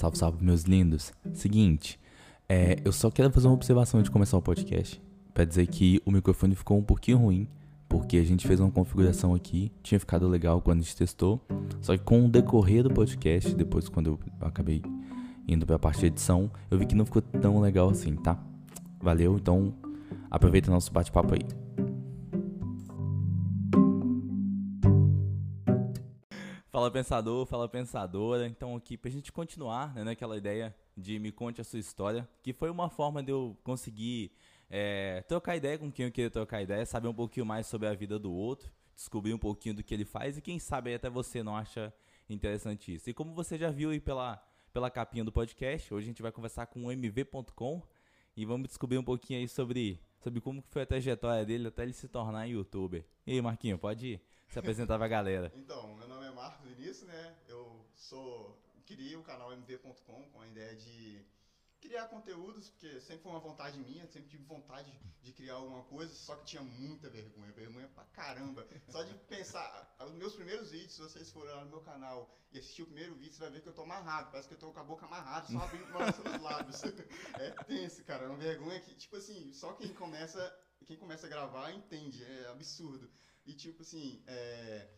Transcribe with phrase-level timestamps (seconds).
[0.00, 1.12] Salve, salve, meus lindos.
[1.34, 2.00] Seguinte,
[2.48, 4.98] é, eu só quero fazer uma observação de começar o podcast.
[5.34, 7.46] Pra dizer que o microfone ficou um pouquinho ruim,
[7.86, 11.38] porque a gente fez uma configuração aqui, tinha ficado legal quando a gente testou,
[11.82, 14.80] só que com o decorrer do podcast, depois quando eu acabei
[15.46, 18.42] indo pra parte de edição, eu vi que não ficou tão legal assim, tá?
[19.02, 19.74] Valeu, então
[20.30, 21.42] aproveita nosso bate-papo aí.
[26.90, 28.48] Fala pensador, fala pensadora.
[28.48, 32.52] Então aqui pra gente continuar, né, naquela ideia de me conte a sua história, que
[32.52, 34.32] foi uma forma de eu conseguir
[34.68, 37.94] é, trocar ideia com quem eu queria trocar ideia, saber um pouquinho mais sobre a
[37.94, 41.44] vida do outro, descobrir um pouquinho do que ele faz e quem sabe até você
[41.44, 41.94] não acha
[42.28, 43.08] interessante isso.
[43.08, 46.32] E como você já viu aí pela, pela capinha do podcast, hoje a gente vai
[46.32, 47.82] conversar com o mv.com
[48.36, 51.92] e vamos descobrir um pouquinho aí sobre, sobre como foi a trajetória dele até ele
[51.92, 53.04] se tornar youtuber.
[53.24, 55.52] E aí, Marquinho, pode se apresentar pra galera.
[55.60, 55.96] Então,
[56.90, 57.36] Vinícius, né?
[57.46, 58.60] Eu sou.
[58.84, 61.24] Criei o canal mv.com com a ideia de
[61.80, 66.12] criar conteúdos, porque sempre foi uma vontade minha, sempre tive vontade de criar alguma coisa,
[66.12, 68.66] só que tinha muita vergonha, vergonha pra caramba.
[68.88, 72.58] Só de pensar, os meus primeiros vídeos, se vocês forem lá no meu canal e
[72.58, 74.72] assistir o primeiro vídeo, você vai ver que eu tô amarrado, parece que eu tô
[74.72, 76.82] com a boca amarrada, só abrindo os lábios.
[77.38, 80.40] É tenso, cara, é uma vergonha que, tipo assim, só quem começa,
[80.84, 83.08] quem começa a gravar entende, é absurdo.
[83.46, 84.88] E tipo assim, é.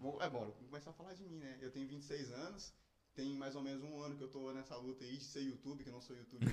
[0.00, 1.58] Bom, é bom, vou começar a falar de mim, né?
[1.60, 2.74] Eu tenho 26 anos,
[3.14, 5.82] tem mais ou menos um ano que eu tô nessa luta aí de ser YouTube,
[5.82, 6.44] que eu não sou YouTube.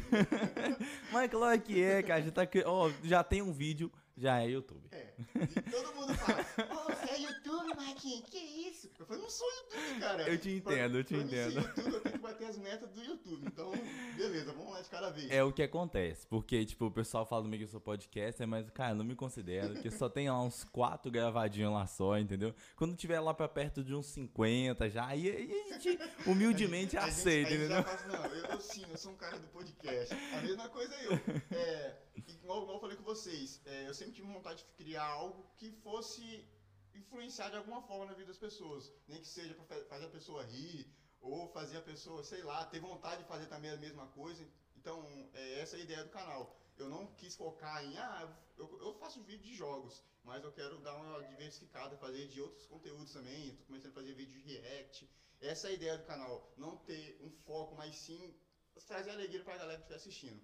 [1.11, 2.22] Mas claro que é, cara.
[2.22, 4.88] Já, tá, ó, já tem um vídeo, já é YouTube.
[4.91, 5.14] É.
[5.36, 8.30] E todo mundo fala, ô, você é YouTube, Marquinhos?
[8.30, 8.89] Que isso?
[9.00, 10.30] Eu falei, não sou YouTube, cara.
[10.30, 11.55] Eu te entendo, eu te pra entendo.
[11.55, 13.45] Mim ser YouTube, eu tenho que bater as metas do YouTube.
[13.47, 13.72] Então,
[14.16, 15.31] beleza, vamos lá de cada vez.
[15.31, 18.69] É o que acontece, porque, tipo, o pessoal fala meio que eu sou podcast, mas,
[18.69, 22.53] cara, não me considero, porque só tem lá uns quatro gravadinhos lá só, entendeu?
[22.75, 27.02] Quando tiver lá pra perto de uns 50 já, aí, aí a gente humildemente A
[27.02, 27.77] gente- aceita, a gente entendeu?
[27.77, 30.14] já fala assim, não, eu, eu sim, eu sou um cara do podcast.
[30.38, 31.20] A mesma coisa eu.
[31.58, 35.45] É, igual, igual eu falei com vocês, é, eu sempre tive vontade de criar algo
[35.58, 36.45] que fosse
[36.94, 38.92] influenciar de alguma forma na vida das pessoas.
[39.08, 40.88] Nem que seja pra fa- fazer a pessoa rir,
[41.20, 44.48] ou fazer a pessoa, sei lá, ter vontade de fazer também a mesma coisa.
[44.76, 46.58] Então, é, essa é a ideia do canal.
[46.77, 48.27] Eu não quis focar em, ah,
[48.58, 52.66] eu, eu faço vídeo de jogos, mas eu quero dar uma diversificada, fazer de outros
[52.66, 53.50] conteúdos também.
[53.50, 55.08] Eu tô começando a fazer vídeo de react.
[55.39, 56.54] Essa é a ideia do canal.
[56.58, 58.33] Não ter um foco, mas sim
[58.86, 60.42] trazer alegria pra galera que estiver assistindo.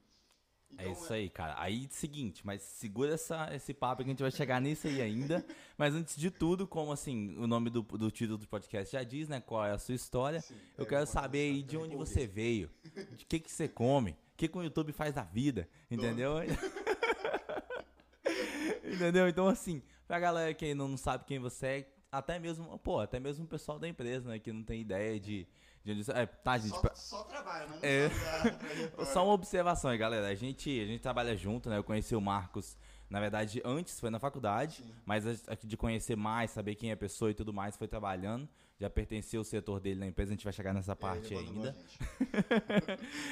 [0.78, 1.56] É isso aí, cara.
[1.58, 5.44] Aí, seguinte, mas segura essa, esse papo que a gente vai chegar nisso aí ainda.
[5.78, 9.30] Mas antes de tudo, como assim, o nome do, do título do podcast já diz,
[9.30, 9.40] né?
[9.40, 10.42] Qual é a sua história.
[10.42, 12.70] Sim, Eu é, quero saber aí de onde você veio,
[13.16, 16.38] de que que você come, o que, que o YouTube faz da vida, entendeu?
[18.84, 19.28] entendeu?
[19.28, 23.46] Então, assim, pra galera que não sabe quem você é, até mesmo, pô, até mesmo
[23.46, 25.48] o pessoal da empresa, né, que não tem ideia de,
[25.84, 26.12] de onde.
[26.12, 29.06] É, tá, gente, Só, pra- só trabalha, mas não É.
[29.12, 30.28] só uma observação aí, galera.
[30.28, 31.78] A gente, a gente trabalha junto, né?
[31.78, 32.78] Eu conheci o Marcos,
[33.10, 34.94] na verdade, antes foi na faculdade, Sim.
[35.06, 38.48] mas a- de conhecer mais, saber quem é a pessoa e tudo mais, foi trabalhando.
[38.80, 41.70] Já pertencia o setor dele na empresa, a gente vai chegar nessa É, parte ainda.
[41.74, 41.74] a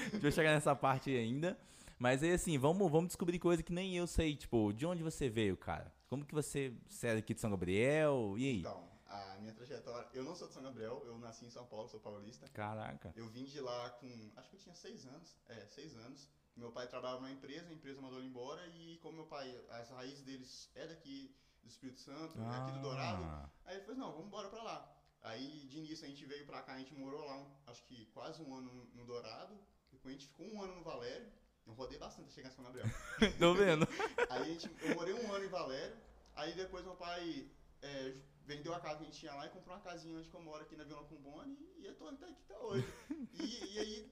[0.09, 0.19] gente.
[0.19, 1.57] Vai chegar nessa parte ainda.
[1.97, 4.35] Mas aí, assim, vamos, vamos descobrir coisa que nem eu sei.
[4.35, 5.93] Tipo, de onde você veio, cara?
[6.07, 8.35] Como que você, você é aqui de São Gabriel?
[8.37, 8.59] E aí?
[8.59, 10.07] Então, a minha trajetória.
[10.13, 12.47] Eu não sou de São Gabriel, eu nasci em São Paulo, sou paulista.
[12.49, 13.13] Caraca.
[13.15, 14.31] Eu vim de lá com.
[14.35, 15.37] Acho que eu tinha seis anos.
[15.47, 16.27] É, seis anos.
[16.55, 19.89] Meu pai trabalhava numa empresa, a empresa mandou ele embora e como meu pai, as
[19.89, 23.99] raízes deles é daqui do Espírito Santo, é aqui do Dourado, Ah, Aí ele falou,
[23.99, 24.95] não, vamos embora pra lá.
[25.21, 28.41] Aí de início a gente veio pra cá, a gente morou lá, acho que quase
[28.41, 29.53] um ano no, no Dourado.
[29.91, 31.29] Depois a gente ficou um ano no Valério.
[31.67, 32.87] Eu rodei bastante chegar em São Gabriel.
[33.39, 33.87] Tô vendo.
[34.29, 35.95] Aí gente, eu morei um ano em Valério.
[36.35, 37.49] Aí depois meu pai
[37.81, 38.13] é,
[38.45, 40.61] vendeu a casa que a gente tinha lá e comprou uma casinha onde eu moro
[40.63, 41.57] aqui na Vila Cumbone.
[41.77, 42.87] E eu tô até aqui até hoje.
[43.37, 44.11] E, e aí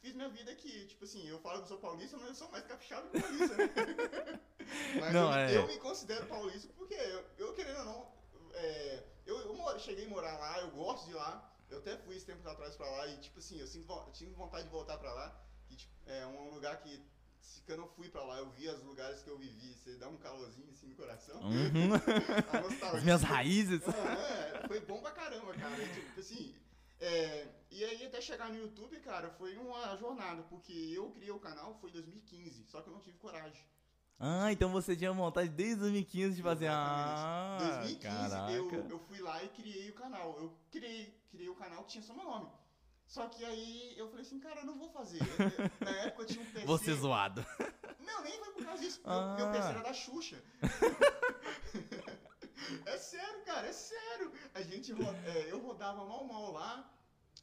[0.00, 0.86] fiz minha vida aqui.
[0.86, 3.56] Tipo assim, eu falo que eu sou paulista, mas eu sou mais capixaba que paulista,
[3.56, 4.40] né?
[5.00, 5.56] Mas Não, eu, é.
[5.56, 8.12] eu me considero paulista porque eu, eu querendo ou não,
[8.54, 11.44] é, eu, eu moro- cheguei a morar lá, eu gosto de lá.
[11.70, 14.64] Eu até fui esse tempo atrás pra lá e, tipo assim, eu sinto, tinha vontade
[14.64, 15.40] de voltar pra lá.
[15.78, 17.00] E, tipo, é um lugar que,
[17.64, 20.08] que eu não fui pra lá, eu vi os lugares que eu vivi, você dá
[20.08, 21.40] um calorzinho assim no coração.
[21.40, 21.94] Uhum.
[22.96, 23.80] As minhas raízes.
[23.86, 25.82] É, foi bom pra caramba, cara.
[25.82, 26.54] E, tipo assim,
[27.00, 31.38] é, e aí até chegar no YouTube, cara, foi uma jornada, porque eu criei o
[31.38, 33.64] canal foi em 2015, só que eu não tive coragem.
[34.20, 36.66] Ah, então você tinha vontade desde 2015 de fazer.
[36.68, 37.98] Ah, Exatamente.
[38.00, 38.52] 2015 caraca.
[38.52, 40.36] eu, eu fui lá e criei o canal.
[40.40, 42.50] Eu criei, criei o canal que tinha só meu nome.
[43.08, 45.18] Só que aí eu falei assim, cara, eu não vou fazer.
[45.20, 45.20] Eu-
[45.84, 46.66] na época eu tinha um PC.
[46.66, 47.44] Você zoado.
[47.98, 49.00] Não, nem foi por causa disso.
[49.02, 49.34] Meu, Ah.
[49.36, 50.42] meu PC era da Xuxa.
[52.86, 54.32] é sério, cara, é sério.
[54.54, 54.92] A gente
[55.24, 56.94] é, eu rodava mal mal lá.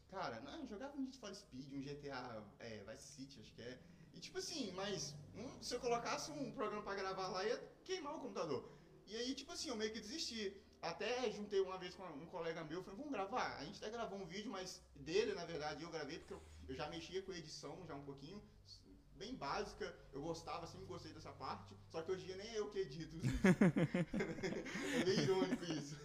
[0.10, 3.80] Cara, não, jogava um Need for Speed, um GTA, é, Vice City, acho que é.
[4.14, 8.16] E tipo assim, mas um, se eu colocasse um programa pra gravar lá, ia queimar
[8.16, 8.72] o computador.
[9.08, 10.56] E aí, tipo assim, eu meio que desisti.
[10.82, 13.58] Até juntei uma vez com um colega meu, falei, vamos gravar.
[13.58, 16.76] A gente até gravou um vídeo, mas dele, na verdade, eu gravei porque eu, eu
[16.76, 18.42] já mexia com edição já um pouquinho,
[19.18, 19.94] bem básica.
[20.14, 21.76] Eu gostava, sempre gostei dessa parte.
[21.90, 23.16] Só que hoje em dia nem é eu que edito
[25.02, 25.98] é meio irônico isso.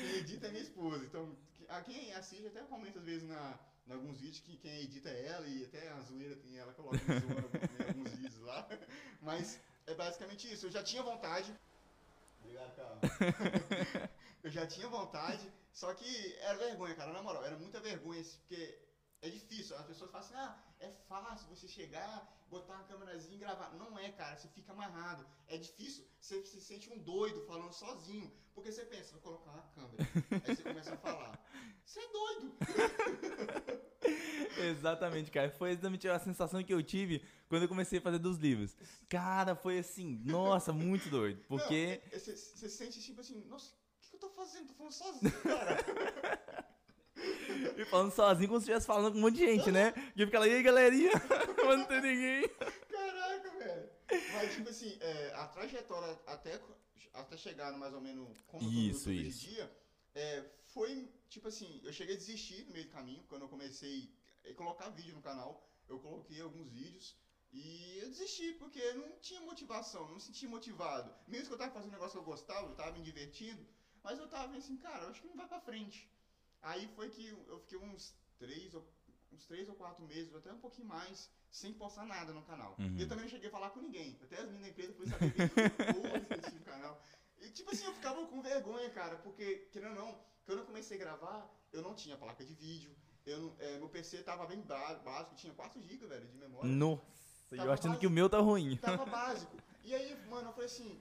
[0.00, 1.04] Quem edita é minha esposa.
[1.04, 1.36] Então,
[1.68, 5.26] a quem assiste até comenta às vezes na, em alguns vídeos que quem edita é
[5.26, 8.68] ela e até a zoeira tem ela coloca em alguns vídeos lá.
[9.20, 10.66] Mas é basicamente isso.
[10.66, 11.52] Eu já tinha vontade.
[12.46, 13.00] Obrigado,
[14.42, 18.86] eu já tinha vontade, só que era vergonha, cara, na moral, era muita vergonha, porque
[19.20, 19.76] é difícil.
[19.76, 23.70] As pessoas falam assim, ah, é fácil você chegar, botar uma câmerazinha e gravar.
[23.74, 25.26] Não é, cara, você fica amarrado.
[25.48, 28.32] É difícil, você se sente um doido falando sozinho.
[28.54, 30.04] Porque você pensa, vou colocar uma câmera.
[30.44, 31.38] Aí você começa a falar.
[31.84, 32.56] Você é doido!
[34.58, 35.50] exatamente, cara.
[35.50, 38.76] Foi exatamente a sensação que eu tive quando eu comecei a fazer dos livros.
[39.08, 41.42] Cara, foi assim, nossa, muito doido.
[41.48, 42.00] Porque.
[42.12, 44.68] Você se sente tipo assim, nossa, o que, que eu tô fazendo?
[44.68, 45.76] Tô falando sozinho, cara.
[47.76, 49.94] E falando sozinho como se estivesse falando com um monte de gente, né?
[50.14, 51.12] E eu ficava, e aí, galerinha?
[51.64, 52.48] Mas não tem ninguém.
[52.88, 53.90] Caraca, velho.
[54.34, 56.60] Mas, tipo assim, é, a trajetória até,
[57.14, 59.48] até chegar no mais ou menos como isso, eu isso.
[59.48, 59.70] dia,
[60.14, 64.10] é, foi, tipo assim, eu cheguei a desistir no meio do caminho, quando eu comecei
[64.50, 67.16] a colocar vídeo no canal, eu coloquei alguns vídeos,
[67.52, 71.14] e eu desisti, porque não tinha motivação, não me sentia motivado.
[71.26, 73.66] Mesmo que eu tava fazendo um negócio que eu gostava, eu tava me divertindo,
[74.02, 76.10] mas eu tava assim, cara, eu acho que não vai pra frente.
[76.62, 78.86] Aí foi que eu fiquei uns três ou,
[79.32, 82.76] uns três ou quatro meses, até um pouquinho mais, sem postar nada no canal.
[82.78, 82.98] Uhum.
[82.98, 84.18] Eu também não cheguei a falar com ninguém.
[84.22, 87.02] Até as meninas da empresa foram saber que eu no canal.
[87.38, 90.96] E tipo assim, eu ficava com vergonha, cara, porque, querendo ou não, quando eu comecei
[90.96, 92.94] a gravar, eu não tinha placa de vídeo.
[93.26, 96.70] Eu, é, meu PC tava bem básico, tinha 4 GB, velho, de memória.
[96.70, 97.02] Nossa,
[97.50, 98.76] tava eu achando básico, que o meu tá ruim.
[98.76, 99.56] Tava básico.
[99.82, 101.00] E aí, mano, eu falei assim,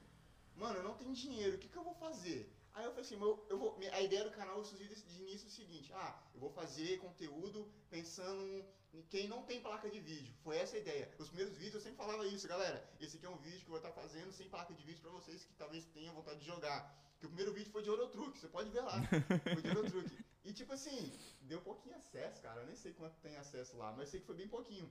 [0.55, 2.51] mano, eu não tenho dinheiro, o que, que eu vou fazer?
[2.73, 5.49] Aí eu falei assim, eu, eu vou, a ideia do canal surgiu de início é
[5.49, 10.33] o seguinte, ah, eu vou fazer conteúdo pensando em quem não tem placa de vídeo.
[10.43, 11.09] Foi essa a ideia.
[11.19, 12.83] Os primeiros vídeos eu sempre falava isso, galera.
[12.99, 15.11] Esse aqui é um vídeo que eu vou estar fazendo sem placa de vídeo para
[15.11, 16.93] vocês que talvez tenham vontade de jogar.
[17.19, 18.99] Que o primeiro vídeo foi de Eurotruck, você pode ver lá.
[19.53, 20.25] Foi de Eurotruck.
[20.45, 21.11] E tipo assim,
[21.41, 22.61] deu pouquinho acesso, cara.
[22.61, 24.89] Eu nem sei quanto tem acesso lá, mas sei que foi bem pouquinho.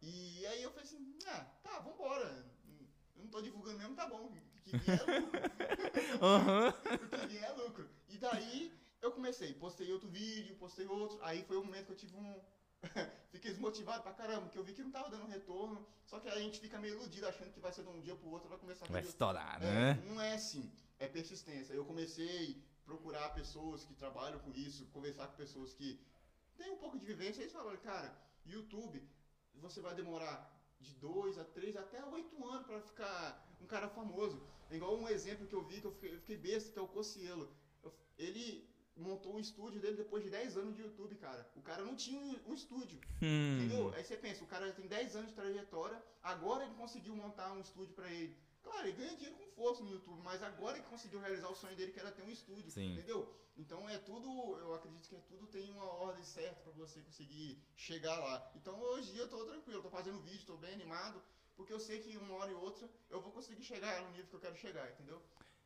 [0.00, 2.44] E aí eu falei assim, ah, tá, vambora
[3.16, 4.32] eu não tô divulgando mesmo, tá bom.
[4.64, 5.40] Que vier é lucro.
[6.22, 6.72] Uhum.
[7.20, 7.88] que vier é lucro.
[8.08, 11.18] E daí eu comecei, postei outro vídeo, postei outro.
[11.22, 12.40] Aí foi o momento que eu tive um.
[13.30, 15.86] Fiquei desmotivado pra caramba, porque eu vi que não tava dando retorno.
[16.04, 18.28] Só que a gente fica meio iludido achando que vai ser de um dia pro
[18.28, 20.02] outro, vai começar a Vai estourar, é, né?
[20.06, 20.70] Não é assim.
[20.98, 21.72] É persistência.
[21.72, 25.88] Eu comecei procurar pessoas que trabalham com isso, conversar com pessoas que
[26.58, 27.40] têm um pouco de vivência.
[27.40, 28.10] E eles falaram, cara,
[28.44, 29.02] YouTube,
[29.54, 30.36] você vai demorar
[30.80, 34.42] de dois a três até oito anos para ficar um cara famoso.
[34.70, 36.82] É igual um exemplo que eu vi que eu fiquei, eu fiquei besta, que é
[36.82, 37.48] o Cocielo.
[38.18, 38.46] Ele
[38.94, 41.50] montou um estúdio dele depois de 10 anos de YouTube, cara.
[41.56, 43.00] O cara não tinha um estúdio.
[43.22, 43.58] Hum.
[43.58, 43.92] Entendeu?
[43.94, 47.52] Aí você pensa, o cara já tem 10 anos de trajetória, agora ele conseguiu montar
[47.52, 48.36] um estúdio para ele.
[48.62, 51.76] Claro, ele ganha dinheiro com força no YouTube, mas agora que conseguiu realizar o sonho
[51.76, 52.92] dele, que era ter um estúdio, Sim.
[52.92, 53.28] entendeu?
[53.56, 54.28] Então é tudo,
[54.58, 58.50] eu acredito que é tudo tem uma ordem certa para você conseguir chegar lá.
[58.54, 61.22] Então hoje eu tô tranquilo, tô fazendo vídeo, tô bem animado,
[61.56, 64.36] porque eu sei que uma hora e outra eu vou conseguir chegar no nível que
[64.36, 65.20] eu quero chegar, entendeu?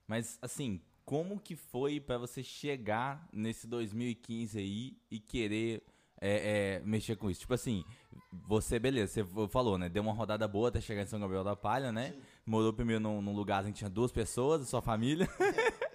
[0.07, 5.85] Mas assim, como que foi para você chegar nesse 2015 aí e querer
[6.21, 7.41] é, é, mexer com isso?
[7.41, 7.85] Tipo assim,
[8.33, 9.89] você, beleza, você falou, né?
[9.89, 12.13] Deu uma rodada boa até chegar em São Gabriel da Palha, né?
[12.13, 12.23] Sim.
[12.47, 15.29] Morou primeiro num, num lugar em que tinha duas pessoas, sua família.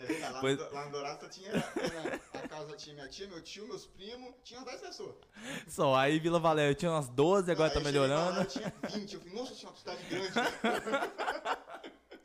[0.02, 0.58] É, é, lá, pois...
[0.58, 1.52] no, lá no Dourado tinha
[2.34, 5.16] a casa tinha minha tia, meu tio, meus primos, tinha umas 10 pessoas.
[5.68, 8.40] Só, aí Vila Valério tinha umas 12, agora Não, tá melhorando.
[8.40, 10.32] Lá, tinha 20, eu falei, nossa, tinha uma cidade grande.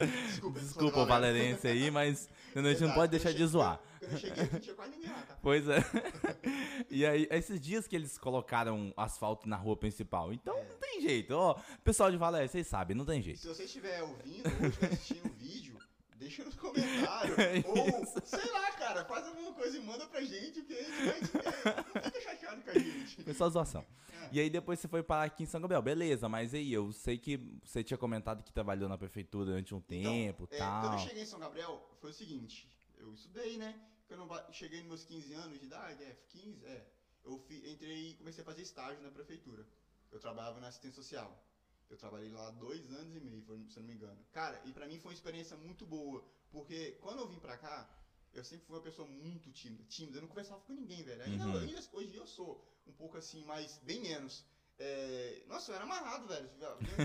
[0.04, 3.80] Desculpa, Desculpa o valerense aí, mas a gente não pode deixar de zoar.
[3.98, 5.38] Quando eu cheguei, não tinha quase ninguém lá, tá?
[5.42, 5.78] Pois é.
[6.88, 10.32] E aí, esses dias que eles colocaram asfalto na rua principal.
[10.32, 10.64] Então é.
[10.64, 11.32] não tem jeito.
[11.32, 13.40] Ó, pessoal de Valéria, vocês sabem, não tem jeito.
[13.40, 15.75] Se você estiver ouvindo ou estiver assistindo o vídeo,
[16.18, 17.36] deixa nos comentários.
[17.46, 21.04] É ou, sei lá, cara, faz alguma coisa e manda pra gente que a gente
[21.04, 21.20] vai.
[21.20, 23.22] Não fica chateado com a gente.
[23.22, 23.86] Foi só zoação.
[24.12, 24.28] É.
[24.32, 25.82] E aí depois você foi parar aqui em São Gabriel.
[25.82, 29.78] Beleza, mas aí eu sei que você tinha comentado que trabalhou na prefeitura durante um
[29.78, 30.82] então, tempo e tal.
[30.82, 32.68] Quando eu cheguei em São Gabriel, foi o seguinte.
[32.98, 33.78] Eu estudei, né?
[34.08, 36.86] Quando eu cheguei nos meus 15 anos de idade, é, 15, é.
[37.24, 39.66] Eu entrei e comecei a fazer estágio na prefeitura.
[40.12, 41.44] Eu trabalhava na assistência social.
[41.88, 44.24] Eu trabalhei lá dois anos e meio, se eu não me engano.
[44.32, 47.88] Cara, e pra mim foi uma experiência muito boa, porque quando eu vim pra cá,
[48.32, 51.22] eu sempre fui uma pessoa muito tímida, tímida, eu não conversava com ninguém, velho.
[51.22, 51.58] Ainda, Uhum.
[51.58, 54.44] ainda hoje eu sou um pouco assim, mas bem menos.
[54.78, 56.48] É, nossa, eu era amarrado, velho.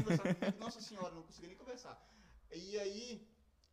[0.04, 1.96] Conversar comigo, nossa senhora, não conseguia nem conversar.
[2.52, 3.26] E aí,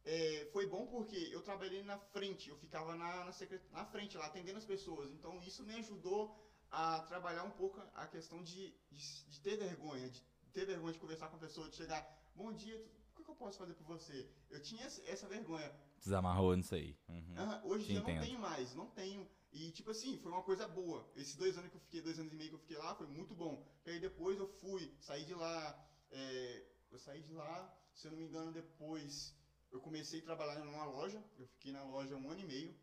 [0.04, 3.60] é, foi bom porque eu trabalhei na frente, eu ficava na, na, secret...
[3.72, 5.10] na frente lá, atendendo as pessoas.
[5.10, 6.38] Então, isso me ajudou
[6.70, 10.98] a trabalhar um pouco a questão de, de, de ter vergonha, de ter vergonha de
[10.98, 12.02] conversar com a pessoa, de chegar,
[12.34, 12.76] bom dia,
[13.16, 14.28] o que eu posso fazer por você?
[14.50, 15.70] Eu tinha essa- vergonha.
[15.98, 16.96] Desamarrou nisso aí.
[17.08, 17.34] Uhum.
[17.36, 18.24] Ah, hoje em dia eu não entendo.
[18.26, 19.28] tenho mais, não tenho.
[19.52, 21.10] E tipo assim, foi uma coisa boa.
[21.16, 23.06] Esses dois anos que eu fiquei, dois anos e meio que eu fiquei lá, foi
[23.06, 23.66] muito bom.
[23.84, 28.12] E aí depois eu fui, saí de lá, é, eu saí de lá, se eu
[28.12, 29.34] não me engano, depois
[29.70, 32.74] eu comecei a trabalhar numa loja, eu fiquei na loja um ano e meio.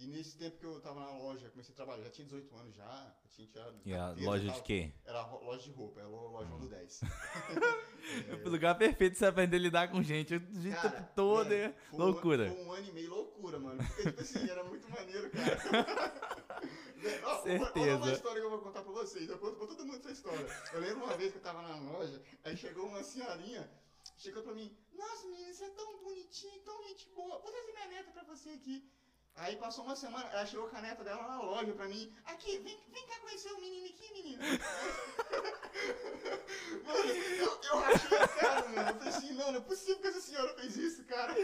[0.00, 2.74] E nesse tempo que eu tava na loja, comecei a trabalhar, já tinha 18 anos
[2.76, 4.92] já, eu tinha tirado E a loja de tava- quê?
[5.04, 7.00] Era loja de roupa, era lo- loja do 10.
[8.46, 10.34] O lugar perfeito pra você aprender a lidar com gente.
[10.36, 12.50] O jeito Cara, todo mano, é foi um- loucura.
[12.54, 13.84] Foi um ano e meio loucura, mano.
[13.84, 15.58] Porque, tipo assim, era muito maneiro, cara.
[17.24, 17.86] Ó, Certeza.
[17.86, 19.28] Olha uma história que eu vou contar pra vocês.
[19.28, 20.46] Eu conto pra todo mundo essa história.
[20.72, 23.68] Eu lembro uma vez que eu tava na loja, aí chegou uma senhorinha,
[24.16, 27.38] chegou pra mim, nossa, menina, você é tão bonitinho, tão gente boa.
[27.40, 28.88] Vou trazer minha neta pra você aqui.
[29.38, 32.12] Aí passou uma semana, ela chegou com a neta dela na loja pra mim.
[32.24, 34.42] Aqui, vem, vem cá conhecer o menino aqui, menino.
[36.84, 38.88] Mano, eu, eu rachei a cara, mano.
[38.88, 41.34] Eu falei assim, não, não é possível que essa senhora fez isso, cara.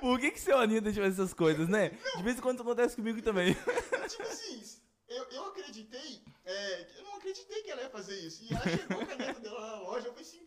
[0.00, 1.90] Por que, que seu Anitta faz essas coisas, né?
[2.16, 3.54] De vez em quando acontece comigo também.
[4.08, 4.62] tipo assim,
[5.08, 8.44] eu, eu acreditei, é, eu não acreditei que ela ia fazer isso.
[8.44, 10.41] E ela chegou com a neta dela na loja, eu falei assim,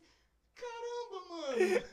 [1.35, 1.83] mano.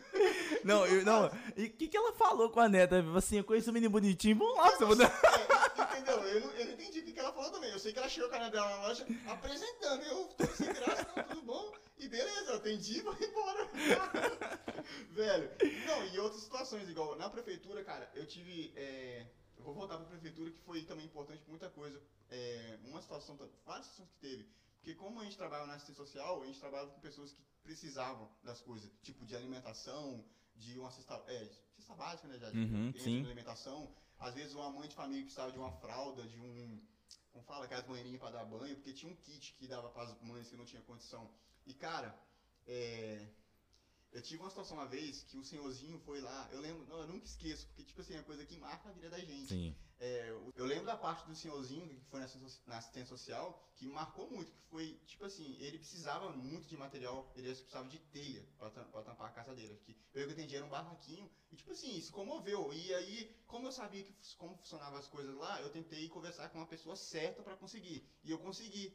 [0.65, 1.31] Não, eu, não.
[1.57, 3.05] E o que, que ela falou com a neta?
[3.17, 5.21] Assim, eu conheço o menino bonitinho, vamos lá, você mudar.
[5.25, 6.23] É, entendeu?
[6.23, 7.71] Eu não, eu não entendi o que que ela falou também.
[7.71, 10.03] Eu sei que ela chegou com a neta dela na loja apresentando.
[10.03, 11.73] Eu tô sem graça, não, tudo bom?
[11.99, 13.69] E beleza, eu atendi e vou embora.
[15.11, 15.51] Velho,
[15.87, 18.73] não, e outras situações, igual na prefeitura, cara, eu tive.
[18.77, 19.27] é,
[19.63, 22.01] eu vou voltar pra prefeitura, que foi também importante muita coisa.
[22.29, 24.49] É, uma situação, várias situações que teve.
[24.83, 28.29] Porque como a gente trabalha na assistência social, a gente trabalha com pessoas que precisavam
[28.43, 30.25] das coisas, tipo de alimentação,
[30.57, 33.25] de uma cesta, é, cesta básica, né, já, de, Uhum, de sim.
[33.25, 33.95] alimentação.
[34.19, 36.85] Às vezes uma mãe de família precisava de uma fralda, de um,
[37.31, 40.21] como fala, aquelas banheirinhas pra dar banho, porque tinha um kit que dava para as
[40.21, 41.31] mães que não tinha condição.
[41.65, 42.21] E cara,
[42.67, 43.29] é,
[44.11, 47.07] eu tive uma situação uma vez que o senhorzinho foi lá, eu lembro, não, eu
[47.07, 49.47] nunca esqueço, porque tipo assim, é uma coisa que marca a vida da gente.
[49.49, 49.77] Sim.
[50.05, 54.51] É, eu- lembro da parte do senhorzinho que foi na assistência- social que marcou muito,
[54.51, 59.29] que foi, tipo assim, ele precisava muito de material, ele precisava de telha pra tampar
[59.29, 59.77] a casa dele.
[59.85, 62.73] Que eu que atendi era um barraquinho, e tipo assim, se comoveu.
[62.75, 66.59] E aí, como eu sabia que, como funcionavam as coisas lá, eu tentei conversar com
[66.59, 68.05] uma pessoa certa pra conseguir.
[68.25, 68.93] E eu consegui.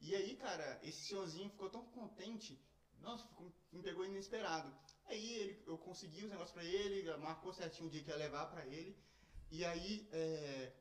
[0.00, 2.60] E aí, cara, esse senhorzinho ficou tão contente,
[2.98, 3.24] nossa,
[3.70, 4.76] me pegou inesperado.
[5.04, 8.46] Aí ele, eu consegui os negócios pra ele, marcou certinho o dia que ia levar
[8.46, 8.96] pra ele.
[9.56, 10.72] E aí, é,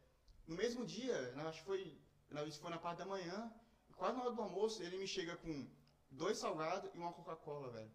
[0.47, 1.81] no mesmo dia, na- acho que foi,
[2.29, 3.37] na- isso foi na parte da manhã,
[3.97, 5.53] quase na hora do almoço, ele me chega com
[6.09, 7.91] dois salgados e uma Coca-Cola, velho.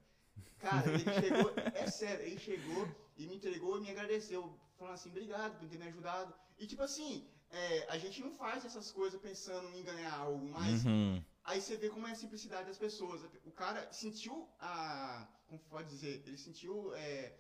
[0.59, 1.49] Cara, ele chegou,
[1.83, 2.83] é sério, ele chegou
[3.17, 4.43] e me entregou e me agradeceu,
[4.79, 6.35] falando assim, obrigado por ter me ajudado.
[6.59, 10.85] E tipo assim, é, a gente não faz essas coisas pensando em ganhar algo, mas
[10.85, 11.23] Uhum.
[11.49, 13.23] Aí você vê como é a simplicidade das pessoas.
[13.45, 15.29] O cara sentiu a.
[15.47, 16.15] Como pode dizer?
[16.27, 17.39] Ele sentiu é,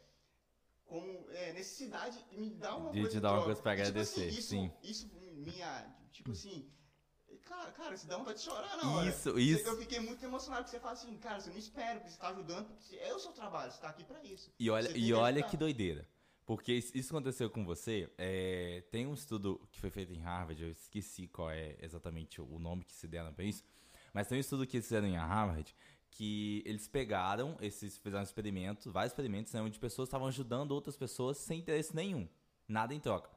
[0.86, 3.10] como é, necessidade de me dar uma De coisa.
[3.10, 4.72] te em dar uma coisa pra E, tipo agradecer, assim, isso, sim.
[4.82, 5.96] Isso minha.
[6.10, 6.70] Tipo assim.
[7.44, 9.08] Cara, cara, você dá vontade de chorar na hora.
[9.08, 9.68] Isso, isso.
[9.68, 12.28] Eu fiquei muito emocionado porque você fala assim, cara, você não espera, porque você tá
[12.30, 14.52] ajudando, porque é o seu trabalho, você tá aqui pra isso.
[14.58, 16.08] E olha, e que olha que doideira.
[16.44, 18.08] Porque isso aconteceu com você.
[18.18, 22.58] é, tem um estudo que foi feito em Harvard, eu esqueci qual é exatamente o
[22.58, 23.64] nome que se deram pra isso.
[24.12, 25.74] Mas tem um estudo que eles fizeram em Harvard
[26.16, 31.36] que eles pegaram, esses fizeram experimentos, vários experimentos, né, onde pessoas estavam ajudando outras pessoas
[31.36, 32.26] sem interesse nenhum.
[32.66, 33.30] Nada em troca.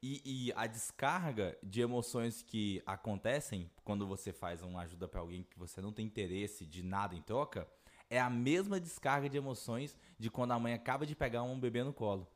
[0.00, 5.42] E, e a descarga de emoções que acontecem quando você faz uma ajuda pra alguém
[5.42, 7.66] que você não tem interesse de nada em troca
[8.08, 11.82] é a mesma descarga de emoções de quando a mãe acaba de pegar um bebê
[11.82, 12.28] no colo.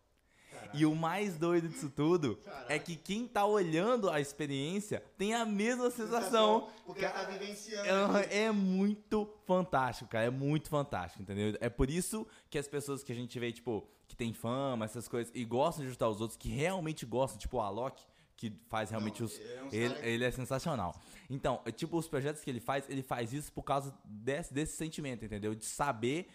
[0.73, 5.45] E o mais doido disso tudo é que quem tá olhando a experiência tem a
[5.45, 6.69] mesma sensação.
[6.85, 8.19] Porque ela tá vivenciando.
[8.19, 10.27] É, é muito fantástico, cara.
[10.27, 11.57] É muito fantástico, entendeu?
[11.61, 15.07] É por isso que as pessoas que a gente vê, tipo, que tem fama, essas
[15.09, 18.03] coisas, e gostam de ajudar os outros, que realmente gostam, tipo o Alok,
[18.37, 19.41] que faz realmente Não, os.
[19.41, 21.01] é uns Ele, ele é sensacional.
[21.31, 24.77] Então, é tipo, os projetos que ele faz, ele faz isso por causa desse, desse
[24.77, 25.55] sentimento, entendeu?
[25.55, 26.29] De saber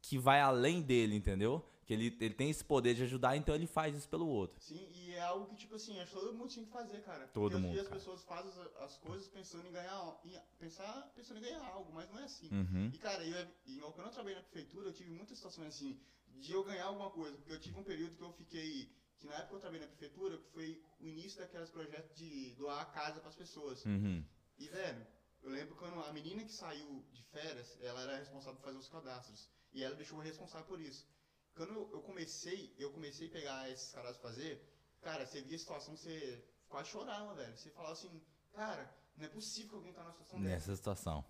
[0.00, 1.64] que vai além dele, entendeu?
[1.92, 4.58] Que ele, ele tem esse poder de ajudar, então ele faz isso pelo outro.
[4.60, 7.28] Sim, e é algo que, tipo assim, acho que todo mundo tinha que fazer, cara.
[7.28, 8.00] Todo Porque em mundo, dia as cara.
[8.00, 12.08] pessoas fazem as, as coisas pensando em ganhar, em, pensar, pensando em ganhar algo, mas
[12.10, 12.48] não é assim.
[12.50, 12.90] Uhum.
[12.92, 16.52] E, cara, eu, e, quando eu trabalhei na prefeitura, eu tive muitas situações assim, de
[16.52, 17.36] eu ganhar alguma coisa.
[17.36, 20.38] Porque eu tive um período que eu fiquei, que na época eu trabalhei na prefeitura,
[20.38, 23.84] que foi o início daqueles projetos de doar a casa para as pessoas.
[23.84, 24.24] Uhum.
[24.58, 25.06] E, velho,
[25.42, 28.88] eu lembro quando a menina que saiu de férias, ela era responsável por fazer os
[28.88, 29.50] cadastros.
[29.74, 31.06] E ela deixou responsável por isso.
[31.54, 34.62] Quando eu comecei, eu comecei a pegar esses caras fazer,
[35.00, 37.56] cara, você via a situação, você quase chorava, velho.
[37.56, 40.54] Você falava assim, cara, não é possível que alguém tá numa situação dessa.
[40.54, 41.24] Nessa situação.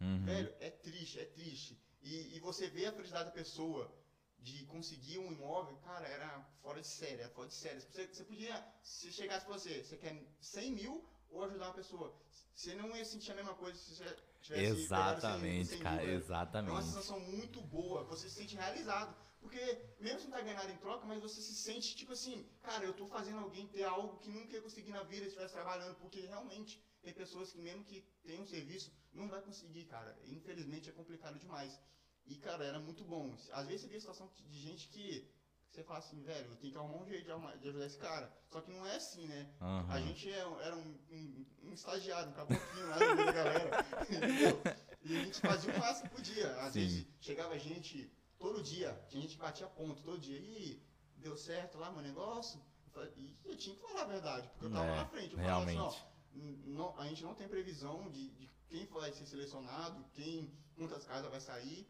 [0.00, 0.24] Uhum.
[0.24, 1.80] Velho, é triste, é triste.
[2.02, 3.94] E, e você vê a felicidade da pessoa
[4.38, 7.80] de conseguir um imóvel, cara, era fora de série, era fora de série.
[7.80, 12.18] Você, você podia, se chegasse pra você, você quer 100 mil ou ajudar uma pessoa,
[12.54, 16.10] você não ia sentir a mesma coisa se você tivesse Exatamente, 100 mil, cara, velho.
[16.10, 16.84] É uma exatamente.
[16.84, 19.14] sensação muito boa, você se sente realizado.
[19.40, 19.58] Porque
[19.98, 22.84] mesmo você não tá ganhando nada em troca, mas você se sente tipo assim, cara,
[22.84, 25.96] eu tô fazendo alguém ter algo que nunca ia conseguir na vida se estivesse trabalhando,
[25.96, 30.16] porque realmente tem pessoas que mesmo que tem um serviço, não vai conseguir, cara.
[30.26, 31.80] Infelizmente é complicado demais.
[32.26, 33.34] E, cara, era muito bom.
[33.52, 35.26] Às vezes você vê a situação de gente que
[35.70, 38.30] você fala assim, velho, eu tenho que arrumar um jeito de, ajudar esse cara.
[38.50, 39.50] Só que não é assim, né?
[39.60, 39.86] Aham.
[39.90, 43.86] A gente é- era um, um- um estagiário, um caboclinho lá da galera.
[44.02, 44.62] entendeu?
[45.02, 46.60] E a gente fazia o máximo que podia.
[46.60, 46.80] Às Sim.
[46.80, 50.38] vezes chegava gente todo dia, tinha gente que batia ponto todo dia.
[50.38, 50.82] E
[51.16, 52.58] deu certo lá meu negócio?
[52.86, 55.32] Eu falei- E eu tinha que falar a verdade, porque eu tava É, na frente.
[55.34, 56.02] Eu falava assim, realmente.
[56.32, 60.50] ó, n- não- a gente não tem previsão de, de quem vai ser selecionado, quem,
[60.74, 61.86] quantas casas vai sair.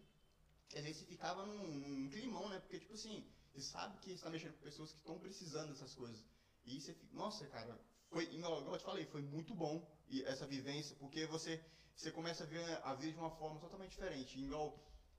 [0.75, 2.59] Às vezes você ficava num, num climão, né?
[2.59, 5.95] Porque, tipo assim, você sabe que você tá mexendo com pessoas que estão precisando dessas
[5.95, 6.23] coisas.
[6.65, 10.47] E você fica, nossa, cara, foi, igual, eu te falei, foi muito bom e essa
[10.47, 11.61] vivência, porque você,
[11.97, 14.39] você começa a ver a vida de uma forma totalmente diferente.
[14.39, 14.77] Igual,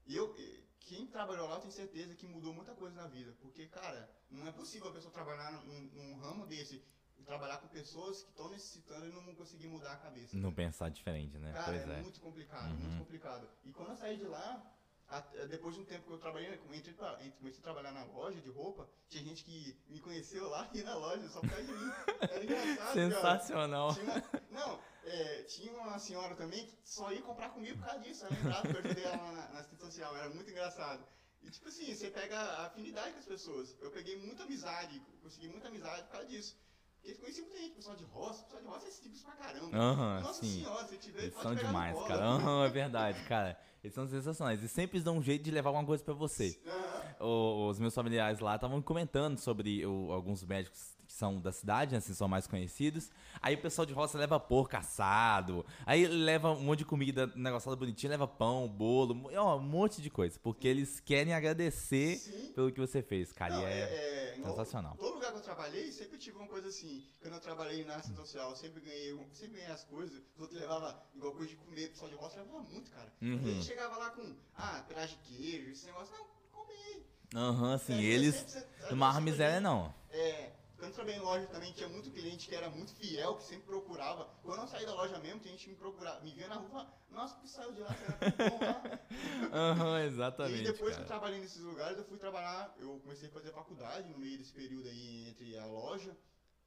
[0.08, 0.34] eu,
[0.82, 3.34] quem trabalhou lá, eu tenho certeza que mudou muita coisa na vida.
[3.42, 6.84] Porque, cara, não é possível a pessoa trabalhar num, num ramo desse,
[7.18, 10.36] e trabalhar com pessoas que estão necessitando e não conseguir mudar a cabeça.
[10.36, 11.54] Não pensar diferente, né?
[11.54, 12.02] Cara, pois é, é.
[12.02, 12.78] muito complicado, Uhum.
[12.78, 13.48] muito complicado.
[13.64, 14.66] E quando eu saí de lá,
[15.08, 18.42] a- depois de um tempo que eu trabalhei, entrei pra- comecei a trabalhar na loja
[18.42, 21.74] de roupa, tinha gente que me conheceu lá e na loja só por causa de
[21.74, 21.92] mim.
[22.22, 22.94] Era engraçado.
[22.94, 23.94] Sensacional.
[23.94, 28.26] Tinha não, é, tinha uma senhora também que só ia comprar comigo por causa disso.
[28.26, 31.04] Eu lembrava que eu ajudei ela na, na assistência social, era muito engraçado.
[31.44, 33.76] E tipo assim, você pega a afinidade com as pessoas.
[33.82, 36.56] Eu peguei muita amizade, consegui muita amizade por causa disso.
[37.02, 39.76] Porque conheci muita gente, pessoal de roça, pessoal de roça é simples pra caramba.
[39.76, 40.60] Aham, Nossa sim.
[40.60, 42.24] senhora, te vê, Eles são demais, cara.
[42.24, 43.60] Aham, é verdade, cara.
[43.84, 44.62] Eles são sensacionais.
[44.62, 46.60] E sempre dão um jeito de levar alguma coisa pra você.
[46.68, 47.16] Aham.
[47.26, 52.00] O- os meus familiares lá estavam comentando sobre o- alguns médicos são da cidade, né,
[52.00, 53.12] assim, são mais conhecidos.
[53.42, 57.76] Aí o pessoal de roça leva porco assado, aí leva um monte de comida negociada
[57.76, 62.52] bonitinha, leva pão, bolo, mo- ó, um monte de coisa, porque eles querem agradecer Sim.
[62.54, 63.54] pelo que você fez, cara.
[63.56, 64.96] Não, e é, é, igual- sensacional.
[64.98, 67.04] Todo lugar que eu trabalhei, sempre tive uma coisa assim.
[67.22, 70.20] Quando eu trabalhei na assistência social, sempre ganhei, um- sempre ganhei as coisas.
[70.36, 73.14] Os outros levavam igual coisa de comer, o pessoal de roça levava muito, cara.
[73.22, 73.40] Uhum.
[73.46, 76.12] E aí chegava lá com, ah, pedaço de queijo, esse negócio.
[76.18, 77.06] Não, come aí.
[77.36, 79.94] Aham, assim, Aí eu eles sempre- sempre- não miséria não.
[80.10, 80.52] É,
[80.82, 83.68] quando eu trabalhei em loja também, tinha muito cliente que era muito fiel, que sempre
[83.68, 84.26] procurava.
[84.42, 86.92] Quando eu saí da loja mesmo, tinha gente que me procurava, me via na rua
[87.08, 88.82] e nossa, que saiu de lá, tão bom lá.
[89.54, 91.06] Aham, E exatamente, depois que eu cara.
[91.06, 94.88] trabalhei nesses lugares, eu fui trabalhar, eu comecei a fazer faculdade no meio desse período
[94.90, 96.18] aí entre a loja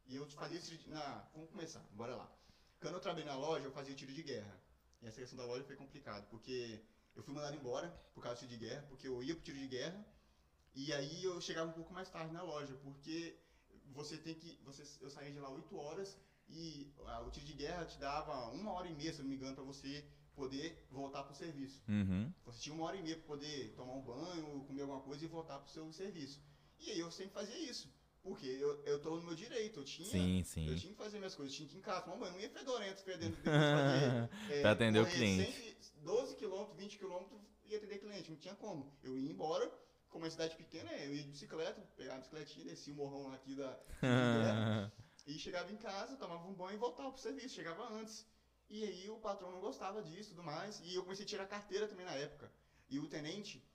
[0.07, 2.31] e eu fazia tiro de, na, vamos começar, bora lá.
[2.81, 4.61] Quando eu trabalhei na loja, eu fazia tiro de guerra.
[5.03, 6.81] E essa questão da loja foi complicado, porque
[7.17, 9.59] eu fui mandado embora por causa do tiro de guerra, porque eu ia pro tiro
[9.59, 10.07] de guerra
[10.73, 13.37] e aí eu chegava um pouco mais tarde na loja, porque
[13.93, 16.17] você tem que, você, eu saía de lá 8 horas
[16.49, 19.31] e ah, o tiro de guerra te dava uma hora e meia, se eu não
[19.31, 21.83] me engano, para você poder voltar pro serviço.
[21.89, 22.33] Uhum.
[22.45, 25.29] Você tinha uma hora e meia para poder tomar um banho, comer alguma coisa e
[25.29, 26.43] voltar pro seu serviço.
[26.81, 27.93] E aí eu sempre fazia isso.
[28.23, 30.75] Porque eu, eu tô no meu direito, eu tinha, Sim, eu sim.
[30.77, 32.49] tinha que fazer minhas coisas, eu tinha que ir em casa, tomar banho, não ia
[32.49, 34.31] fedorento, fedendo fazer.
[34.51, 35.53] é, Pra atender o cliente.
[35.53, 37.23] 100, 12 km, 20 km
[37.67, 38.91] ia atender cliente, não tinha como.
[39.03, 39.71] Eu ia embora,
[40.15, 43.57] como é cidade pequena, eu ia de bicicleta, pegava a bicicletinha, descia o morrão aqui
[43.57, 43.67] da.
[44.01, 44.93] da
[45.27, 48.25] e chegava em casa, tomava um banho e voltava pro serviço, chegava antes.
[48.71, 50.81] E aí o patrão não gostava disso e tudo mais.
[50.85, 52.49] E eu comecei a tirar carteira também na época.
[52.89, 53.67] E o tenente,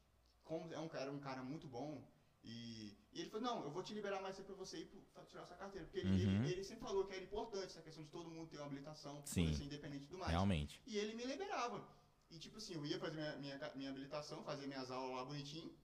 [0.46, 2.02] como é um cara, um cara muito bom,
[2.42, 5.26] e, e ele falou, não, eu vou te liberar mais cedo pra você ir pra
[5.26, 5.86] tirar essa carteira.
[5.88, 6.44] Porque ele, Uhum.
[6.44, 9.22] ele, ele sempre falou que era importante essa questão de todo mundo ter uma habilitação,
[9.26, 9.54] Sim.
[9.54, 10.32] ser independente tudo mais.
[10.32, 10.82] Realmente.
[10.88, 11.86] E ele me liberava.
[12.32, 15.76] E tipo assim, eu ia fazer minha, minha, minha habilitação, fazer minhas aulas lá bonitinho.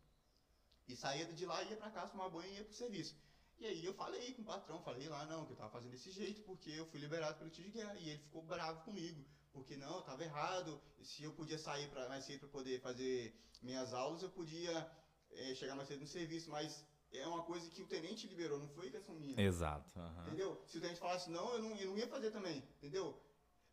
[0.88, 3.16] E saía de lá, ia pra casa, tomar banho e ia pro serviço.
[3.58, 6.12] E aí eu falei com o patrão, falei lá, não, que eu tava fazendo desse
[6.12, 7.96] jeito, porque eu fui liberado pelo tiro de guerra.
[7.96, 9.26] E ele ficou bravo comigo.
[9.52, 10.82] Porque não, eu tava errado.
[11.02, 14.92] Se eu podia sair pra, mais cedo pra poder fazer minhas aulas, eu podia
[15.32, 16.50] eh, chegar mais cedo no serviço.
[16.50, 19.40] Mas é uma coisa que o tenente liberou, não foi questão minha.
[19.40, 19.98] Exato.
[19.98, 20.28] aham.
[20.28, 20.62] Entendeu?
[20.68, 23.18] Se o tenente falasse não, eu não, eu não ia fazer também, entendeu?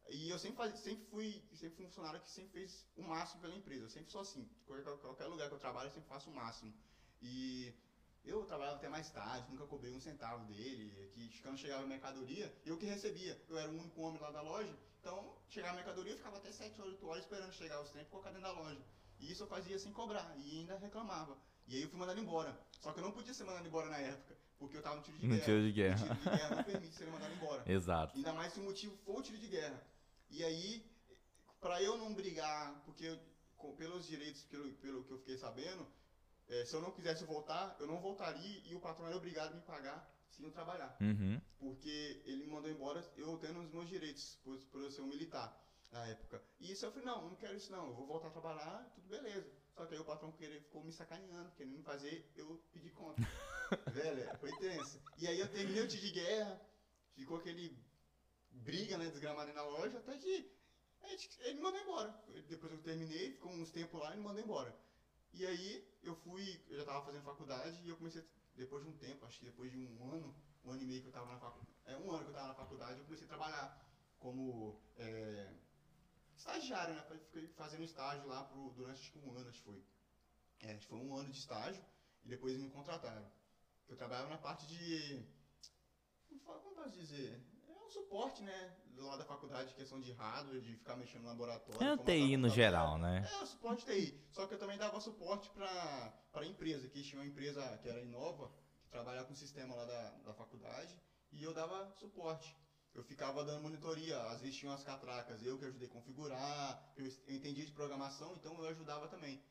[0.09, 3.41] E eu sempre, faz, sempre, fui, sempre fui um funcionário que sempre fez o máximo
[3.41, 3.85] pela empresa.
[3.85, 4.49] Eu sempre sou assim.
[4.65, 6.73] Qualquer, qualquer lugar que eu trabalho, eu sempre faço o máximo.
[7.23, 7.73] E
[8.25, 12.55] Eu trabalhava até mais tarde, nunca cobrei um centavo dele, que quando chegava a mercadoria,
[12.65, 13.37] eu que recebia.
[13.49, 16.53] Eu era o único homem lá da loja, então chegava a mercadoria, eu ficava até
[16.53, 18.81] 7 ou 8 horas esperando chegar os trem e colocar dentro da loja.
[19.19, 21.37] E isso eu fazia sem cobrar, e ainda reclamava.
[21.67, 22.57] E aí eu fui mandado embora.
[22.81, 25.19] Só que eu não podia ser mandado embora na época, porque eu tava no tiro
[25.19, 25.45] de No guerra.
[25.45, 25.97] tiro de guerra.
[26.05, 27.63] O tiro de guerra não permite ser mandado embora.
[27.71, 28.17] Exato.
[28.17, 29.83] Ainda mais se o motivo for o tiro de guerra.
[30.31, 30.89] E aí,
[31.61, 33.19] pra eu não brigar, porque eu-
[33.57, 35.85] com- pelos direitos, pelo, pelo que eu fiquei sabendo,
[36.49, 39.57] eh, se eu não quisesse voltar, eu não voltaria e o patrão era obrigado a
[39.57, 40.97] me pagar se eu trabalhar.
[41.01, 41.41] Uhum.
[41.59, 45.07] Porque ele me mandou embora eu tendo os meus direitos, por, por eu ser um
[45.07, 45.59] militar
[45.93, 46.43] na época.
[46.59, 49.09] E isso eu falei, não, não quero isso não, eu vou voltar a trabalhar, tudo
[49.09, 49.53] beleza.
[49.75, 53.23] Só que aí o patrão querer, ficou me sacaneando, querendo me fazer eu pedir conta.
[53.93, 55.01] Velho, foi tenso.
[55.19, 56.61] E aí eu terminei o de guerra,
[57.15, 57.79] ficou aquele
[58.51, 60.51] briga, né, desgramada na loja, até que
[61.03, 62.25] a gente- ele me mandou embora.
[62.49, 64.75] Depois eu terminei, ficou uns tempos lá e me mandou embora.
[65.33, 68.23] E aí eu fui, eu já tava fazendo faculdade e eu comecei,
[68.55, 70.35] depois de um tempo, acho que depois de um ano,
[70.65, 72.49] um ano e meio que eu tava na faculdade, é um ano que eu tava
[72.49, 73.77] na faculdade, eu comecei a trabalhar
[74.19, 75.53] como é,
[76.37, 77.03] estagiário, né?
[77.03, 79.83] Fiquei fazendo estágio lá pro, durante acho que um ano, acho que foi.
[80.61, 81.85] É, foi um ano de estágio
[82.25, 83.29] e depois me contrataram.
[83.89, 85.25] Eu trabalhava na parte de.
[86.45, 87.41] Como posso dizer?
[87.69, 88.75] É um suporte, né?
[88.93, 91.83] Do lado da faculdade, questão de hardware, de ficar mexendo no laboratório.
[91.83, 93.29] É TI no geral, né?
[93.33, 94.21] É, o suporte TI.
[94.31, 98.01] Só que eu também dava suporte para a empresa, que tinha uma empresa que era
[98.01, 98.51] Inova,
[98.85, 100.95] que trabalhava com o sistema lá da, da faculdade,
[101.33, 102.57] e eu dava suporte.
[102.95, 107.07] Eu ficava dando monitoria, às vezes tinha umas catracas, eu que ajudei a configurar, eu,
[107.07, 109.43] eu entendia de programação, então eu ajudava também.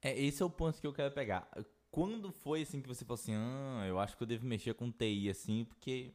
[0.00, 1.48] É, esse é o ponto que eu quero pegar.
[1.90, 4.90] Quando foi assim que você falou assim, ah, eu acho que eu devo mexer com
[4.90, 6.14] TI assim, porque.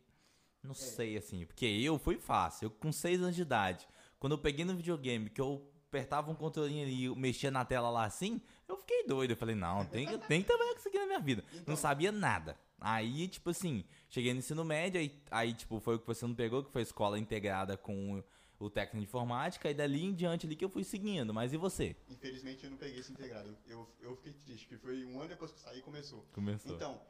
[0.70, 1.48] Não sei assim.
[1.48, 2.68] Porque eu fui fácil.
[2.68, 3.88] Eu com 6 anos de idade,
[4.20, 7.90] quando eu peguei no videogame, que eu apertava um controlinho ali e mexia na tela
[7.90, 9.32] lá assim, eu fiquei doido.
[9.32, 11.44] Eu falei, não, tem, tem que trabalhar com isso aqui na minha vida.
[11.54, 11.64] Então.
[11.66, 12.56] Não sabia nada.
[12.80, 16.36] Aí, tipo assim, cheguei no ensino médio, aí, aí, tipo, foi o que você não
[16.36, 18.20] pegou, que foi a escola integrada com
[18.60, 21.34] o, o técnico de informática, e dali em diante ali que eu fui seguindo.
[21.34, 21.96] Mas e você?
[22.08, 23.58] Infelizmente eu não peguei esse integrado.
[23.66, 26.24] Eu, eu fiquei triste, porque foi um ano depois que eu saí e começou.
[26.32, 26.76] Começou.
[26.76, 27.02] Então,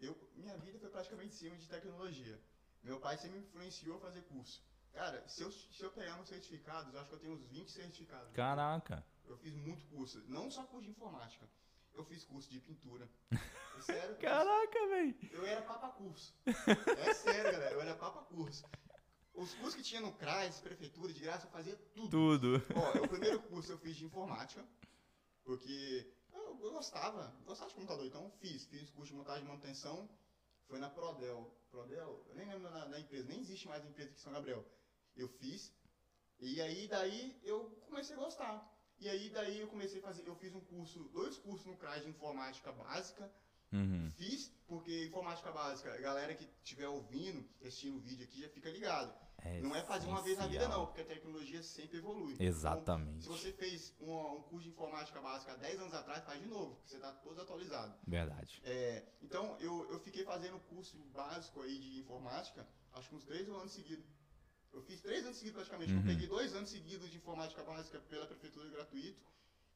[0.00, 2.38] eu, minha vida foi praticamente em cima de tecnologia.
[2.84, 4.62] Meu pai sempre me influenciou a fazer curso.
[4.92, 7.68] Cara, se eu, se eu pegar nos certificados, eu acho que eu tenho uns 20
[7.70, 8.32] certificados.
[8.32, 9.04] Caraca.
[9.26, 11.48] Eu fiz muito curso, não só curso de informática.
[11.94, 13.08] Eu fiz curso de pintura.
[13.76, 15.16] É sério, Caraca, velho.
[15.32, 16.32] eu era papa curso.
[16.46, 18.64] É sério, galera, eu era papa curso.
[19.34, 22.08] Os cursos que tinha no CRAS, prefeitura, de graça, eu fazia tudo.
[22.08, 22.62] Tudo.
[22.72, 24.64] Ó, o primeiro curso eu fiz de informática,
[25.42, 30.08] porque eu, eu gostava, gostava de computador, então fiz, fiz curso de montagem e manutenção,
[30.68, 34.18] foi na Prodel, Prodel, eu nem lembro da, da empresa, nem existe mais empresa aqui
[34.20, 34.64] em São Gabriel,
[35.16, 35.72] eu fiz,
[36.40, 40.34] e aí daí eu comecei a gostar, e aí daí eu comecei a fazer, eu
[40.36, 43.30] fiz um curso, dois cursos no CRAS de informática básica,
[43.72, 44.08] Uhum.
[44.16, 48.70] fiz, porque informática básica, a galera que estiver ouvindo, assistindo o vídeo aqui já fica
[48.70, 49.12] ligado,
[49.62, 52.36] não é fazer uma vez na vida não, porque a tecnologia sempre evolui.
[52.40, 53.24] Exatamente.
[53.24, 56.48] Se você fez um, um curso de informática básica há 10 anos atrás, faz de
[56.48, 57.94] novo, porque você está todo atualizado.
[58.06, 58.62] Verdade.
[58.64, 63.48] É, então, eu, eu fiquei fazendo curso básico aí de informática, acho que uns 3
[63.50, 64.06] anos seguidos.
[64.72, 65.92] Eu fiz 3 anos seguidos praticamente.
[65.92, 66.00] Uhum.
[66.00, 69.22] Eu peguei 2 anos seguidos de informática básica pela prefeitura gratuito,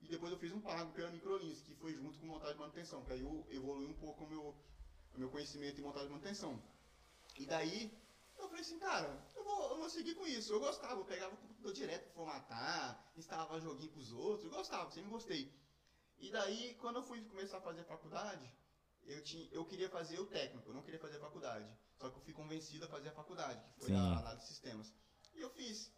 [0.01, 3.05] e depois eu fiz um pago pela Microlins, que foi junto com montagem e manutenção,
[3.05, 4.55] que aí eu evolui um pouco o meu,
[5.15, 6.63] o meu conhecimento em montagem e manutenção.
[7.37, 7.93] E daí,
[8.43, 10.53] eu falei assim, cara, eu vou, eu vou seguir com isso.
[10.53, 14.91] Eu gostava, eu pegava o computador direto pra formatar, instalava joguinho pros outros, eu gostava,
[14.91, 15.53] sempre gostei.
[16.19, 18.53] E daí, quando eu fui começar a fazer faculdade,
[19.05, 21.69] eu, tinha, eu queria fazer o técnico, eu não queria fazer a faculdade.
[21.97, 23.95] Só que eu fui convencido a fazer a faculdade, que foi Sim.
[23.95, 24.93] a análise de sistemas.
[25.35, 25.91] E eu fiz.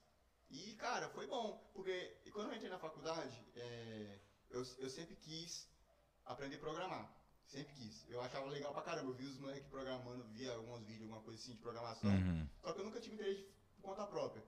[0.49, 5.69] E, cara, foi bom, porque quando eu entrei na faculdade, é, eu, eu sempre quis
[6.25, 7.20] aprender a programar.
[7.51, 8.09] Sempre quis.
[8.09, 9.11] Eu achava legal pra caramba.
[9.11, 12.11] Eu vi os moleques programando, via alguns vídeos, alguma coisa assim de programação.
[12.11, 12.49] Uhum.
[12.63, 14.43] Só que eu nunca tive interesse por conta própria.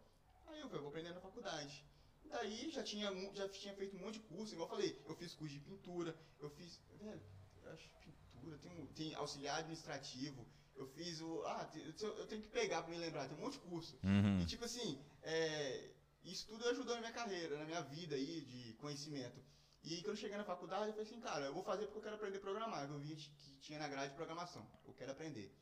[0.46, 1.84] Aí eu falei, vou aprender na faculdade.
[2.30, 5.34] Daí já tinha, já tinha feito um monte de curso, igual eu falei, eu fiz
[5.34, 6.80] curso de pintura, eu fiz.
[7.00, 7.20] Velho,
[7.64, 11.42] eu acho pintura, tem, um- tem auxiliar administrativo, eu fiz o.
[11.44, 13.98] Ah, eu tenho que pegar pra me lembrar, tem um monte de curso.
[14.04, 14.40] Uhum.
[14.40, 15.90] E tipo assim, é,
[16.22, 19.42] isso tudo ajudou na minha carreira, na minha vida aí de conhecimento.
[19.84, 22.02] E quando eu cheguei na faculdade, eu falei assim, cara, eu vou fazer porque eu
[22.02, 22.88] quero aprender a programar.
[22.88, 24.66] Eu vi que tinha na grade de programação.
[24.86, 25.52] Eu quero aprender.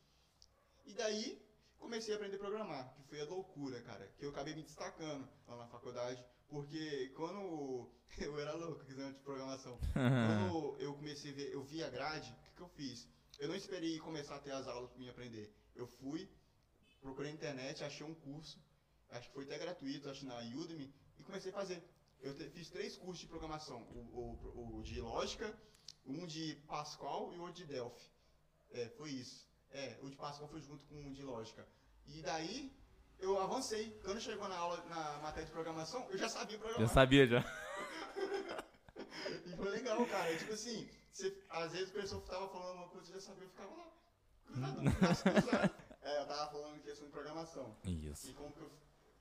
[0.85, 1.43] E daí,
[1.79, 4.07] comecei a aprender a programar, que foi a loucura, cara.
[4.19, 6.23] Que eu acabei me destacando lá na faculdade.
[6.49, 9.79] Porque quando eu era louco, quisendo de programação.
[9.95, 13.09] Quando eu comecei a ver, eu vi a grade, o que, que eu fiz?
[13.39, 15.51] Eu não esperei começar a ter as aulas para mim aprender.
[15.75, 16.29] Eu fui,
[17.01, 18.63] procurei na internet, achei um curso,
[19.11, 21.83] acho que foi até gratuito, acho na Udemy, e comecei a fazer.
[22.23, 25.53] Eu te- fiz três cursos de programação, o, o- o de lógica,
[26.07, 28.11] Um de Pascal e o outro de Delphi.
[28.73, 29.49] É, foi isso.
[29.71, 31.67] É, o de Pascal foi junto com o de lógica.
[32.07, 32.75] E daí
[33.19, 33.99] eu avancei.
[34.03, 36.89] Quando chegou na aula, na matéria de programação, eu já sabia programar.
[36.89, 37.41] Já sabia já.
[39.47, 40.37] e foi legal, cara.
[40.37, 43.51] Tipo assim, você, às vezes o pessoal tava falando uma coisa, você já sabia, eu
[43.51, 43.93] ficava lá.
[44.47, 44.81] Cruzado,
[46.03, 47.77] é, eu tava falando em questão de programação.
[47.85, 48.31] Isso.
[48.31, 48.71] E como que eu.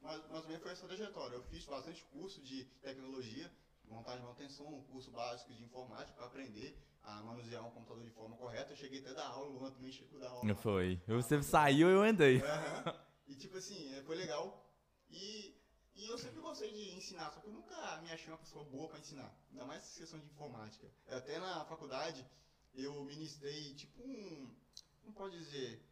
[0.02, 1.36] Mais ou menos foi essa trajetória.
[1.36, 3.52] Eu fiz bastante curso de tecnologia,
[3.86, 8.12] montagem e manutenção, um curso básico de informática para aprender a manusear um computador de
[8.12, 8.72] forma correta.
[8.72, 10.56] Eu cheguei até da aula, o Luan também chegou da aula.
[10.56, 11.02] Foi.
[11.08, 12.38] Você saiu e eu andei.
[12.38, 12.94] Uhum.
[13.28, 14.66] E tipo assim, é, foi legal.
[15.10, 15.56] E,
[15.96, 18.88] e eu sempre gostei de ensinar, só que eu nunca me achei uma pessoa boa
[18.88, 19.36] para ensinar.
[19.52, 20.88] Ainda mais essa questão de informática.
[21.08, 22.26] Até na faculdade
[22.74, 24.56] eu ministrei tipo um.
[25.02, 25.84] Como pode dizer?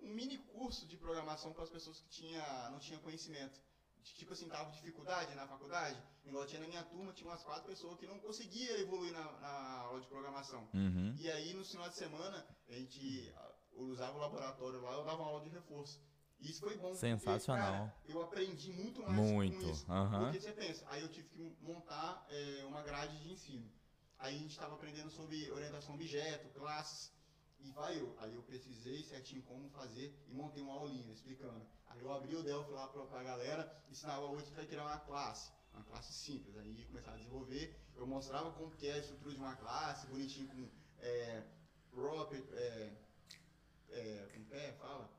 [0.00, 3.60] Um mini curso de programação para as pessoas que tinha, não tinham conhecimento.
[4.02, 6.00] Tipo assim, tava dificuldade na faculdade.
[6.24, 9.78] Igual tinha na minha turma, tinha umas quatro pessoas que não conseguia evoluir na, na
[9.80, 10.68] aula de programação.
[10.72, 11.14] Uhum.
[11.18, 13.34] E aí, no final de semana, a gente
[13.72, 16.00] usava o laboratório lá, eu dava uma aula de reforço.
[16.38, 16.94] Isso foi bom.
[16.94, 17.88] Sensacional.
[17.88, 19.58] Porque, cara, eu aprendi muito mais muito.
[19.58, 19.90] com isso.
[19.90, 20.24] Uhum.
[20.24, 23.70] Porque você pensa, aí eu tive que montar é, uma grade de ensino.
[24.18, 27.12] Aí a gente estava aprendendo sobre orientação a objeto, classes.
[27.66, 28.14] E vai eu.
[28.18, 31.66] Aí eu pesquisei certinho como fazer e montei uma aulinha explicando.
[31.88, 34.98] Aí eu abri o Delphi lá pra, pra galera, ensinava hoje que vai criar uma
[35.00, 35.50] classe.
[35.74, 36.56] Uma classe simples.
[36.56, 37.76] Aí começava a desenvolver.
[37.96, 41.42] Eu mostrava como que é a estrutura de uma classe, bonitinho com é,
[41.90, 42.92] proper, é,
[43.88, 45.10] é, com pé, fala.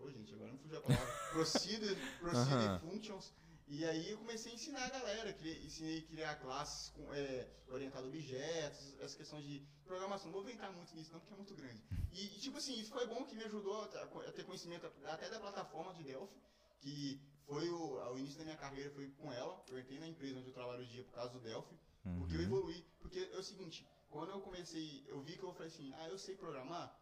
[0.00, 1.06] Ô, gente, agora não fugiu a palavra.
[1.30, 2.78] Procedure, procedure Aham.
[2.80, 3.32] functions.
[3.70, 5.30] E aí eu comecei a ensinar a galera,
[5.62, 10.30] ensinei a criar classes com, é, a objetos, essa questão de programação.
[10.30, 11.82] Não vou entrar muito nisso não, porque é muito grande.
[12.10, 13.98] E, e, tipo assim, isso foi bom que me ajudou a, ter-
[14.44, 16.40] conhecimento até da plataforma de Delphi,
[16.80, 19.62] que foi o, o início da minha carreira foi com ela.
[19.68, 21.76] Eu entrei na empresa onde eu trabalho hoje em dia por causa do Delphi,
[22.16, 22.44] porque eu Uhum.
[22.46, 22.82] evoluí.
[23.00, 26.16] Porque é o seguinte, quando eu comecei, eu vi que eu falei assim, ah, eu
[26.16, 26.98] sei programar,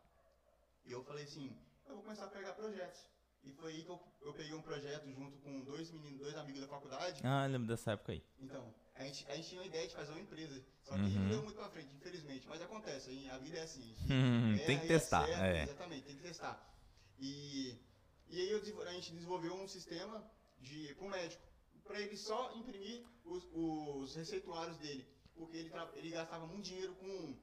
[0.84, 3.06] e eu falei assim, eu vou começar a pegar projetos.
[3.46, 6.60] E foi aí que eu, eu peguei um projeto junto com dois meninos, dois amigos
[6.60, 7.20] da faculdade.
[7.24, 8.22] Ah, lembro dessa época aí.
[8.40, 10.64] Então, a gente, a gente tinha uma ideia de fazer uma empresa.
[10.82, 11.10] Só que Uhum.
[11.10, 12.46] não deu muito pra frente, infelizmente.
[12.48, 13.94] Mas acontece, aí a vida é assim.
[14.10, 15.62] Hum, tem erra que e testar, acerta, é.
[15.62, 16.74] Exatamente, tem que testar.
[17.18, 17.78] E,
[18.28, 20.28] e aí eu a gente desenvolveu um sistema
[20.60, 21.42] de, pro médico,
[21.84, 25.06] para ele só imprimir os, os receituários dele.
[25.34, 27.36] Porque ele, ele gastava muito dinheiro com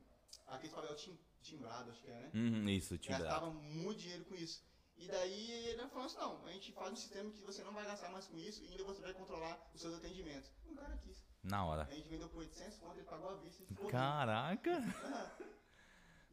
[0.48, 2.32] aquele papel tim, timbrado, acho que é, né?
[2.34, 3.20] Uhum, isso, dá.
[3.20, 4.64] Gastava muito dinheiro com isso.
[5.04, 7.86] E daí ele falou assim, não, a gente faz um sistema que você não vai
[7.86, 10.50] gastar mais com isso e ainda você vai controlar os seus atendimentos.
[10.66, 11.18] O cara quis.
[11.44, 11.82] Na hora.
[11.84, 13.76] A gente vendeu por 800 conto, ele pagou a vista e.
[13.92, 14.96] Caraca!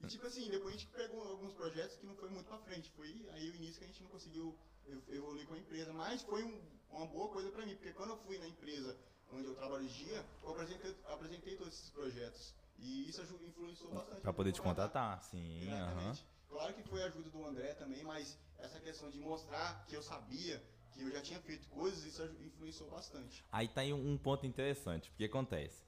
[0.03, 2.91] E tipo assim, depois a gente pegou alguns projetos que não foi muito pra frente.
[2.93, 4.57] Foi aí o início que a gente não conseguiu
[4.87, 5.93] ev- evoluir com a empresa.
[5.93, 8.97] Mas foi um- uma boa coisa pra mim, porque quando eu fui na empresa
[9.33, 12.55] onde eu trabalho hoje em dia, eu apresentei, apresentei todos esses projetos.
[12.79, 14.21] E isso influenciou bastante.
[14.23, 15.21] Pra poder te contratar.
[15.23, 15.67] sim.
[15.67, 16.25] Exatamente.
[16.51, 20.03] Claro que foi a ajuda do André também, mas essa questão de mostrar que eu
[20.03, 23.45] sabia, que eu já tinha feito coisas, isso influenciou bastante.
[23.53, 25.83] Aí tá aí um ponto interessante, porque acontece.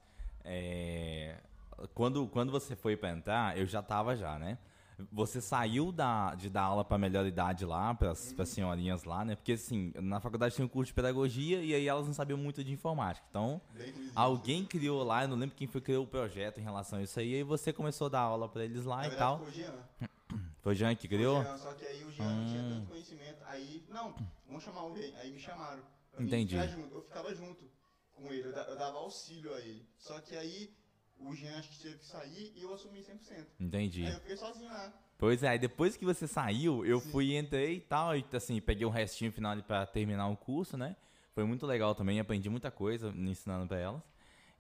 [0.45, 1.37] É,
[1.95, 4.59] quando, quando você foi pra entrar, eu já tava já, né?
[5.11, 8.37] Você saiu da, de dar aula pra melhor idade lá, pras, Uhum.
[8.37, 9.35] pras senhorinhas lá, né?
[9.35, 12.63] Porque assim, na faculdade tinha um curso de pedagogia e aí elas não sabiam muito
[12.63, 13.27] de informática.
[13.29, 13.61] Então,
[14.15, 17.03] alguém criou lá, eu não lembro quem foi que criou o projeto em relação a
[17.03, 19.19] isso aí, e aí você começou a dar aula pra eles lá Na e verdade,
[19.19, 19.39] tal.
[19.39, 19.75] Foi o Jean.
[20.63, 21.43] Foi o Jean que criou?
[21.43, 22.69] Jean, só que aí o Jean não tinha Hum.
[22.79, 23.43] tanto conhecimento.
[23.47, 24.15] Aí, não,
[24.47, 25.13] vamos chamar o rei.
[25.17, 25.83] Aí me chamaram.
[26.19, 26.57] mim Entendi.
[26.69, 26.95] junto.
[26.95, 27.69] Eu ficava junto
[28.15, 29.85] com ele, eu, eu dava auxílio a ele.
[29.99, 30.73] Só que aí
[31.19, 33.47] o Jean acho que teve que sair e eu assumi 100%.
[33.59, 34.07] Entendi.
[34.07, 34.93] Aí eu fiquei sozinho lá.
[35.19, 37.11] Pois é, depois que você saiu, eu Sim.
[37.11, 40.37] fui e entrei e tal, e assim, peguei um restinho final ali pra terminar o
[40.37, 40.97] curso, né?
[41.35, 44.03] Foi muito legal também, aprendi muita coisa ensinando pra elas.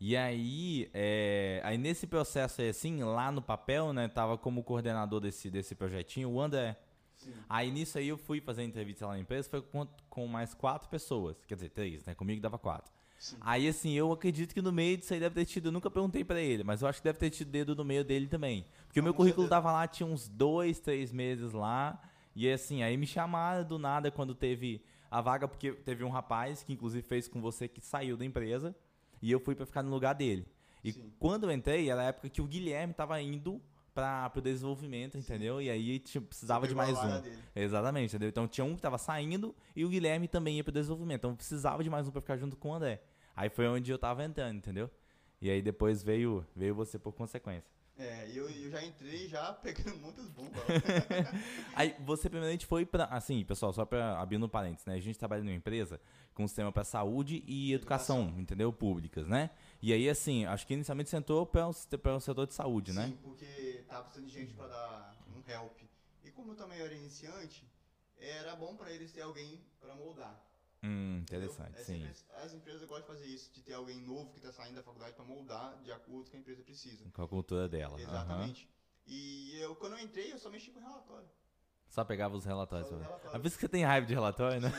[0.05, 5.21] E aí, é, aí nesse processo aí, assim, lá no papel, né, tava como coordenador
[5.21, 6.77] desse, desse projetinho o André.
[7.15, 7.33] Sim.
[7.49, 10.89] Aí nisso aí eu fui fazer entrevista lá na empresa, foi com, com mais quatro
[10.89, 12.17] pessoas, quer dizer, três, né?
[12.17, 12.93] Comigo dava quatro.
[13.17, 13.37] Sim.
[13.41, 16.25] Aí assim, eu acredito que no meio disso aí deve ter tido, eu nunca perguntei
[16.25, 18.67] pra ele, mas eu acho que deve ter tido dedo no meio dele também.
[18.89, 22.03] Porque o meu currículo tava lá, tinha uns dois, três meses lá,
[22.35, 26.65] e assim, aí me chamaram do nada quando teve a vaga, porque teve um rapaz
[26.65, 28.75] que inclusive fez com você que saiu da empresa,
[29.23, 30.47] e eu fui pra ficar no lugar dele.
[30.85, 31.13] E Sim.
[31.19, 33.63] quando eu entrei, era a época que o Guilherme tava indo
[33.95, 35.61] para pro desenvolvimento, entendeu?
[35.61, 37.21] E aí tipo, precisava de mais um.
[37.21, 37.39] dele.
[37.55, 38.29] Exatamente, entendeu?
[38.29, 41.21] Então tinha um que tava saindo e o Guilherme também ia pro desenvolvimento.
[41.21, 43.03] Então precisava de mais um pra ficar junto com o André.
[43.37, 44.91] Aí foi onde eu tava entrando, entendeu?
[45.41, 47.71] E aí depois veio, veio você por consequência.
[47.99, 50.63] É, e eu, eu já entrei já pegando muitas bombas.
[51.75, 53.05] Aí você primeiramente foi pra.
[53.05, 54.95] Assim, pessoal, só pra abrir no parênteses, né?
[54.95, 56.01] A gente trabalha numa empresa
[56.35, 58.41] com sistema pra saúde e educação, Educação.
[58.41, 58.73] entendeu?
[58.73, 59.51] Públicas, né?
[59.83, 61.73] E aí, assim, acho que inicialmente você entrou para o
[62.21, 63.09] setor de saúde, né?
[63.09, 65.79] Sim, porque tava precisando de gente pra dar um help.
[66.25, 67.67] E como eu também era iniciante,
[68.17, 70.41] era bom pra eles ter alguém pra moldar.
[70.85, 72.11] Hum, interessante, É sim.
[72.43, 75.15] as empresas gostam de fazer isso, de ter alguém novo que tá saindo da faculdade
[75.15, 77.09] pra moldar de acordo com o que a empresa precisa.
[77.13, 78.01] Com a cultura dela.
[78.01, 78.69] Exatamente.
[79.07, 81.29] E eu, quando eu entrei, eu só mexi com relatório.
[81.89, 82.89] Só pegava os relatórios.
[82.89, 82.97] Só.
[83.33, 84.71] Às vezes que você tem raiva de relatório, né?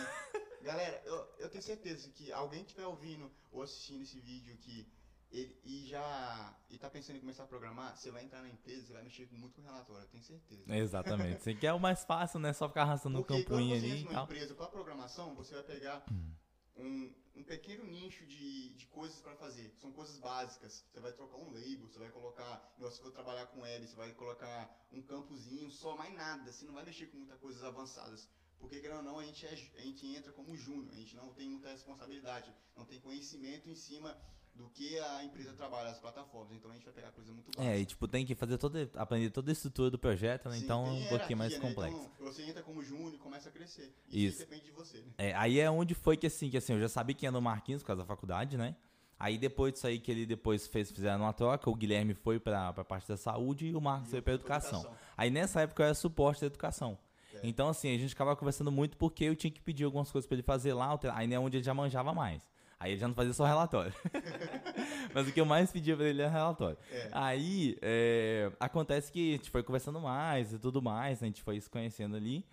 [0.62, 4.88] Galera, eu, eu tenho certeza que alguém estiver ouvindo ou assistindo esse vídeo que
[5.34, 8.86] ele, e já e tá pensando em começar a programar, você vai entrar na empresa,
[8.86, 10.64] você vai mexer muito com relatório, eu tenho certeza.
[10.76, 11.42] Exatamente.
[11.42, 12.54] Você quer o mais fácil, né?
[12.54, 15.56] Só ficar arrastando no Porque quando campuinho você ali entra numa empresa para programação, você
[15.56, 16.34] vai pegar Hum.
[16.76, 19.74] um, um pequeno nicho de, de coisas para fazer.
[19.80, 20.86] São coisas básicas.
[20.92, 24.12] Você vai trocar um label, você vai colocar, se for trabalhar com web, você vai
[24.14, 26.52] colocar um campozinho, só mais nada.
[26.52, 28.30] Você não vai mexer com muitas coisas avançadas.
[28.60, 31.34] Porque, querendo ou não, a gente, é, a gente entra como júnior, a gente não
[31.34, 34.18] tem muita responsabilidade, não tem conhecimento em cima
[34.56, 36.56] do que a empresa trabalha, as plataformas.
[36.56, 37.64] Então a gente vai pegar coisa muito básica.
[37.64, 40.58] É, e tipo, tem que fazer toda, aprender toda a estrutura do projeto, né?
[40.58, 41.60] Sim, Então é um pouquinho mais né?
[41.60, 42.10] complexo.
[42.16, 43.94] Então, você entra como júnior e começa a crescer.
[44.10, 44.38] E Isso.
[44.38, 45.12] isso depende de você, né?
[45.18, 47.42] É, aí é onde foi que assim, que assim, eu já sabia que ia no
[47.42, 48.76] Marquinhos por causa da faculdade, né?
[49.20, 52.74] Aí depois disso aí que ele depois fez, fizeram uma troca, o Guilherme foi pra,
[52.74, 54.96] pra parte da saúde e o Marcos E foi pra pra educação.
[55.16, 56.98] Aí nessa época eu era suporte da educação.
[57.36, 57.40] É.
[57.44, 60.36] Então assim, a gente ficava conversando muito porque eu tinha que pedir algumas coisas pra
[60.36, 62.44] ele fazer lá, aí é onde ele já manjava mais.
[62.84, 63.94] Aí ele já não fazia só relatório.
[65.16, 66.78] Mas o que eu mais pedia pra ele era relatório.
[66.92, 67.10] É.
[67.14, 71.28] Aí é, acontece que a gente foi conversando mais e tudo mais, né?
[71.28, 72.46] a gente foi se conhecendo ali.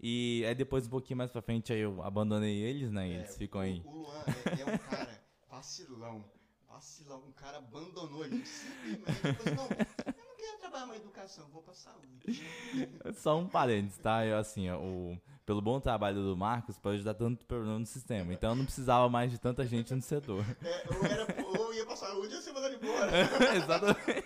[0.00, 3.08] E aí depois, um pouquinho mais pra frente, aí eu abandonei eles, né?
[3.08, 3.82] E É, eles ficam o, aí.
[3.84, 4.24] O Luan
[4.58, 5.20] é, um cara
[5.50, 6.24] vacilão.
[6.66, 7.22] Vacilão.
[7.28, 8.48] Um cara abandonou gente.
[8.48, 12.42] Simplesmente assim, não, eu não quero trabalhar em educação, vou pra saúde.
[13.16, 14.24] Só um parênteses, tá?
[14.24, 18.32] Eu, assim, ó, o, pelo bom trabalho do Marcos, pode ajudar tanto problema no sistema.
[18.32, 20.44] Então eu não precisava mais de tanta gente no setor.
[20.62, 21.26] É, ou, era,
[21.60, 23.10] ou ia pra saúde ou ia ser mandado embora.
[23.56, 24.24] Exatamente.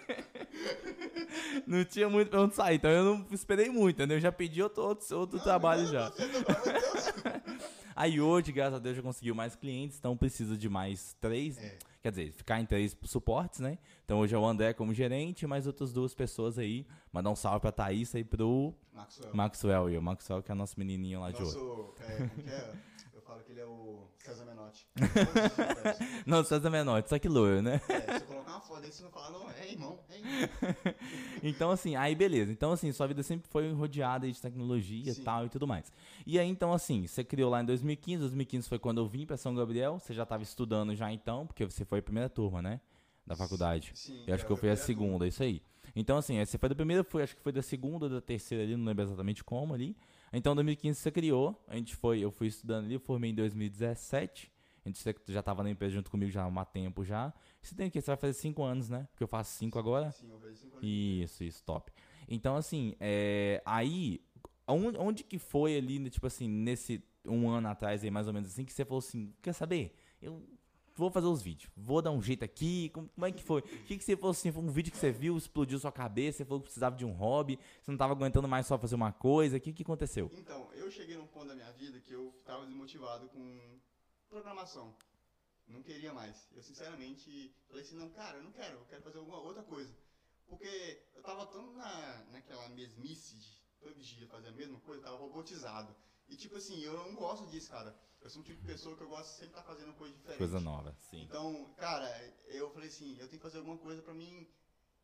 [1.66, 4.16] Não tinha muito pra onde sair, então eu não esperei muito, entendeu?
[4.16, 6.10] Eu já pedi outro, outro, outro Não, trabalho não, já.
[6.10, 6.22] você,
[7.98, 8.02] de.
[8.02, 11.58] Aí hoje, graças a Deus, já conseguiu mais clientes, então precisa de mais três.
[11.58, 11.78] É.
[12.00, 13.76] Quer dizer, ficar em três suportes, né?
[14.04, 16.86] Então hoje é o André como gerente, mais outras duas pessoas aí.
[17.12, 19.34] Mandar um salve pra Thaís e pro Maxwell.
[19.34, 19.90] Maxwell.
[19.90, 21.94] E o Maxwell, que é nosso menininho lá de ouro.
[21.96, 22.74] Nosso, é, como que é?
[23.12, 24.86] Eu falo que ele é o César Menotti.
[26.26, 27.80] Não, César Menor, só que loiro, né?
[27.88, 30.48] É, se eu colocar uma foto aí, você não fala, não, é irmão, é irmão.
[31.42, 32.52] Então, assim, aí beleza.
[32.52, 35.90] Então, assim, sua vida sempre foi rodeada de tecnologia e tal e tudo mais.
[36.26, 38.20] E aí, então, assim, você criou lá em 2015.
[38.20, 39.98] 2015 foi quando eu vim pra São Gabriel.
[39.98, 42.80] Você já tava estudando já então, porque você foi a primeira turma, né?
[43.26, 43.92] Da faculdade.
[43.94, 44.86] Sim, Eu acho é, que eu fui a primeira turma.
[44.86, 45.62] segunda, isso aí.
[45.96, 48.64] Então, assim, você foi da primeira, foi, acho que foi da segunda ou da terceira
[48.64, 49.96] ali, não lembro exatamente como ali.
[50.32, 53.34] Então, em 2015 você criou, a gente foi, eu fui estudando ali, eu formei em
[53.34, 54.52] 2017.
[54.84, 57.32] A gente já tava na empresa junto comigo já há um tempo já.
[57.60, 58.00] Você tem o quê?
[58.00, 59.06] Você vai fazer cinco anos, né?
[59.10, 60.10] Porque eu faço cinco agora.
[60.12, 60.88] Sim, eu vejo cinco anos.
[60.88, 61.92] Isso, isso, top.
[62.26, 64.20] Então, assim, é, aí,
[64.66, 68.48] onde, onde que foi ali, tipo assim, nesse um ano atrás aí, mais ou menos
[68.48, 69.94] assim, que você falou assim, quer saber?
[70.20, 70.42] Eu
[70.98, 73.60] vou fazer os vídeos, vou dar um jeito aqui, como, como é que foi?
[73.60, 76.38] O que que você falou assim, foi um vídeo que você viu, explodiu sua cabeça,
[76.38, 79.12] você falou que precisava de um hobby, você não tava aguentando mais só fazer uma
[79.12, 80.30] coisa, o que que aconteceu?
[80.34, 83.78] Então, eu cheguei num ponto da minha vida que eu tava desmotivado com
[84.28, 84.94] programação.
[85.68, 86.48] Não queria mais.
[86.54, 89.94] Eu, sinceramente, falei assim, não, cara, eu não quero, eu quero fazer alguma outra coisa.
[90.48, 95.04] Porque eu tava tão na, naquela mesmice de todo dia fazer a mesma coisa, eu
[95.04, 95.94] tava robotizado.
[96.28, 97.94] E, tipo assim, eu não gosto disso, cara.
[98.20, 100.38] Eu sou um tipo de pessoa que eu gosto de sempre estar fazendo coisa diferente.
[100.38, 101.22] Coisa nova, sim.
[101.22, 102.08] Então, cara,
[102.46, 104.46] eu falei assim, eu tenho que fazer alguma coisa pra mim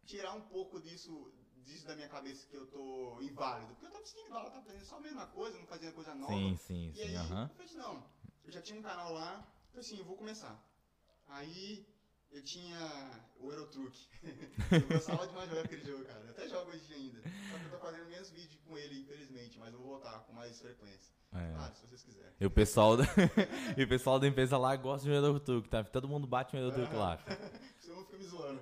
[0.05, 1.33] tirar um pouco disso,
[1.65, 3.73] disso da minha cabeça que eu tô inválido.
[3.75, 6.15] Porque eu tava sentindo inválido, eu tava fazendo só a mesma coisa, não fazendo coisa
[6.15, 6.33] nova.
[6.33, 7.43] Sim, sim, E sim, aí, aham.
[7.45, 8.11] eu falei assim, não,
[8.45, 10.63] eu já tinha um canal lá, eu falei assim, eu vou começar.
[11.29, 11.87] Aí,
[12.31, 13.97] eu tinha o Eurotruck.
[14.23, 16.21] eu gostava demais de jogar aquele jogo, cara.
[16.25, 17.23] Eu até jogo hoje ainda.
[17.51, 20.33] Só que eu tô fazendo menos vídeo com ele, infelizmente, mas eu vou voltar com
[20.33, 21.15] mais frequência.
[21.35, 21.55] É.
[21.55, 22.33] Claro, se vocês quiserem.
[22.41, 23.05] E o pessoal, da,
[23.77, 25.85] e o pessoal da empresa lá gosta de Eurotruck, tá?
[25.85, 27.19] Todo mundo bate um Eurotruck lá.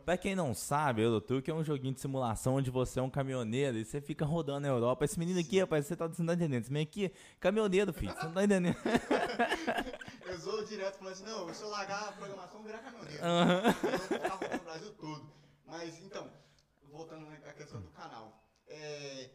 [0.05, 3.79] Pra quem não sabe, Eurotruck é um joguinho de simulação onde você é um caminhoneiro
[3.79, 5.05] e você fica rodando na Europa.
[5.05, 6.63] Esse menino aqui, rapaz, você tá, você não tá entendendo.
[6.63, 8.77] Esse menino aqui, caminhoneiro, filho, você não tá entendendo.
[10.27, 13.23] Eu zoo direto falando assim, não, se eu largar a programação, eu vou virar caminhoneiro.
[13.23, 13.63] Aham.
[13.67, 15.33] Eu vou ficar rodando o Brasil todo.
[15.67, 16.31] Mas, então,
[16.91, 18.43] voltando à questão do canal.
[18.67, 19.31] É,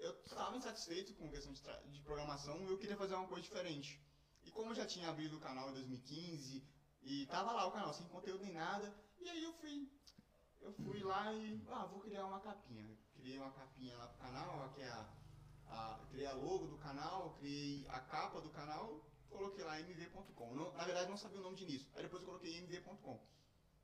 [0.00, 4.02] eu estava insatisfeito com questão de, de programação e eu queria fazer uma coisa diferente.
[4.42, 6.66] E como eu já tinha abrido o canal em 2015
[7.02, 9.90] e tava lá o canal sem conteúdo nem nada, e aí eu fui...
[10.60, 12.96] eu fui lá e, ah, vou criar uma capinha.
[13.14, 15.14] Criei uma capinha lá pro canal, que é a,
[15.66, 20.54] a criei a logo do canal, criei a capa do canal, coloquei lá mv.com.
[20.72, 21.86] Na verdade, não sabia o nome de.
[21.94, 23.18] Aí depois eu coloquei mv.com.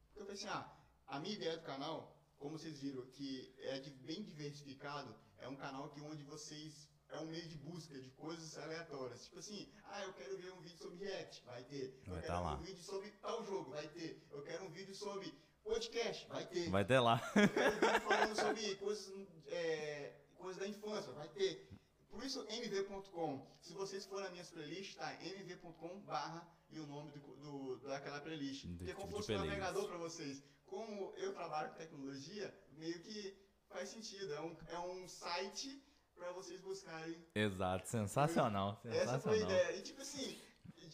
[0.07, 0.75] Porque eu falei assim, ah,
[1.07, 5.57] a minha ideia do canal, como vocês viram, que é de, bem diversificado, é um
[5.57, 9.25] canal que onde vocês é um meio de busca de coisas aleatórias.
[9.25, 12.01] Tipo assim, ah, eu quero ver um vídeo sobre React, vai ter.
[12.07, 12.55] Eu Vai quero tá ver lá.
[12.55, 14.27] um vídeo sobre tal jogo, vai ter.
[14.31, 15.33] Eu quero um vídeo sobre
[15.63, 16.69] podcast, vai ter.
[16.71, 17.21] Vai ter lá.
[17.37, 21.69] Eu quero um vídeo falando sobre coisas, é, coisas da infância, vai ter.
[22.11, 23.47] Por isso, mv.com.
[23.61, 25.13] Se vocês forem nas minhas playlists, tá?
[25.23, 28.67] mv.com barra e o nome do, do- daquela playlist.
[28.77, 30.43] Porque é como tipo se fosse um navegador para vocês.
[30.65, 33.37] Como eu trabalho com tecnologia, meio que
[33.77, 34.35] faz sentido.
[34.35, 35.83] É um, é um site
[36.15, 39.51] para vocês buscarem Exato, sensacional, essa foi a sensacional.
[39.51, 39.77] ideia.
[39.77, 40.41] E tipo assim,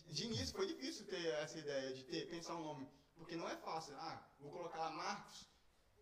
[0.09, 2.89] de início foi difícil ter essa ideia de ter, pensar um nome.
[3.17, 3.95] Porque não é fácil.
[3.99, 5.49] Ah, vou colocar Marcos.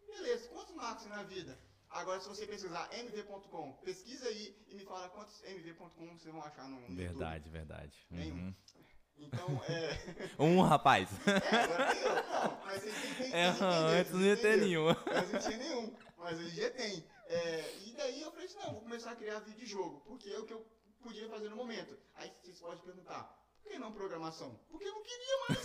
[0.06, 1.58] Beleza, quantos Marcos na vida?
[1.90, 6.66] Agora, se você pesquisar mv.com, pesquisa aí e me fala quantos mv.com vocês vão achar
[6.68, 8.06] no, no Verdade, verdade.
[8.10, 8.36] Nenhum.
[8.36, 8.54] Uhum.
[8.56, 8.90] YouTube.
[9.18, 10.30] Então, é.
[10.38, 11.10] Um, rapaz.
[11.26, 12.14] é, agora tem eu.
[12.14, 13.46] Não, mas vocês têm, têm, É,
[14.00, 14.96] antes não ia ter nenhuma.
[15.06, 15.96] Mas não tinha nenhum.
[16.20, 17.04] Mas hoje em dia tem.
[17.26, 20.28] É, e daí eu falei assim, não, vou começar a criar vídeo de jogo, porque
[20.30, 20.64] é o que eu
[21.02, 21.96] podia fazer no momento.
[22.14, 23.22] Aí vocês podem perguntar,
[23.62, 24.58] por que não programação?
[24.70, 25.60] Porque eu não queria mais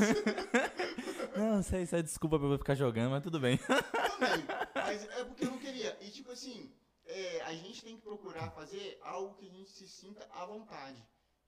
[1.37, 3.57] Não, isso aí, isso é desculpa pra eu ficar jogando, mas tudo bem.
[3.57, 4.45] também.
[4.75, 5.97] Mas é porque eu não queria.
[6.01, 6.71] E tipo assim,
[7.05, 11.03] é, a gente tem que procurar fazer algo que a gente se sinta à vontade.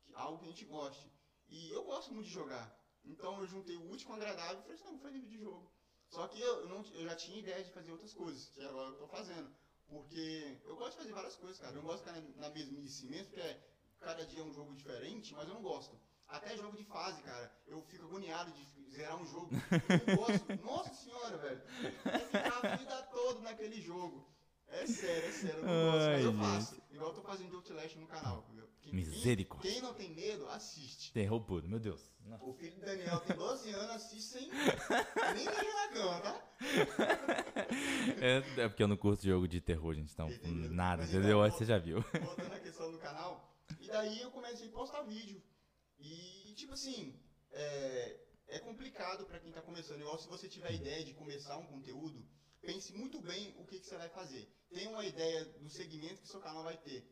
[0.05, 1.09] que- Algo que a gente goste.
[1.47, 2.75] E eu gosto muito de jogar.
[3.05, 5.71] Então eu juntei o último agradável e falei assim, não, vou fazer vídeo de jogo.
[6.09, 8.97] Só que eu, não, eu já tinha ideia de fazer outras coisas, que agora eu
[8.97, 9.49] tô fazendo.
[9.87, 11.71] Porque eu gosto de fazer várias coisas, cara.
[11.71, 13.61] Eu não gosto de ficar na, mesmice mesmo, porque é,
[13.99, 15.97] cada dia é um jogo diferente, mas eu não gosto.
[16.27, 17.51] Até jogo de fase, cara.
[17.65, 19.49] Eu fico agoniado de zerar um jogo.
[19.53, 20.55] Eu não gosto.
[20.63, 21.61] Nossa senhora, velho.
[22.05, 24.27] É ficar a vida toda naquele jogo.
[24.67, 25.59] É sério, é sério.
[25.59, 26.81] Eu não gosto, mas eu Ai, faço.
[26.91, 28.39] Igual eu tô fazendo de Outlast no canal.
[28.39, 28.66] entendeu?
[28.89, 29.69] Quem- Misericórdia.
[29.71, 31.11] Quem, quem não tem medo, assiste.
[31.13, 32.11] Terror puro, meu Deus.
[32.25, 32.37] Não.
[32.49, 36.43] O filho do Daniel tem 12 anos, assiste sem nem na cama, tá?
[38.21, 40.11] É, é porque eu não curto jogo de terror, gente.
[40.11, 40.71] Então, Entendeu?
[40.71, 41.45] nada, Mas entendeu?
[41.45, 42.01] então, Você já viu.
[42.01, 43.55] voltando à questão do canal.
[43.79, 45.41] E daí eu comecei a postar vídeo.
[45.99, 47.17] E, tipo assim,
[47.51, 50.01] é, é complicado pra quem tá começando.
[50.01, 52.25] Igual se você tiver a ideia de começar um conteúdo,
[52.61, 54.47] pense muito bem o que, que você vai fazer.
[54.69, 57.09] Tenha uma ideia do segmento que seu canal vai ter.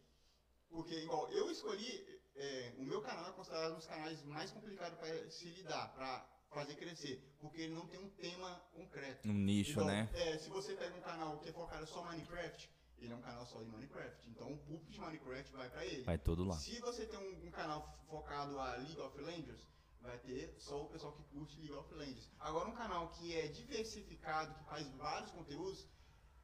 [0.75, 2.05] Porque, igual, eu escolhi,
[2.35, 6.29] é, o meu canal é considerado um dos canais mais complicados para se lidar, para
[6.49, 7.23] fazer crescer.
[7.39, 9.25] Porque ele não tem um tema concreto.
[9.29, 10.09] Um nicho, Então, né?
[10.13, 13.21] É, se você pega um canal que é focado só em Minecraft, ele é um
[13.21, 14.29] canal só de Minecraft.
[14.29, 16.03] Então o público de Minecraft vai pra ele.
[16.03, 16.57] Vai todo lá.
[16.57, 19.65] Se você tem um, um canal focado a League of Legends,
[20.01, 22.29] vai ter só o pessoal que curte League of Legends.
[22.39, 25.87] Agora um canal que é diversificado, que faz vários conteúdos,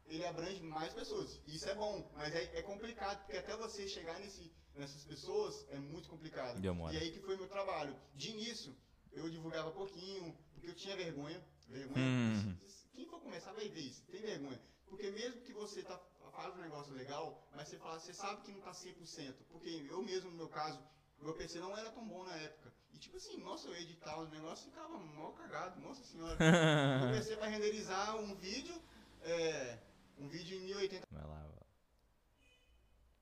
[0.08, 1.42] ele abrange mais pessoas.
[1.48, 5.80] Isso é bom, mas é, é complicado, porque até você chegar nesse, nessas pessoas é
[5.80, 6.60] muito complicado.
[6.60, 6.94] Demora.
[6.94, 7.96] E aí que foi meu trabalho.
[8.16, 8.76] De início,
[9.12, 11.42] eu divulgava pouquinho, porque eu tinha vergonha.
[11.68, 12.06] Vergonha.
[12.06, 12.58] Hum.
[12.94, 14.62] Quem for começar vai ver isso, tem vergonha.
[14.86, 15.98] Porque mesmo que você tá,
[16.34, 19.34] faz um negócio legal, mas você fala, você sabe que não tá 100%.
[19.50, 20.80] Porque eu mesmo, no meu caso,
[21.20, 22.74] o meu PC não era tão bom na época.
[22.94, 26.38] E tipo assim, nossa, eu editava os negócios ficava mal cagado, nossa senhora.
[27.08, 28.76] o PC vai renderizar um vídeo,
[29.22, 29.80] é,
[30.22, 31.36] um vídeo em 1080 Vai lá.
[31.36, 31.66] vai lá.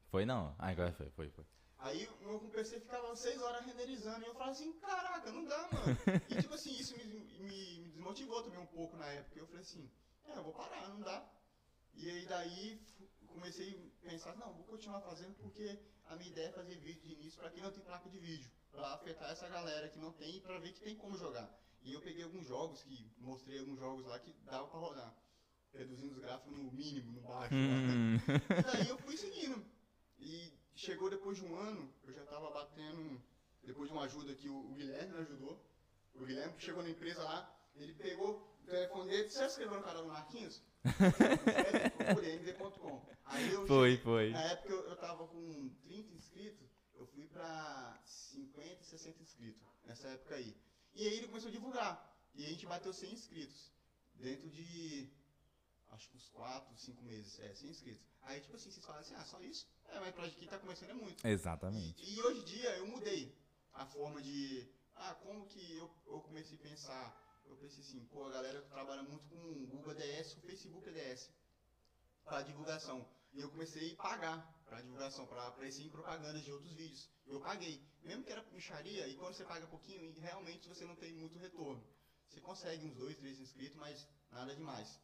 [0.09, 0.55] Foi não?
[0.59, 1.45] Ah, agora foi, foi, foi.
[1.77, 5.69] Aí o meu PC ficava 6 horas renderizando e eu falava assim, caraca, não dá,
[5.71, 5.97] mano.
[6.29, 9.39] E tipo assim, isso me, me, me desmotivou também um pouco na época.
[9.39, 9.89] Eu falei assim,
[10.25, 11.25] é, eu vou parar, não dá.
[11.93, 12.81] E aí daí
[13.27, 15.79] comecei a pensar, não, vou continuar fazendo porque
[16.09, 18.51] a minha ideia é fazer vídeo de início pra quem não tem placa de vídeo.
[18.71, 21.49] Pra afetar essa galera que não tem e pra ver que tem como jogar.
[21.81, 25.15] E eu peguei alguns jogos que mostrei alguns jogos lá que dava pra rodar.
[25.73, 27.53] Reduzindo os gráficos no mínimo, no baixo.
[27.53, 27.59] né?
[27.59, 28.15] Hum.
[28.59, 29.63] E daí eu fui seguindo.
[30.19, 33.21] E chegou depois de um ano, eu já tava batendo.
[33.63, 35.63] Depois de uma ajuda que o, o Guilherme me ajudou.
[36.15, 39.83] O Guilherme que chegou na empresa lá, ele pegou o telefone dele, você escreveu no
[39.83, 40.61] canal do Marquinhos?
[42.09, 43.05] É, mv.com.
[43.25, 44.29] Aí eu Foi, cheguei- foi.
[44.31, 50.07] Na época eu, eu tava com 30 inscritos, eu fui pra 50, 60 inscritos nessa
[50.07, 50.55] época aí.
[50.95, 52.17] E aí ele começou a divulgar.
[52.33, 53.71] E a gente bateu 100 inscritos.
[54.15, 55.09] Dentro de
[55.91, 58.05] acho que uns 4, 5 meses, é, 100 inscritos.
[58.21, 59.67] Aí, tipo assim, vocês falam assim, ah, só isso?
[59.85, 61.25] É, mas pra quem tá começando é muito.
[61.25, 62.03] Exatamente.
[62.03, 63.35] E, e hoje em dia eu mudei
[63.73, 67.43] a forma de, ah, como que eu, eu comecei a pensar?
[67.45, 71.31] Eu pensei assim, pô, a galera trabalha muito com o Google ADS, o Facebook ADS,
[72.23, 73.07] para divulgação.
[73.33, 77.09] E eu comecei a pagar para divulgação, para aparecer em propagandas de outros vídeos.
[77.25, 81.13] Eu paguei, mesmo que era micharia, e quando você paga pouquinho, realmente você não tem
[81.13, 81.83] muito retorno.
[82.27, 84.99] Você consegue uns 2, 3 inscritos, mas nada demais.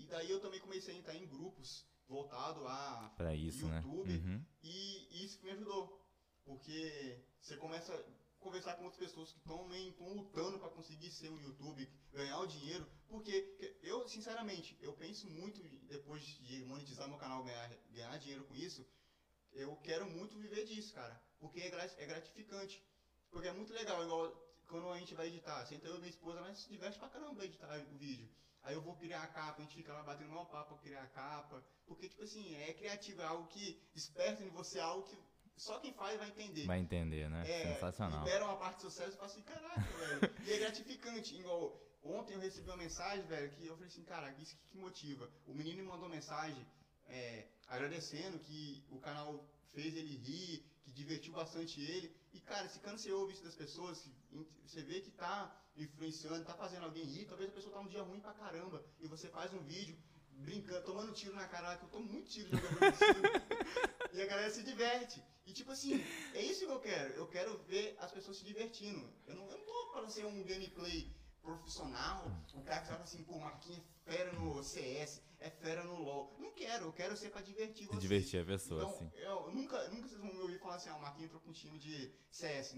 [0.00, 4.08] E daí eu também comecei a entrar em grupos voltado a Pra isso, YouTube.
[4.12, 4.18] né?
[4.18, 4.44] Uhum.
[4.62, 6.00] E isso que me ajudou.
[6.44, 8.02] Porque você começa a
[8.40, 9.68] conversar com outras pessoas que estão
[10.14, 12.86] lutando para conseguir ser um YouTube, ganhar o dinheiro.
[13.08, 18.54] Porque eu, sinceramente, eu penso muito, depois de monetizar meu canal, ganhar, ganhar dinheiro com
[18.54, 18.86] isso,
[19.52, 21.22] eu quero muito viver disso, cara.
[21.38, 21.66] Porque é,
[21.98, 22.82] é gratificante.
[23.30, 24.30] Porque é muito legal, igual
[24.66, 25.64] quando a gente vai editar.
[25.66, 28.28] Senta eu e minha esposa, nós se diverte pra caramba editar o vídeo.
[28.62, 31.02] Aí eu vou criar a capa, a gente fica lá batendo mal papo pra criar
[31.02, 31.64] a capa.
[31.86, 35.16] Porque, tipo assim, é criativo, é algo que desperta em você algo que
[35.56, 36.66] só quem faz vai entender.
[36.66, 37.44] Vai entender, né?
[37.46, 38.24] É, Sensacional.
[38.24, 39.80] Libera uma parte do sucesso e fala assim, caraca,
[40.20, 40.34] velho.
[40.46, 41.36] E é gratificante.
[41.36, 44.78] Igual, ontem eu recebi uma mensagem, velho, que eu falei assim, cara, isso que, que
[44.78, 45.30] motiva.
[45.46, 46.66] O menino me mandou mensagem
[47.06, 49.44] é, agradecendo que o canal
[49.74, 52.14] fez ele rir, que divertiu bastante ele.
[52.32, 54.08] E, cara, se quando você ouve isso das pessoas,
[54.64, 58.02] você vê que tá influenciando, tá fazendo alguém rir, talvez a pessoa tá um dia
[58.02, 59.96] ruim pra caramba, e você faz um vídeo
[60.30, 63.22] brincando, tomando tiro na cara, que eu tomo muito tiro jogando tiro,
[64.12, 65.22] e a galera se diverte.
[65.46, 66.00] E tipo assim,
[66.34, 67.14] é isso que eu quero.
[67.14, 69.12] Eu quero ver as pessoas se divertindo.
[69.26, 71.12] Eu não, eu não tô para ser um gameplay
[71.42, 75.94] profissional, o cara que fala assim, pô, Marquinhos é fera no CS, é fera no
[75.94, 76.36] LoL.
[76.38, 78.00] Não quero, eu quero ser pra divertir vocês.
[78.00, 79.10] Divertir a pessoa, então, assim.
[79.14, 81.52] Eu, nunca, nunca vocês vão me ouvir falar assim, ah, o Marquinhos entrou com um
[81.52, 82.74] time de CS.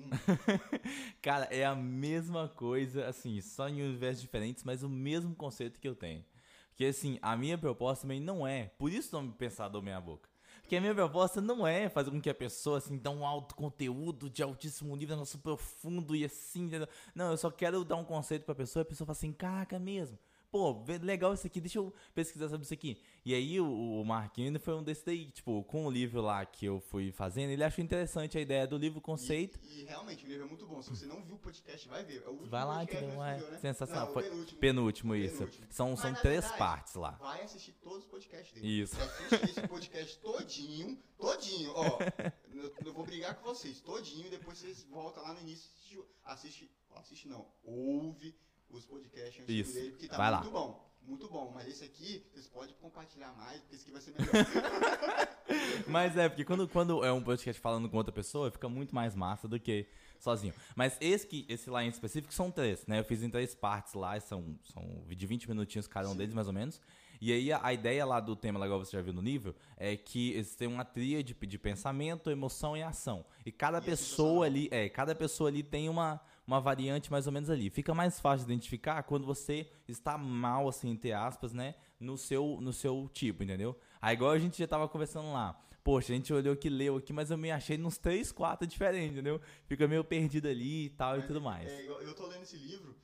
[1.20, 5.88] Cara, é a mesma coisa, assim, só em universos diferentes, mas o mesmo conceito que
[5.88, 6.24] eu tenho.
[6.68, 10.00] Porque, assim, a minha proposta também não é, por isso não me pensar do meia
[10.00, 10.31] boca.
[10.72, 13.54] Porque a minha proposta não é fazer com que a pessoa, assim, dê um alto
[13.54, 16.88] conteúdo de altíssimo nível, nosso profundo e assim, entendeu?
[17.14, 19.78] Não, eu só quero dar um conceito pra pessoa e a pessoa fala assim, caraca
[19.78, 20.18] mesmo
[20.52, 23.00] pô, legal isso aqui, deixa eu pesquisar sobre isso aqui.
[23.24, 26.66] E aí o, o Marquinhos foi um desses daí, tipo, com o livro lá que
[26.66, 29.58] eu fui fazendo, ele achou interessante a ideia do livro, o conceito.
[29.62, 30.82] E, e realmente, o livro é muito bom.
[30.82, 32.22] Se você não viu o podcast, vai ver.
[32.22, 33.58] É o vai lá, que não é né?
[33.58, 34.06] sensacional.
[34.06, 35.38] Não, foi penúltimo, penúltimo, isso.
[35.38, 35.66] penúltimo.
[35.70, 37.12] São, Mas, são três verdade, partes lá.
[37.12, 38.82] Vai assistir todos os podcasts dele.
[38.82, 39.00] Isso.
[39.00, 41.98] Assiste esse podcast todinho, todinho, ó.
[42.52, 47.26] eu, eu vou brigar com vocês, todinho, depois vocês voltam lá no início, assiste, assiste
[47.26, 48.34] não, ouve
[48.72, 49.74] os podcasts antigos Isso.
[49.74, 50.60] dele, porque tá vai muito lá.
[50.60, 54.12] bom muito bom, mas esse aqui vocês podem compartilhar mais, porque esse aqui vai ser
[54.12, 54.32] melhor.
[55.88, 59.14] mas é, porque quando, quando é um podcast falando com outra pessoa, fica muito mais
[59.14, 59.86] massa do que
[60.18, 60.54] sozinho.
[60.76, 63.00] Mas esse, que, esse lá em específico são três, né?
[63.00, 66.18] Eu fiz em três partes lá, são, são de 20 minutinhos cada um Sim.
[66.18, 66.80] deles, mais ou menos.
[67.20, 69.96] E aí a, a, ideia lá do tema, legal você já viu no nível, é
[69.96, 73.24] que eles têm uma tríade de, de pensamento, emoção e ação.
[73.44, 76.20] E cada e pessoa ali, é, cada pessoa ali tem uma
[76.52, 77.70] uma variante mais ou menos ali.
[77.70, 81.74] Fica mais fácil de identificar quando você está mal, assim, entre aspas, né?
[81.98, 83.78] No seu, no seu tipo, entendeu?
[84.00, 85.58] Aí igual a gente já tava conversando lá.
[85.82, 89.12] Poxa, a gente olhou que leu aqui, mas eu me achei nos três, quatro diferentes,
[89.12, 89.40] entendeu?
[89.66, 91.72] Fica meio perdido ali e tal é, e tudo mais.
[91.72, 92.94] É, eu tô lendo esse livro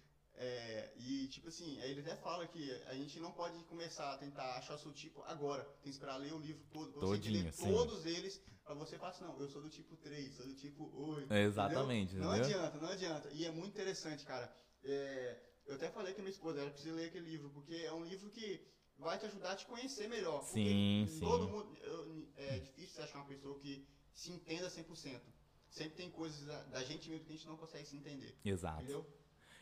[0.41, 4.57] é, e, tipo assim, ele até fala que a gente não pode começar a tentar
[4.57, 5.65] achar o seu tipo agora.
[5.65, 6.93] Tem que esperar ler o livro todo.
[6.93, 7.65] Você Todinho, ler sim.
[7.65, 10.93] todos eles pra você falar assim, não, eu sou do tipo 3, sou do tipo
[10.95, 11.33] 8.
[11.33, 12.13] É, exatamente.
[12.13, 12.29] Entendeu?
[12.29, 13.29] Não adianta, não adianta.
[13.33, 14.53] E é muito interessante, cara.
[14.85, 18.05] É, eu até falei a minha esposa, ela precisa ler aquele livro, porque é um
[18.05, 18.65] livro que
[18.97, 20.45] vai te ajudar a te conhecer melhor.
[20.45, 21.19] Sim, sim.
[21.19, 21.77] Todo mundo,
[22.37, 25.21] é difícil você achar uma pessoa que se entenda 100%.
[25.69, 28.39] Sempre tem coisas da, da gente mesmo que a gente não consegue se entender.
[28.45, 28.83] Exato.
[28.83, 29.18] Entendeu?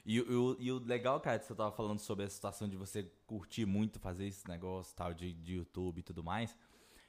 [0.09, 3.11] E, o, e o legal, cara, que você tava falando sobre a situação de você
[3.27, 6.57] curtir muito fazer esse negócio tal de, de YouTube e tudo mais,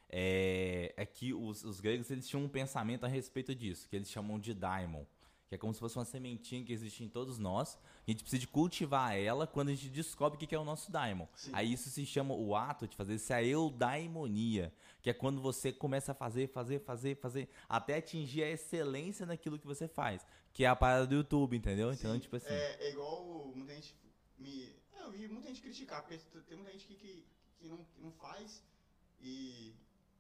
[0.10, 4.10] é, é que os, os gregos eles tinham um pensamento a respeito disso, que eles
[4.10, 5.04] chamam de daimon,
[5.48, 7.78] que é como se fosse uma sementinha que existe em todos nós,
[8.08, 11.28] a gente precisa cultivar ela quando a gente descobre o que é o nosso daimon.
[11.36, 11.52] Sim.
[11.54, 14.74] Aí isso se chama, o ato de fazer isso é a eudaimonia,
[15.04, 19.60] que é quando você começa a fazer, fazer, fazer, fazer, até atingir a excelência naquilo
[19.60, 20.26] que você faz,
[20.58, 21.94] que é a parada do YouTube, entendeu?
[21.94, 22.52] Sim, então, tipo assim...
[22.52, 23.96] É, é igual muita gente
[24.40, 24.76] me...
[24.92, 27.28] É, eu vi muita gente criticar, porque tem muita gente que, que,
[27.60, 28.64] que não, que não faz
[29.22, 29.76] e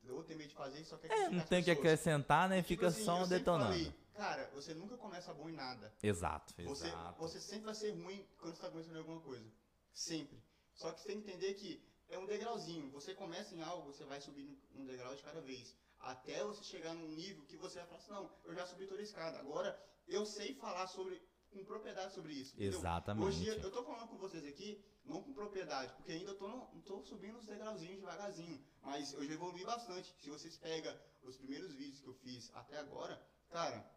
[0.08, 2.60] ou tem medo de fazer só quer É, não tem que acrescentar, né?
[2.60, 3.74] E, tipo Fica assim, só detonando.
[3.74, 5.92] Falei, cara, você nunca começa bom em nada.
[6.04, 7.20] Exato, Você, exato.
[7.20, 9.52] você sempre vai ser ruim quando você está começando em alguma coisa.
[9.92, 10.40] Sempre.
[10.76, 12.92] Só que você tem que entender que é um degrauzinho.
[12.92, 15.76] Você começa em algo, você vai subindo um degrau de cada vez.
[16.00, 19.02] Até você chegar num nível que você vai falar assim, não, eu já subi toda
[19.02, 19.40] a escada.
[19.40, 19.78] Agora
[20.08, 21.22] eu sei falar sobre
[21.52, 22.54] com propriedade sobre isso.
[22.56, 22.80] entendeu?
[22.80, 23.28] Exatamente.
[23.28, 26.82] Hoje eu tô falando com vocês aqui, não com propriedade, porque ainda eu tô, no,
[26.84, 28.64] tô subindo os degrauzinhos devagarzinho.
[28.82, 30.14] Mas eu já evolui bastante.
[30.22, 33.90] Se vocês pegam os primeiros vídeos que eu fiz até agora, cara,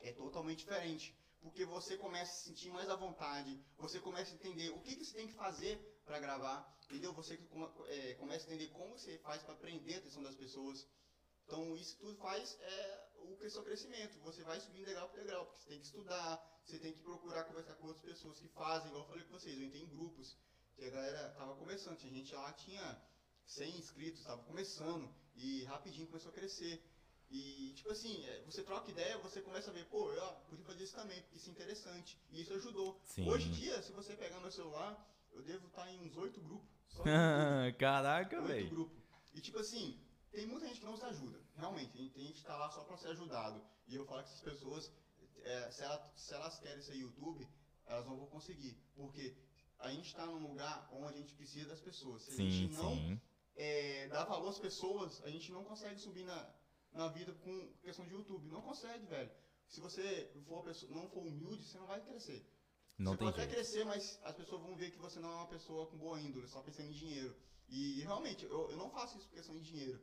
[0.00, 1.16] é totalmente diferente.
[1.40, 4.96] Porque você começa a se sentir mais à vontade, você começa a entender o que,
[4.96, 7.12] que você tem que fazer para gravar, entendeu?
[7.12, 7.38] Você
[7.86, 10.86] é, começa a entender como você faz para prender a atenção das pessoas.
[11.48, 14.18] Então, isso tudo faz é, o seu crescimento.
[14.20, 17.44] Você vai subindo degrau por degrau, porque você tem que estudar, você tem que procurar
[17.44, 20.36] conversar com outras pessoas que fazem, igual eu falei com vocês, eu entrei em grupos
[20.76, 21.96] que a galera tava começando.
[21.96, 23.02] Tinha gente lá tinha
[23.46, 26.84] 100 inscritos, tava começando e rapidinho começou a crescer.
[27.30, 30.84] E, tipo assim, é, você troca ideia, você começa a ver, pô, eu podia fazer
[30.84, 32.20] isso também, porque isso é interessante.
[32.30, 33.00] E isso ajudou.
[33.04, 33.26] Sim.
[33.26, 36.68] Hoje em dia, se você pegar meu celular, eu devo estar em uns oito grupos.
[36.88, 37.02] Só
[37.78, 38.68] Caraca, oito velho.
[38.68, 38.98] grupos.
[39.32, 39.98] E, tipo assim,
[40.38, 41.40] tem muita gente que não se ajuda.
[41.56, 43.60] Realmente, tem, gente que tá lá só pra ser ajudado.
[43.88, 44.92] E eu falo que essas pessoas,
[45.42, 47.48] é, se, ela- se elas querem ser YouTube,
[47.86, 48.80] elas não vão conseguir.
[48.94, 49.36] Porque
[49.80, 52.22] a gente tá num lugar onde a gente precisa das pessoas.
[52.22, 53.20] Se a Sim, gente não
[53.56, 56.54] é, dar valor às pessoas, a gente não consegue subir na,
[56.92, 58.46] na vida com questão de YouTube.
[58.48, 59.30] Não consegue, velho.
[59.66, 62.48] Se você for pessoa, não for humilde, você não vai crescer.
[62.96, 63.54] Não você tem pode até jeito.
[63.56, 66.46] crescer, mas as pessoas vão ver que você não é uma pessoa com boa índole,
[66.46, 67.36] só pensando em dinheiro.
[67.68, 70.00] E realmente, eu, eu não faço isso por questão de dinheiro.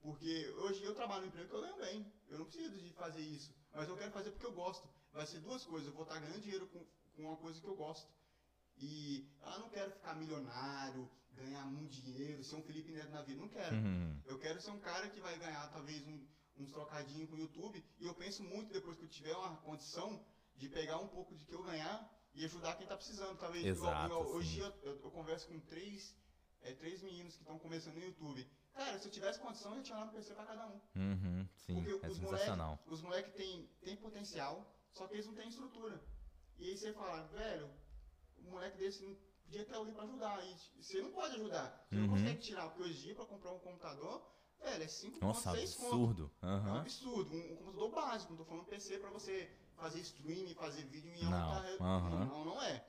[0.00, 2.12] Porque hoje eu trabalho no emprego que eu ganho bem.
[2.28, 3.54] Eu não preciso de fazer isso.
[3.74, 4.88] Mas eu quero fazer porque eu gosto.
[5.12, 5.88] Vai ser duas coisas.
[5.88, 6.84] Eu vou estar ganhando dinheiro com,
[7.14, 8.08] com uma coisa que eu gosto.
[8.76, 13.40] E ah, não quero ficar milionário, ganhar muito dinheiro, ser um Felipe Neto na vida.
[13.40, 13.74] Não quero.
[13.74, 14.20] Uhum.
[14.26, 16.26] Eu quero ser um cara que vai ganhar talvez um-
[16.58, 17.84] uns trocadinhos com o YouTube.
[17.98, 20.24] E eu penso muito depois que eu tiver uma condição
[20.56, 23.36] de pegar um pouco de que eu ganhar e ajudar quem tá precisando.
[23.38, 26.14] Talvez Exato, igual hoje eu, eu- eu converso com três,
[26.62, 28.48] é, três meninos que estão começando no YouTube.
[28.78, 30.80] Cara, se eu tivesse condição, eu ia tirar um PC pra cada um.
[30.94, 31.48] Uhum.
[31.56, 32.68] Sim, Porque é os sensacional.
[32.78, 36.00] moleques os moleque têm tem potencial, só que eles não têm estrutura.
[36.58, 37.68] E aí você fala, velho,
[38.36, 40.46] o moleque desse não podia ter alguém pra ajudar.
[40.46, 41.86] E você não pode ajudar.
[41.90, 42.02] Você Uhum.
[42.02, 44.22] não consegue tirar, porque hoje em dia pra comprar um computador,
[44.62, 45.86] velho, é 5 Nossa, conto, 6 conto.
[45.94, 46.32] absurdo.
[46.40, 47.34] É um absurdo.
[47.34, 51.24] Um, um computador básico, não tô falando PC pra você fazer streaming, fazer vídeo em
[51.24, 51.66] Não, alta.
[51.66, 52.24] re- aham.
[52.26, 52.86] Não, não é.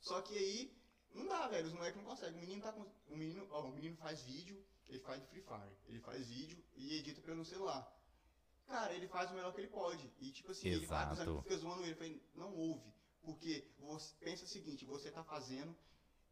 [0.00, 0.76] Só que aí,
[1.14, 1.66] não dá, velho.
[1.66, 2.36] Os moleques não conseguem.
[2.36, 2.82] O menino tá com.
[3.08, 4.62] O menino, ó, o menino faz vídeo,
[4.92, 5.76] ele faz Free Fire.
[5.86, 7.90] Ele faz vídeo e edita pelo celular.
[8.66, 10.12] Cara, ele faz o melhor que ele pode.
[10.20, 11.42] E tipo assim, ele vai, Exato.
[11.42, 12.92] ficam zoando ele, falei, não ouve.
[13.22, 15.74] Porque você pensa o seguinte, você tá fazendo.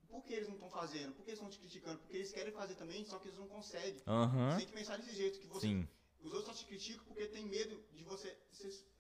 [0.08, 1.14] Por que eles não estão fazendo?
[1.14, 1.98] Por que eles estão te criticando?
[2.00, 4.02] Porque eles querem fazer também, só que eles não conseguem.
[4.06, 4.50] Aham.
[4.50, 5.88] Você tem que pensar desse jeito, que você Sim.
[6.20, 8.36] os outros só te criticam porque tem medo de você,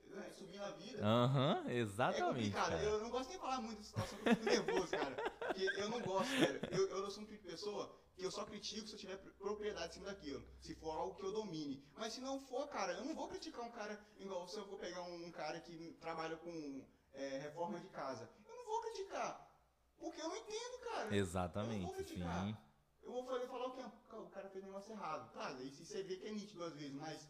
[0.06, 1.04] né, subir na vida.
[1.04, 2.22] Aham, é exatamente.
[2.28, 2.70] complicado.
[2.70, 2.82] cara.
[2.82, 5.32] Eu não gosto nem de falar muito dessa situação, porque eu fico nervoso, cara.
[5.40, 6.60] Porque eu não gosto, velho.
[6.70, 9.88] Eu, eu sou um tipo de pessoa que eu só critico se eu tiver propriedade
[9.88, 10.46] em cima daquilo.
[10.60, 11.82] Se for algo que eu domine.
[11.96, 14.78] Mas se não for, cara, eu não vou criticar um cara igual se eu vou
[14.78, 18.30] pegar um cara que trabalha com é, reforma de casa.
[18.46, 19.50] Eu não vou criticar.
[19.98, 21.06] Porque eu não entendo, cara.
[21.08, 22.44] Eu Exatamente, vou criticar.
[22.44, 22.56] sim.
[23.02, 25.32] Eu vou falar, falar o que o cara fez um negócio errado.
[25.32, 27.26] Tá, se você vê que é nítido às vezes, mas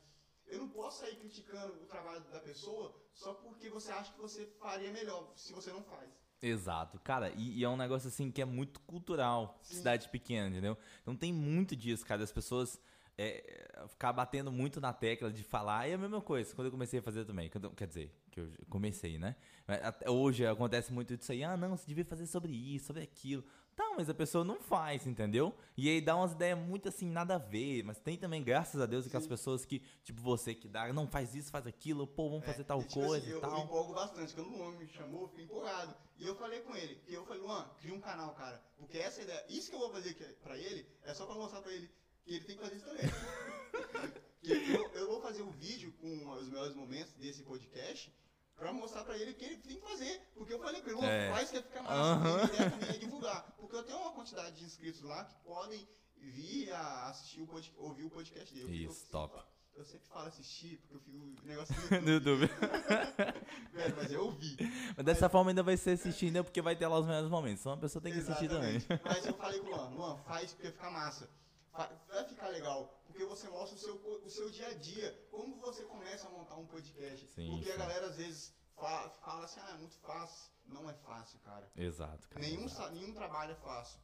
[0.48, 4.44] eu não posso sair criticando o trabalho da pessoa só porque você acha que você
[4.58, 6.10] faria melhor, se você não faz.
[6.42, 9.76] Exato, cara, e, e é um negócio assim que é muito cultural, Sim.
[9.76, 10.76] cidade pequena, entendeu?
[11.02, 12.80] Então tem muito disso, cara, das pessoas
[13.18, 16.70] é, ficar batendo muito na tecla de falar, e é a mesma coisa, quando eu
[16.72, 19.36] comecei a fazer também, quando- quer dizer, que eu comecei, né?
[19.68, 23.44] Mas Hoje acontece muito disso aí, ah não, você devia fazer sobre isso, sobre aquilo.
[23.80, 25.54] Tá, mas a pessoa não faz, entendeu?
[25.74, 28.84] E aí dá umas ideias muito assim, nada a ver, mas tem também, graças a
[28.84, 32.44] Deus, aquelas pessoas que, tipo você, que dá, não, faz isso, faz aquilo, pô, vamos
[32.44, 33.64] fazer tal E, tipo coisa assim, e eu, eu tal.
[33.64, 34.34] empolgo bastante.
[34.34, 35.96] Quando o Luan me chamou, eu fiquei empolgado.
[36.18, 38.62] E eu falei com ele, que eu falei, Luan, cria um canal, cara.
[38.76, 41.62] Porque essa ideia, isso que eu vou fazer aqui pra ele, é só pra mostrar
[41.62, 41.90] pra ele
[42.22, 43.06] que ele tem que fazer isso também.
[44.44, 48.12] que eu, eu vou fazer um vídeo com os melhores momentos desse podcast
[48.60, 50.20] pra mostrar pra ele que ele tem que fazer.
[50.34, 51.30] Porque eu falei pra ele, É.
[51.32, 52.18] faz que ia ficar massa.
[52.20, 53.54] Minha ideia também é divulgar.
[53.58, 55.88] Porque eu tenho uma quantidade de inscritos lá que podem
[56.18, 58.84] vir a assistir o podcast, ouvir o podcast dele.
[58.86, 59.40] Eu- Isso, eu- top.
[59.76, 62.46] Eu sempre falo assistir, porque eu fico o negócio No YouTube.
[63.72, 64.56] Velho, mas eu ouvi.
[64.96, 66.42] Mas dessa forma ainda vai ser assistindo, né?
[66.42, 67.60] porque vai ter lá os melhores momentos.
[67.60, 68.76] Então a pessoa tem que assistir também.
[68.76, 69.02] Exatamente.
[69.06, 71.30] Mas eu falei com o Luan, Luan, faz porque fica massa.
[71.72, 75.82] Vai ficar legal, porque você mostra o seu, o seu dia a dia, como você
[75.84, 77.26] começa a montar um podcast.
[77.34, 77.72] Sim, porque sim.
[77.72, 80.50] a galera às vezes fala, fala assim, ah, é muito fácil.
[80.64, 81.70] Não é fácil, cara.
[81.76, 82.40] Exato, cara.
[82.40, 82.94] Nenhum, exato.
[82.94, 84.00] nenhum trabalho é fácil.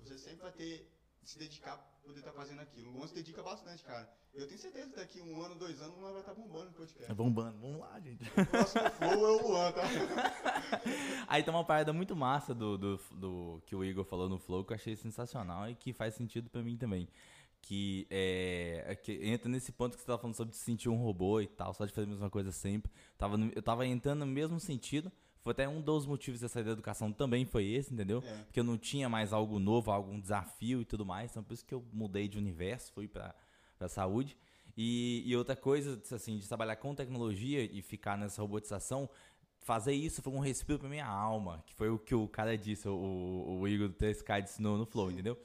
[0.00, 0.90] Você sempre vai ter
[1.22, 2.90] se dedicar pra poder estar fazendo aquilo.
[2.90, 4.08] O Luan se dedica bastante, cara.
[4.34, 6.72] Eu tenho certeza que daqui um ano, dois anos, o Luan vai estar bombando no
[6.72, 7.10] podcast.
[7.10, 8.24] É bombando, vamos lá, gente.
[8.28, 9.82] O próximo flow é o Luan, tá?
[11.26, 14.64] Aí tem uma parada muito massa do, do, do que o Igor falou no Flow
[14.64, 17.08] que eu achei sensacional e que faz sentido pra mim também.
[17.68, 20.94] Que é, é que entra nesse ponto que você tava falando sobre se sentir um
[21.02, 22.92] robô e tal, só de fazer a mesma coisa sempre.
[23.18, 25.10] Tava no- eu tava entrando no mesmo sentido.
[25.42, 28.22] Foi até um dos motivos dessa sair da educação também foi esse, entendeu?
[28.24, 28.36] É.
[28.44, 31.32] Porque eu não tinha mais algo novo, algum desafio e tudo mais.
[31.32, 33.34] Então por isso que eu mudei de universo, fui pra,
[33.76, 34.36] pra saúde.
[34.76, 39.08] E, e outra coisa, assim, de trabalhar com tecnologia e ficar nessa robotização,
[39.60, 42.86] fazer isso foi um respiro pra minha alma, que foi o que o cara disse,
[42.88, 45.36] o, o Igor do 3K disse no, no Flow, entendeu?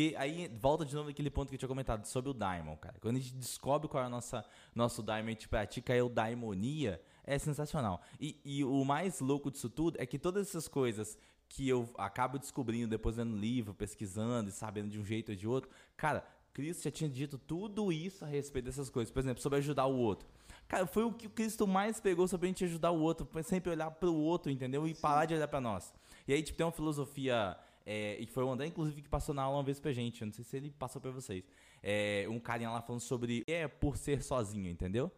[0.00, 2.96] Porque aí volta de novo aquele ponto que eu tinha comentado sobre o Daimon, cara.
[3.02, 4.42] Quando a gente descobre qual é o nossa,
[4.74, 8.00] nosso Daimon e a gente pratica a eudaimonia, é sensacional.
[8.18, 11.18] E, e o mais louco disso tudo é que todas essas coisas
[11.50, 15.46] que eu acabo descobrindo depois lendo livro, pesquisando e sabendo de um jeito ou de
[15.46, 15.68] outro.
[15.98, 16.24] Cara,
[16.54, 19.12] Cristo já tinha dito tudo isso a respeito dessas coisas.
[19.12, 20.26] Por exemplo, sobre ajudar o outro.
[20.66, 23.70] Cara, foi o que o Cristo mais pegou sobre a gente ajudar o outro, sempre
[23.70, 24.86] olhar para o outro, entendeu?
[24.86, 25.00] E Sim.
[25.02, 25.92] parar de olhar para nós.
[26.26, 27.56] E aí, tipo, tem uma filosofia,
[27.92, 30.26] é, e foi o André, inclusive, que passou na aula uma vez pra gente, eu
[30.26, 31.44] não sei se ele passou para vocês.
[31.82, 35.10] É, um carinha lá falando sobre é por ser sozinho, entendeu?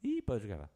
[0.00, 0.70] Ih, pode gravar.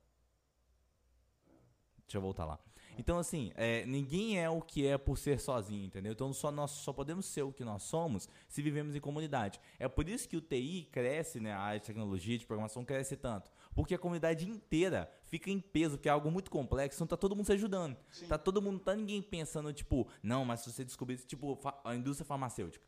[2.05, 2.59] Deixa eu voltar lá.
[2.99, 6.13] Então, assim, é, ninguém é o que é por ser sozinho, entendeu?
[6.13, 9.61] Então, só nós só podemos ser o que nós somos se vivemos em comunidade.
[9.79, 11.53] É por isso que o TI cresce, né?
[11.53, 13.49] A área de tecnologia, de programação cresce tanto.
[13.75, 17.35] Porque a comunidade inteira fica em peso, que é algo muito complexo, então tá todo
[17.35, 17.97] mundo se ajudando.
[18.11, 18.27] Sim.
[18.27, 22.25] Tá todo mundo, tá ninguém pensando, tipo, não, mas se você descobrir, tipo, a indústria
[22.25, 22.87] farmacêutica.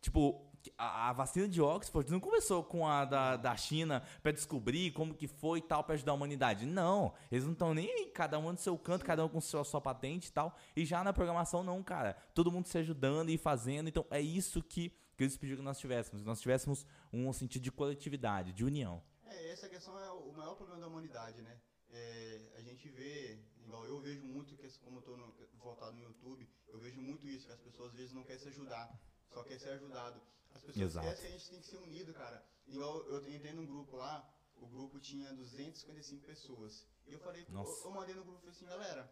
[0.00, 4.92] Tipo, a, a, vacina de Oxford não começou com a da, da China para descobrir
[4.92, 6.66] como que foi e tal para ajudar a humanidade.
[6.66, 9.64] Não, eles não estão nem aí, cada um no seu canto, cada um com sua,
[9.64, 10.56] sua patente e tal.
[10.76, 12.16] E já na programação não, cara.
[12.34, 13.88] Todo mundo se ajudando e fazendo.
[13.88, 16.24] Então é isso que, que eles pediram que nós tivéssemos.
[16.24, 19.02] Nós tivéssemos um sentido de coletividade, de união.
[19.30, 21.60] É, essa questão é o maior problema da humanidade, né?
[21.90, 26.48] É, a gente vê, igual eu vejo muito, que como eu estou voltado no YouTube,
[26.68, 28.98] eu vejo muito isso, que as pessoas às vezes não querem se ajudar
[29.32, 30.20] só quer ser ajudado.
[30.54, 31.06] As pessoas Exato.
[31.06, 32.44] esquecem que a gente tem que ser unido, cara.
[32.66, 36.86] Igual eu entrei num grupo lá, o grupo tinha 255 pessoas.
[37.06, 39.10] E eu falei, eu, eu, mandei no grupo assim, galera,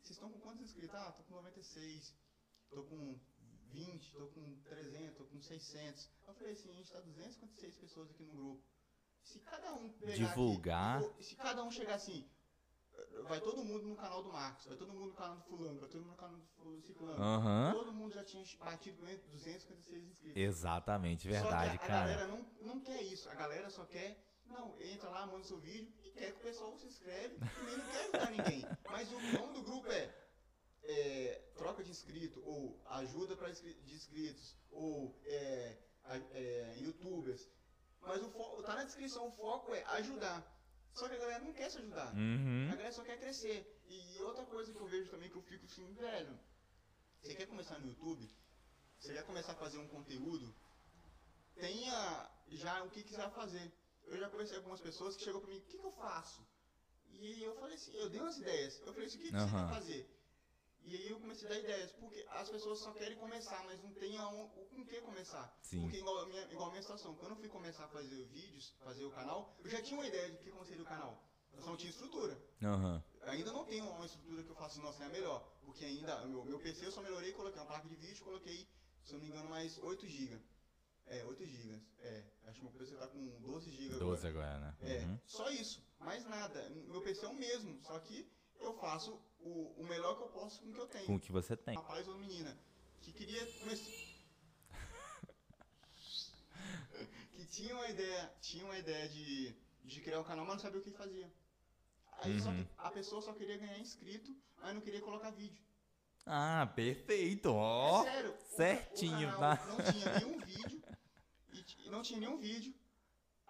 [0.00, 0.94] vocês estão com quantos inscritos?
[0.94, 2.14] Ah, tô com 96,
[2.68, 3.18] tô com
[3.70, 6.10] 20, tô com 300, tô com 600.
[6.26, 8.62] Eu falei assim, a gente tá 256 pessoas aqui no grupo.
[9.22, 12.28] Se cada um pegar divulgar, aqui, se cada um chegar assim,
[13.28, 15.88] vai todo mundo no canal do Marcos, vai todo mundo no canal do fulano, vai
[15.88, 17.22] todo mundo no canal do ciclano.
[17.22, 17.72] Uhum.
[17.72, 20.36] Todo mundo já tinha batido 256 inscritos.
[20.36, 22.12] Exatamente, verdade, que a, cara.
[22.12, 25.58] A galera não, não quer isso, a galera só quer, não, entra lá, manda seu
[25.58, 28.66] vídeo e quer que o pessoal se inscreve e nem não quer ajudar ninguém.
[28.90, 30.14] Mas o nome do grupo é,
[30.84, 35.78] é troca de inscrito, ou ajuda para inscritos, ou é,
[36.32, 37.48] é, youtubers.
[38.02, 40.44] Mas o foco, tá na descrição, o foco é ajudar.
[40.92, 42.12] Só que a galera não quer se ajudar.
[42.14, 42.68] Uhum.
[42.70, 43.66] A galera só quer crescer.
[43.86, 46.38] E outra coisa que eu vejo também que eu fico assim, velho,
[47.22, 48.28] você quer começar no YouTube?
[48.98, 50.54] Você quer começar a fazer um conteúdo?
[51.54, 53.72] Tenha já o que quiser fazer.
[54.04, 56.46] Eu já conheci algumas pessoas que chegou pra mim, o que, que eu faço?
[57.10, 58.80] E eu falei assim, eu dei umas ideias.
[58.80, 59.48] Eu falei assim, o que, que uhum.
[59.48, 60.21] você quer fazer?
[60.84, 63.92] E aí eu comecei a dar ideias, porque as pessoas só querem começar, mas não
[63.94, 65.56] tem um, com que começar.
[65.62, 65.82] Sim.
[65.82, 68.74] Porque igual a, minha, igual a minha situação, quando eu fui começar a fazer vídeos,
[68.84, 71.22] fazer o canal, eu já tinha uma ideia de que como seria o canal.
[71.52, 72.36] Eu só não tinha estrutura.
[72.62, 73.02] Uhum.
[73.22, 75.40] Ainda não tenho uma estrutura que eu faço, nossa, é a melhor.
[75.64, 78.68] Porque ainda, meu, meu PC eu só melhorei, coloquei uma placa de vídeo, coloquei,
[79.04, 80.40] se eu não me engano, mais 8 GB.
[81.06, 81.82] É, 8 GB.
[82.00, 84.76] É, acho que meu PC tá com 12 GB 12 agora, agora né?
[84.80, 85.18] É, uhum.
[85.26, 86.68] só isso, mais nada.
[86.70, 88.30] Meu PC é o mesmo, só que
[88.62, 91.06] eu faço o, o melhor que eu posso com o que eu tenho.
[91.06, 91.74] Com o que você tem.
[91.74, 92.56] Rapaz ou menina
[93.02, 93.44] que queria
[97.34, 99.54] que tinha uma ideia, tinha uma ideia de,
[99.84, 101.28] de criar um canal, mas não sabia o que fazia.
[102.20, 102.64] Aí uhum.
[102.78, 105.60] a pessoa só queria ganhar inscrito, mas não queria colocar vídeo.
[106.24, 108.02] Ah, perfeito, ó.
[108.02, 109.66] É sério, certinho, o, o tá?
[109.66, 110.82] Não tinha nenhum vídeo.
[111.84, 112.72] E não tinha nenhum vídeo.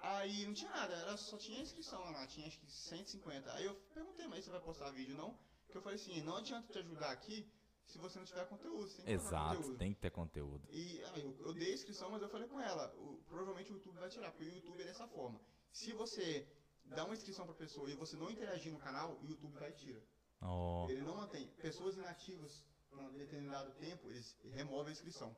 [0.02, 3.52] Aí não tinha nada, era, só tinha inscrição lá, tinha acho que 150.
[3.52, 5.38] Aí eu perguntei, mas você vai postar vídeo não?
[5.64, 7.48] Porque eu falei assim, não adianta te ajudar aqui
[7.86, 8.90] se você não tiver conteúdo.
[8.90, 9.78] Tem Exato, conteúdo.
[9.78, 10.68] tem que ter conteúdo.
[10.70, 13.76] E aí, eu, eu, dei a inscrição, mas eu falei com ela, o, provavelmente o
[13.76, 15.40] YouTube vai tirar, porque o YouTube é dessa forma.
[15.70, 16.48] Se você
[16.84, 20.02] dá uma inscrição pra pessoa e você não interagir no canal, o YouTube vai tirar.
[20.40, 20.86] Oh.
[20.90, 21.46] Ele não mantém.
[21.58, 25.36] Pessoas inativas por um determinado tempo, eles removem a inscrição.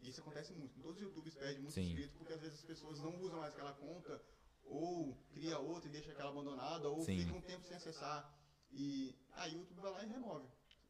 [0.00, 0.78] E isso acontece muito.
[0.80, 1.82] Todos os youtubers perdem muito Sim.
[1.82, 4.22] inscrito porque às vezes as pessoas não usam mais aquela conta,
[4.64, 7.18] ou cria outra e deixa aquela abandonada, ou Sim.
[7.18, 8.32] fica um tempo sem acessar.
[8.70, 10.46] E aí o YouTube vai lá e remove.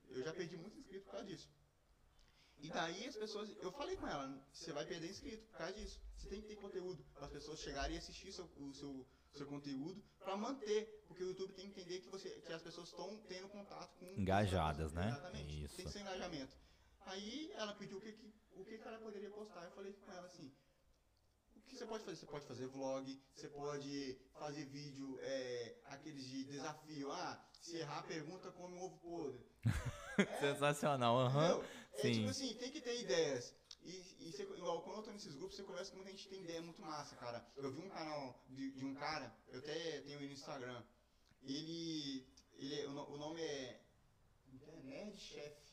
[0.08, 1.48] Eu já perdi muito inscrito por causa disso.
[2.60, 3.48] E daí as pessoas.
[3.62, 6.00] Eu falei com ela, você vai perder inscrito por causa disso.
[6.16, 9.46] Você tem que ter conteúdo para as pessoas chegarem e assistir seu, o seu, seu
[9.46, 11.04] conteúdo para manter.
[11.06, 14.06] Porque o YouTube tem que entender que, você, que as pessoas estão tendo contato com.
[14.20, 15.08] Engajadas, né?
[15.08, 15.64] Exatamente.
[15.64, 15.76] Isso.
[15.76, 16.56] Tem que ser engajamento.
[17.08, 19.64] Aí ela pediu o que, que o que, ela poderia postar.
[19.64, 20.52] Eu falei com ela assim,
[21.56, 22.16] o que você pode fazer?
[22.16, 27.10] Você pode fazer vlog, você pode fazer vídeo, é, aqueles de desafio.
[27.10, 29.46] Ah, se errar, pergunta come um ovo podre.
[30.18, 31.56] é, Sensacional, aham.
[31.56, 31.64] Uhum.
[31.94, 32.12] É Sim.
[32.12, 33.54] tipo assim, tem que ter ideias.
[33.82, 36.30] E, e você, igual, quando eu tô nesses grupos, você conversa com muita gente que
[36.30, 37.44] tem ideia muito massa, cara.
[37.56, 40.84] Eu vi um canal de, de um cara, eu até tenho ele no Instagram.
[41.42, 42.26] Ele.
[42.58, 43.80] ele é, o, o nome é.
[44.66, 45.67] é Nerd Chef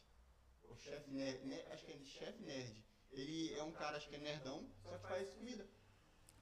[0.69, 1.63] o chefe nerd, né?
[1.71, 2.83] acho que é chefe nerd.
[3.11, 5.65] Ele é um cara, acho que é nerdão, só que faz comida.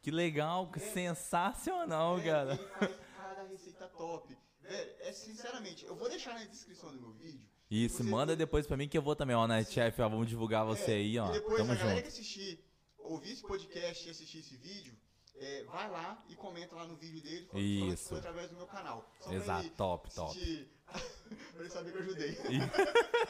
[0.02, 2.54] Que legal, que é, sensacional, é, cara.
[2.54, 4.38] Ele faz, cara, cada receita top.
[4.62, 7.48] Velho, é sinceramente, eu vou deixar na descrição do meu vídeo.
[7.70, 10.66] Isso, manda depois pra mim que eu vou também, ó, na chef, ó, vamos divulgar
[10.66, 11.30] você É, aí, ó.
[11.30, 12.04] E depois, Tamo a galera junto.
[12.04, 12.64] que assistir,
[12.98, 14.96] ouvir esse podcast e assistir esse vídeo,
[15.36, 18.10] é, vai lá e comenta lá no vídeo dele, falando que Isso.
[18.10, 19.10] foi através do meu canal.
[19.20, 20.34] Só Exato, ele top, top.
[20.34, 20.70] sentir-
[21.54, 22.38] pra ele saber que eu ajudei.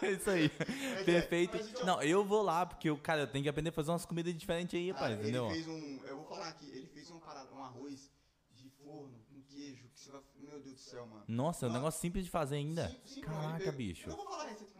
[0.01, 0.51] É Isso aí.
[0.99, 1.55] é, Perfeito.
[1.57, 3.91] mas então- Não, eu vou lá, porque, eu, cara, eu tenho que aprender a fazer
[3.91, 5.49] umas comidas diferentes aí, Ah, rapaz, ele entendeu?
[5.49, 5.99] fez um.
[6.05, 8.11] Eu vou falar aqui, ele fez um, parada, um arroz
[8.51, 10.21] de forno com queijo, que você vai.
[10.39, 11.23] Meu Deus do céu, mano.
[11.27, 12.89] Nossa, é um negócio simples de fazer ainda.
[12.89, 14.09] Sim, sim, Caraca, ele bicho.
[14.09, 14.73] Eu não vou falar a receita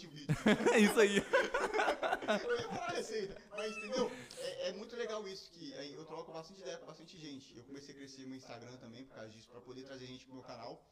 [0.00, 0.26] vídeo.
[0.74, 1.16] É isso aí.
[1.18, 4.10] eu ia falar receita, mas entendeu?
[4.38, 7.56] É, é muito legal isso, que aí eu troco bastante ideia com bastante gente.
[7.56, 10.34] Eu comecei a crescer meu Instagram também por causa disso, pra poder trazer gente pro
[10.34, 10.82] meu canal.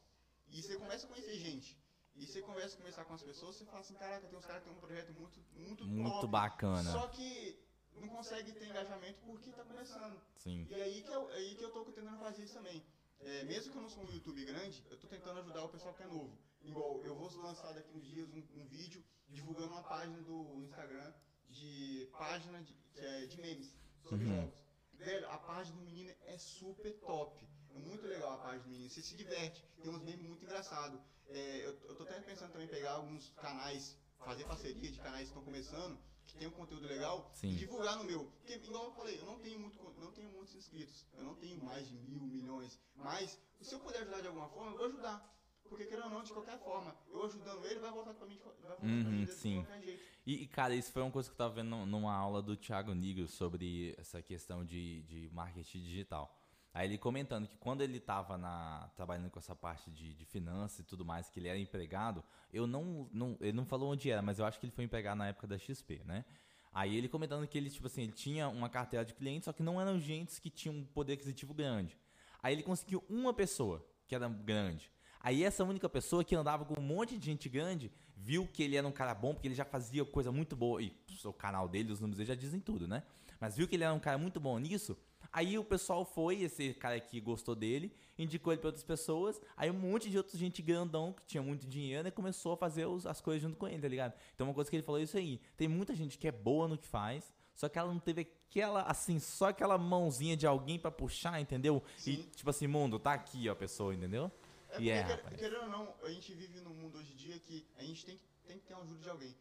[0.49, 1.77] E você começa a conhecer gente.
[2.15, 4.61] E você começa a conversar com as pessoas, você fala assim, caraca, tem uns caras
[4.61, 6.91] que tem um projeto muito, muito, Muito top, bacana.
[6.91, 7.57] Só que
[7.95, 10.19] não consegue ter engajamento porque tá começando.
[10.37, 10.67] Sim.
[10.69, 12.83] E aí que eu, aí que eu tô tentando fazer isso também.
[13.19, 15.93] É, mesmo que eu não sou um YouTube grande, eu tô tentando ajudar o pessoal
[15.93, 16.37] que é novo.
[16.63, 21.13] Igual, eu vou lançar daqui uns dias um, um vídeo divulgando uma página do Instagram
[21.49, 24.41] de página de, que é de memes sobre Uhum.
[24.41, 24.63] jogos.
[24.93, 27.47] Velho, a página do menino é super top.
[27.73, 28.89] É muito legal a página do menino.
[28.89, 29.65] Você se diverte.
[29.81, 30.99] Tem uns memes muito engraçados.
[31.27, 35.23] É, eu, eu tô até pensando também em pegar alguns canais, fazer parceria de canais
[35.23, 35.97] que estão começando,
[36.27, 37.49] que tem um conteúdo legal, Sim.
[37.51, 38.25] e divulgar no meu.
[38.25, 41.05] Porque, igual eu falei, eu não tenho, muito, não tenho muitos inscritos.
[41.13, 42.79] Eu não tenho mais de mil, milhões.
[42.95, 45.27] Mas, se eu puder ajudar de alguma forma, eu vou ajudar.
[45.71, 48.41] Porque, querendo ou não, de qualquer forma, eu ajudando ele, vai voltar pra mim de,
[48.43, 49.63] vai voltar Uhum, pra mim de, sim.
[49.63, 50.03] qualquer jeito.
[50.27, 52.93] E, cara, isso foi uma coisa que eu tava vendo num- numa aula do Thiago
[52.93, 56.37] Nigro sobre essa questão de, de marketing digital.
[56.73, 60.79] Aí ele comentando que quando ele tava na, trabalhando com essa parte de, de finanças
[60.79, 63.37] e tudo mais, que ele era empregado, eu não, não.
[63.41, 65.57] Ele não falou onde era, mas eu acho que ele foi empregado na época da
[65.57, 66.25] XP, né?
[66.73, 69.63] Aí ele comentando que ele, tipo assim, ele tinha uma carteira de clientes, só que
[69.63, 71.97] não eram gente que tinham um poder aquisitivo grande.
[72.41, 74.89] Aí ele conseguiu uma pessoa que era grande.
[75.23, 78.75] Aí essa única pessoa que andava com um monte de gente grande viu que ele
[78.75, 80.81] era um cara bom, porque ele já fazia coisa muito boa.
[80.81, 80.93] E
[81.23, 83.03] o canal dele, os números dele já dizem tudo, né?
[83.39, 84.95] Mas viu que ele era um cara muito bom nisso.
[85.31, 89.39] Aí o pessoal foi, esse cara que gostou dele, indicou ele para outras pessoas.
[89.55, 92.85] Aí um monte de outra gente grandão que tinha muito dinheiro né, começou a fazer
[92.85, 94.13] os- as coisas junto com ele, tá ligado?
[94.35, 95.39] Então uma coisa que ele falou é isso aí.
[95.55, 98.81] Tem muita gente que é boa no que faz, só que ela não teve aquela,
[98.83, 101.81] assim, só aquela mãozinha de alguém pra puxar, entendeu?
[101.99, 102.25] E Sim.
[102.35, 104.29] tipo assim, mundo, tá aqui, ó, a pessoa, entendeu?
[104.71, 104.89] É porque,
[105.21, 108.05] quer- querendo ou não, a gente vive num mundo hoje em dia que a gente
[108.05, 109.35] tem, que- tem que ter uma ajuda de alguém.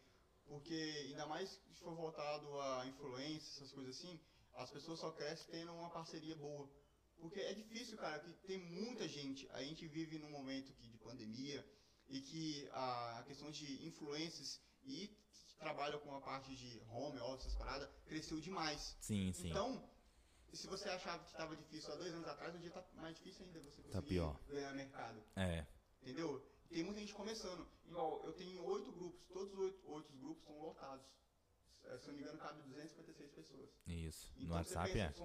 [0.47, 0.74] Porque,
[1.09, 4.20] ainda mais se for voltado a influência, essas coisas assim,
[4.55, 6.68] as pessoas só crescem tendo uma parceria boa.
[7.18, 9.49] Porque é difícil, cara, que tem muita gente.
[9.53, 11.64] A gente vive num momento que, de pandemia
[12.09, 15.07] e que a, a questão de influências e
[15.47, 18.97] que trabalham com a parte de home, office, essas paradas, cresceu demais.
[19.01, 19.51] Sim, sim.
[19.51, 19.89] Então,
[20.57, 23.61] se você achava que estava difícil há dois anos atrás, hoje tá mais difícil ainda
[23.61, 24.40] você conseguir Tá pior.
[24.48, 25.22] ganhar mercado.
[25.36, 25.66] É.
[26.03, 26.44] Entendeu?
[26.68, 27.66] Tem muita gente começando.
[27.86, 31.07] Igual, eu tenho oito grupos, todos os oito, oito grupos estão lotados.
[31.84, 33.70] É, Se eu não me engano, cabe 256 pessoas.
[33.86, 34.32] Isso.
[34.36, 35.07] No Então, WhatsApp você é.
[35.09, 35.18] pensa,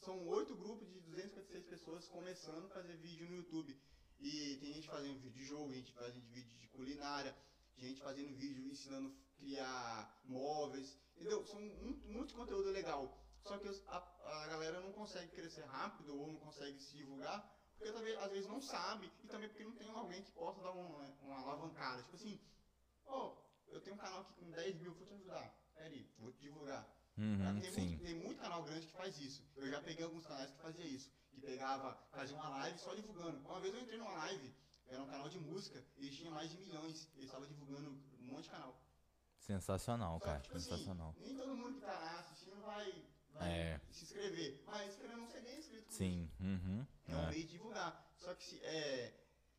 [0.00, 3.80] são, oito grupos de 256 pessoas começando a fazer vídeo no YouTube.
[4.18, 7.34] E tem gente fazendo vídeo de jogo, gente fazendo vídeo de culinária,
[7.78, 11.46] gente fazendo vídeo ensinando a criar móveis, entendeu?
[11.46, 13.16] São muito, muito conteúdo legal.
[13.42, 17.92] Só que a, a galera não consegue crescer rápido ou não consegue se divulgar, porque
[17.92, 21.04] talvez, às vezes não sabe e também porque não tem alguém que possa dar uma,
[21.22, 22.02] uma alavancada.
[22.02, 22.40] Tipo assim,
[23.06, 23.36] ó,
[23.68, 25.54] eu tenho um canal aqui com 10 mil, vou te ajudar.
[25.74, 26.86] Peraí, vou te divulgar.
[27.16, 29.42] Uhum, tem, muito, tem muito canal grande que faz isso.
[29.56, 31.10] Eu já peguei alguns canais que fazia isso.
[31.30, 33.38] Que pegava, fazia uma live só divulgando.
[33.46, 34.54] Uma vez eu entrei numa live,
[34.86, 37.08] era um canal de música, eles tinham mais de milhões.
[37.14, 38.78] Eles estavam divulgando um monte de canal.
[39.38, 40.38] Sensacional, Só cara.
[40.38, 41.14] que, tipo assim, Sensacional.
[41.18, 43.80] nem todo mundo que tá lá assistindo vai, vai É.
[43.90, 44.62] se inscrever.
[44.66, 45.84] Mas ou não ser inscrito.
[45.86, 46.30] com Sim.
[46.40, 46.86] Uhum.
[47.08, 47.30] é um É.
[47.30, 48.12] meio de divulgar.
[48.16, 49.14] Só que se é.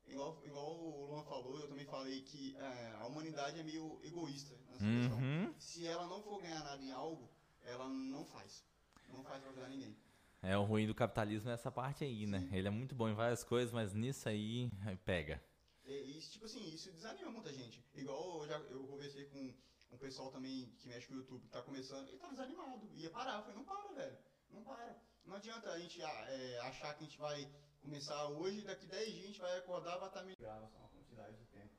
[0.07, 4.53] Igual, igual o Luan falou, eu também falei que é, a humanidade é meio egoísta
[4.69, 5.17] nessa questão.
[5.19, 5.53] Uhum.
[5.57, 7.29] Se ela não for ganhar nada em algo,
[7.61, 8.65] ela não faz.
[9.09, 9.95] Não faz pra ajudar ninguém.
[10.41, 12.49] É o ruim do capitalismo é essa parte aí, né?
[12.51, 15.41] Ele é muito bom em várias coisas, mas nisso aí aí pega.
[15.85, 17.81] E, e, tipo assim, isso desanima muita gente.
[17.95, 19.53] Igual eu já eu conversei com
[19.91, 22.89] um pessoal também que mexe com o YouTube, que tá começando, ele tá desanimado.
[22.95, 23.35] Ia parar.
[23.37, 24.17] Eu falei, não para, velho.
[24.49, 25.01] Não para.
[25.25, 29.11] Não adianta a gente ah, é, achar que a gente vai começar hoje, daqui 10
[29.11, 30.37] dias a gente vai acordar, vai estar melhor.
[30.39, 31.73] Grava só uma quantidade de tempo.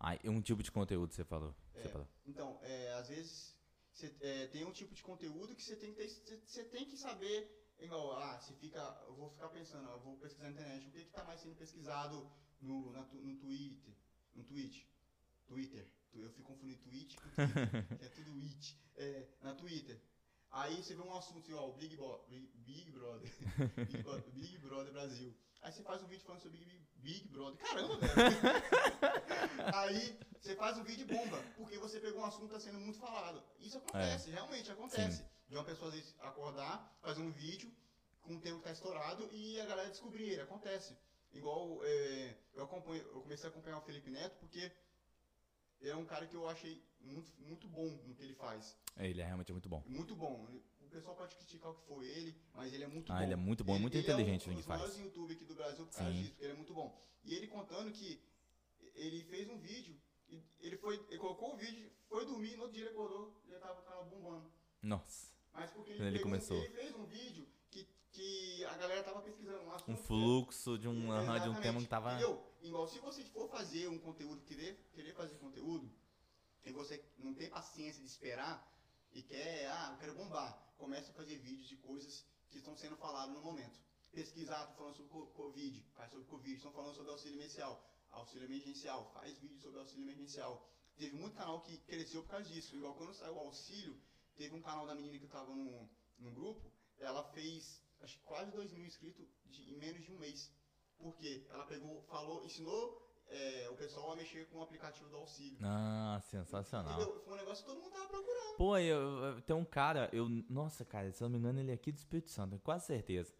[0.00, 1.54] Ah, um tipo de conteúdo você falou.
[1.74, 1.88] Você É.
[1.88, 2.08] falou.
[2.26, 3.56] Então, é, às vezes
[3.92, 6.86] você é, tem um tipo de conteúdo que você tem que ter, você- você tem
[6.86, 10.88] que saber, igual, ah, você fica, eu vou ficar pensando, eu vou pesquisar na internet,
[10.88, 12.30] o que que tá mais sendo pesquisado
[12.60, 13.94] no, na no Twitter,
[14.34, 14.86] no Twitch,
[15.46, 20.00] Twitter, eu fico confundindo Twitch com Twitter, que é tudo it, é, na Twitter.
[20.50, 23.30] Aí você vê um assunto igual o Big, Bo- Big, Brother.
[23.86, 25.34] Big, Bo- Big Brother Brasil.
[25.62, 27.56] Aí você faz um vídeo falando sobre Big, Big Brother.
[27.64, 28.12] Caramba, velho.
[29.74, 32.98] Aí você faz um vídeo bomba, porque você pegou um assunto que está sendo muito
[32.98, 33.42] falado.
[33.60, 35.24] Isso acontece, realmente acontece.
[35.48, 37.70] De uma pessoa às vezes acordar, fazer um vídeo
[38.22, 40.40] com um tema que está estourado e a galera descobrir ele.
[40.42, 40.96] Acontece.
[41.32, 44.70] Igual é, eu, acompanho, eu comecei a acompanhar o Felipe Neto porque
[45.90, 48.76] é um cara que eu achei muito, muito bom no que ele faz.
[48.96, 49.82] É, Ele é realmente muito bom.
[49.86, 50.46] Muito bom.
[50.80, 53.22] O pessoal pode criticar o que foi ele, mas ele é muito Ah, bom.
[53.22, 54.80] ele é muito bom, muito ele inteligente é no um que dos faz.
[54.80, 56.18] maiores YouTube aqui do Brasil por causa Sim.
[56.18, 57.02] disso, porque ele é muito bom.
[57.24, 58.20] E ele contando que
[58.94, 59.96] ele fez um vídeo,
[60.60, 63.80] ele foi, ele colocou o vídeo, foi dormir, no outro dia ele acordou, já tava
[63.80, 64.52] o canal bombando.
[64.82, 65.32] Nossa.
[65.54, 66.56] Mas porque ele pegou- começou.
[66.62, 69.90] ele fez um vídeo que, que a galera tava pesquisando um assunto.
[69.92, 71.00] Um fluxo de um,
[71.40, 72.12] de um tema que tava.
[72.12, 72.51] Entendeu?
[72.62, 75.90] Igual se você for fazer um conteúdo, querer, querer fazer conteúdo,
[76.64, 78.56] e você não tem paciência de esperar
[79.10, 82.96] e quer, ah, eu quero bombar, comece a fazer vídeos de coisas que estão sendo
[82.96, 83.78] faladas no momento.
[84.12, 88.44] Pesquisar, tô falando sobre co- Covid, faz sobre Covid, estão falando sobre auxílio emergencial, auxílio
[88.44, 90.62] emergencial, faz vídeo sobre auxílio emergencial.
[90.96, 92.76] Teve muito canal que cresceu por causa disso.
[92.76, 93.98] Igual quando saiu o auxílio,
[94.36, 95.88] teve um canal da menina que estava no,
[96.18, 100.18] no grupo, ela fez acho que quase 2 mil inscritos de- em menos de um
[100.18, 100.50] mês.
[101.02, 101.44] Por quê?
[101.50, 105.58] Ela pegou, falou, ensinou é, o pessoal a mexer com o aplicativo do auxílio.
[105.62, 106.92] Ah, sensacional.
[107.00, 107.20] Entendeu?
[107.24, 108.56] Foi um negócio que todo mundo tava procurando.
[108.56, 110.28] Pô, eu, eu- tem um cara, eu.
[110.48, 112.86] Nossa, cara, se eu não me engano, ele é aqui do Espírito Santo, tenho quase
[112.86, 113.34] certeza.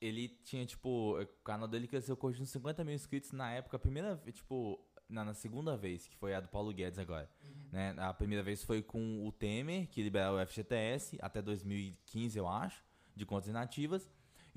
[0.00, 3.80] Ele tinha, tipo, o canal dele cresceu com uns 50 mil inscritos na época, a
[3.80, 7.28] primeira tipo, na, na segunda vez, que foi a do Paulo Guedes agora.
[7.72, 7.96] Né?
[7.98, 12.84] A primeira vez foi com o Temer, que liberou o FGTS até 2015, eu acho,
[13.16, 14.08] de contas inativas.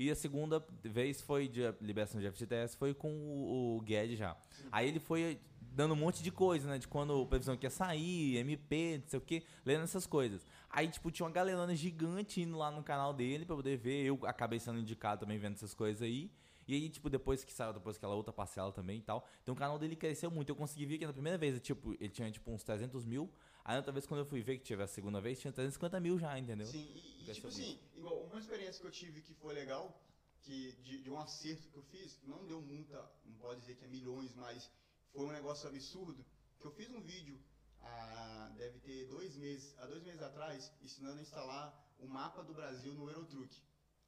[0.01, 4.35] E a segunda vez foi de liberação de FGTS foi com o, o Guedes já.
[4.71, 6.79] Aí ele foi dando um monte de coisa, né?
[6.79, 10.43] De quando o previsão que ia sair, MP, não sei o que, lendo essas coisas.
[10.71, 14.03] Aí, tipo, tinha uma galerona gigante indo lá no canal dele pra poder ver.
[14.03, 16.31] Eu acabei sendo indicado também vendo essas coisas aí.
[16.67, 19.27] E aí, tipo, depois que saiu, depois aquela outra parcela também e tal.
[19.43, 20.49] Então o canal dele cresceu muito.
[20.49, 23.29] Eu consegui ver que na primeira vez, tipo, ele tinha, tipo, uns 300 mil.
[23.63, 26.17] Aí outra vez, quando eu fui ver que tive a segunda vez, tinha 350 mil
[26.17, 26.65] já, entendeu?
[26.65, 26.87] Sim,
[27.33, 30.01] tipo assim, igual uma experiência que eu tive que foi legal,
[30.41, 33.85] que de, de um acerto que eu fiz, não deu muita, não pode dizer que
[33.85, 34.69] é milhões, mas
[35.11, 36.25] foi um negócio absurdo,
[36.59, 37.39] que eu fiz um vídeo,
[37.79, 42.53] há, deve ter dois meses, há dois meses atrás, ensinando a instalar o mapa do
[42.53, 43.55] Brasil no Eurotruck.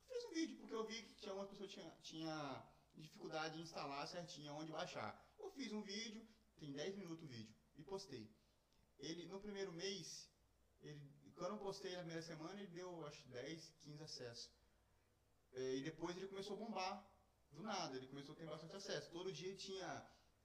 [0.09, 2.63] Eu fiz um vídeo porque eu vi que tinha uma pessoa que tinha, tinha
[2.95, 5.19] dificuldade em instalar certinho onde baixar.
[5.39, 8.30] Eu fiz um vídeo, tem 10 minutos o vídeo, e postei.
[8.99, 10.30] Ele, no primeiro mês,
[10.82, 14.50] ele, quando eu postei na primeira semana, ele deu, acho, 10, 15 acessos.
[15.54, 17.04] É, E depois ele começou a bombar,
[17.52, 19.12] do nada, ele começou a ter bastante acesso.
[19.12, 20.04] Todo dia tinha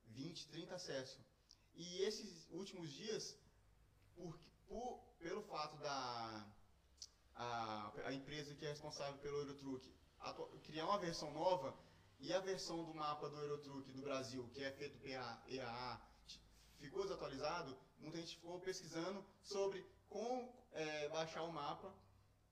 [0.08, 1.24] 20, 30 acessos.
[1.74, 3.36] E esses últimos dias,
[4.14, 6.46] por, por- pelo fato da
[7.34, 9.88] a, a empresa que é responsável pelo Eurotruck
[10.64, 11.74] criar uma versão nova,
[12.20, 16.00] e a versão do mapa do Eurotruck do Brasil, que é feito pela EAA,
[16.78, 21.92] ficou desatualizado, muita gente ficou pesquisando sobre como é, baixar o mapa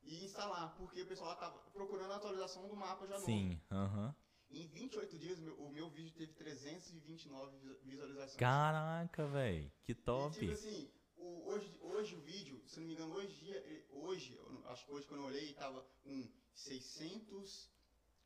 [0.03, 3.27] e instalar, porque o pessoal estava procurando a atualização do mapa já novo.
[3.27, 4.15] Sim, aham.
[4.49, 8.37] Em 28 dias, meu- o meu vídeo teve 329 visu- visualizações.
[8.37, 9.73] Caraca, velho.
[9.85, 10.39] Que E, top.
[10.39, 14.85] tipo assim, o- hoje, hoje o vídeo, se não me engano, hoje, dia- hoje, acho
[14.87, 17.69] que hoje quando eu olhei, tava com 600,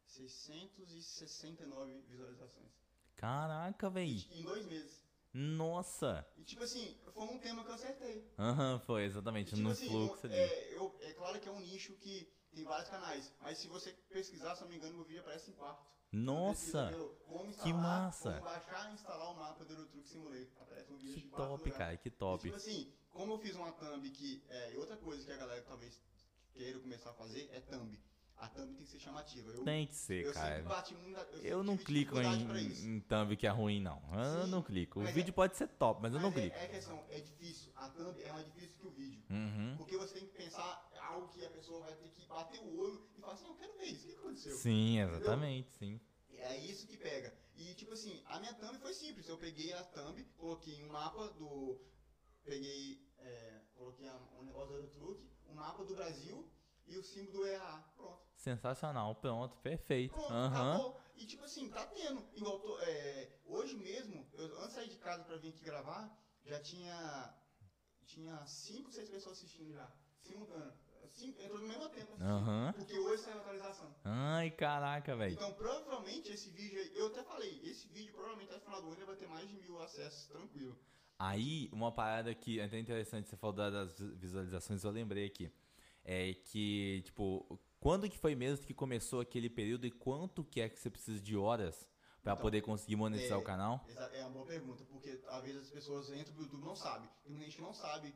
[0.05, 2.71] 669 visualizações.
[3.17, 4.23] Caraca, velho.
[4.31, 5.05] Em dois meses.
[5.33, 6.27] Nossa.
[6.37, 8.29] E tipo assim, foi um tema que eu acertei.
[8.39, 9.49] Aham, foi exatamente.
[9.49, 10.39] E, tipo no assim, fluxo um- ali.
[10.39, 13.93] é, eu- é claro que é um nicho que tem vários canais, mas se você
[14.09, 15.85] pesquisar, se não me engano, meu vídeo aparece em quarto.
[16.13, 16.91] Nossa.
[17.29, 18.33] Como que massa.
[18.33, 20.49] Como baixar e instalar o mapa do Eurotruck Simulator.
[20.63, 21.79] Aparece um vídeo Que top, lugar.
[21.79, 21.97] cara.
[21.97, 22.43] Que E, top.
[22.43, 24.43] tipo assim, como eu fiz uma thumb que.
[24.49, 26.03] É, e outra coisa que a galera talvez
[26.53, 27.97] queira começar a fazer é thumb.
[28.41, 29.51] A thumb tem que ser chamativa.
[29.53, 30.63] Eu, Tem que ser, eu cara.
[30.63, 30.71] na-
[31.43, 34.03] Eu sempre não clico em, em thumb que é ruim, não.
[34.15, 34.99] Eu Sim, não clico.
[35.01, 36.57] O mas vídeo é- pode ser top, mas eu não Mas clico.
[36.57, 37.71] é, é questão, é difícil.
[37.77, 39.23] A thumb é mais difícil que o vídeo.
[39.31, 39.75] Uhum.
[39.77, 43.07] Porque você tem que pensar algo que a pessoa vai ter que bater o olho
[43.15, 44.57] e falar assim, eu quero ver isso, o que aconteceu?
[44.57, 46.01] Sim, exatamente, sim.
[46.33, 47.35] É isso que pega.
[47.55, 49.29] E tipo assim, a minha thumb foi simples.
[49.29, 51.79] Eu peguei a thumb, coloquei um mapa do.
[52.43, 53.07] Peguei.
[53.19, 56.49] é, coloquei um negócio do Eurotruck, um mapa do Brasil
[56.91, 57.79] e o símbolo do EAA.
[57.97, 58.21] Pronto.
[58.35, 60.15] Sensacional, pronto, perfeito.
[60.15, 60.75] Pronto, Aham.
[60.77, 61.01] acabou.
[61.17, 62.25] E tipo assim, tá tendo.
[62.35, 66.11] Igual tô, é, hoje mesmo, eu, antes de sair de casa pra vir aqui gravar,
[66.45, 67.35] já tinha.
[68.07, 69.89] Tinha 5, 6 pessoas assistindo já.
[70.21, 70.73] Simultâneo.
[71.13, 72.13] Cinco, entrou no mesmo tempo.
[72.21, 72.73] Aham.
[72.77, 73.95] Porque hoje saiu a atualização.
[74.05, 75.35] Ai, caraca, velho.
[75.35, 78.93] Então, provavelmente esse vídeo aí, eu até falei, esse vídeo provavelmente até o final do
[78.93, 80.79] ano vai ter mais de mil acessos, tranquilo.
[81.19, 85.53] Aí, uma parada que é até interessante, você falou da- das visualizações, eu lembrei aqui.
[86.05, 90.69] É que, tipo, quando que foi mesmo que começou aquele período e quanto que é
[90.69, 91.89] que você precisa de horas
[92.23, 93.85] para Então, poder conseguir monetizar é, o canal?
[94.13, 97.09] É uma boa pergunta, porque às vezes as pessoas entram pro YouTube e não sabem.
[97.23, 98.15] Tem muita gente não sabe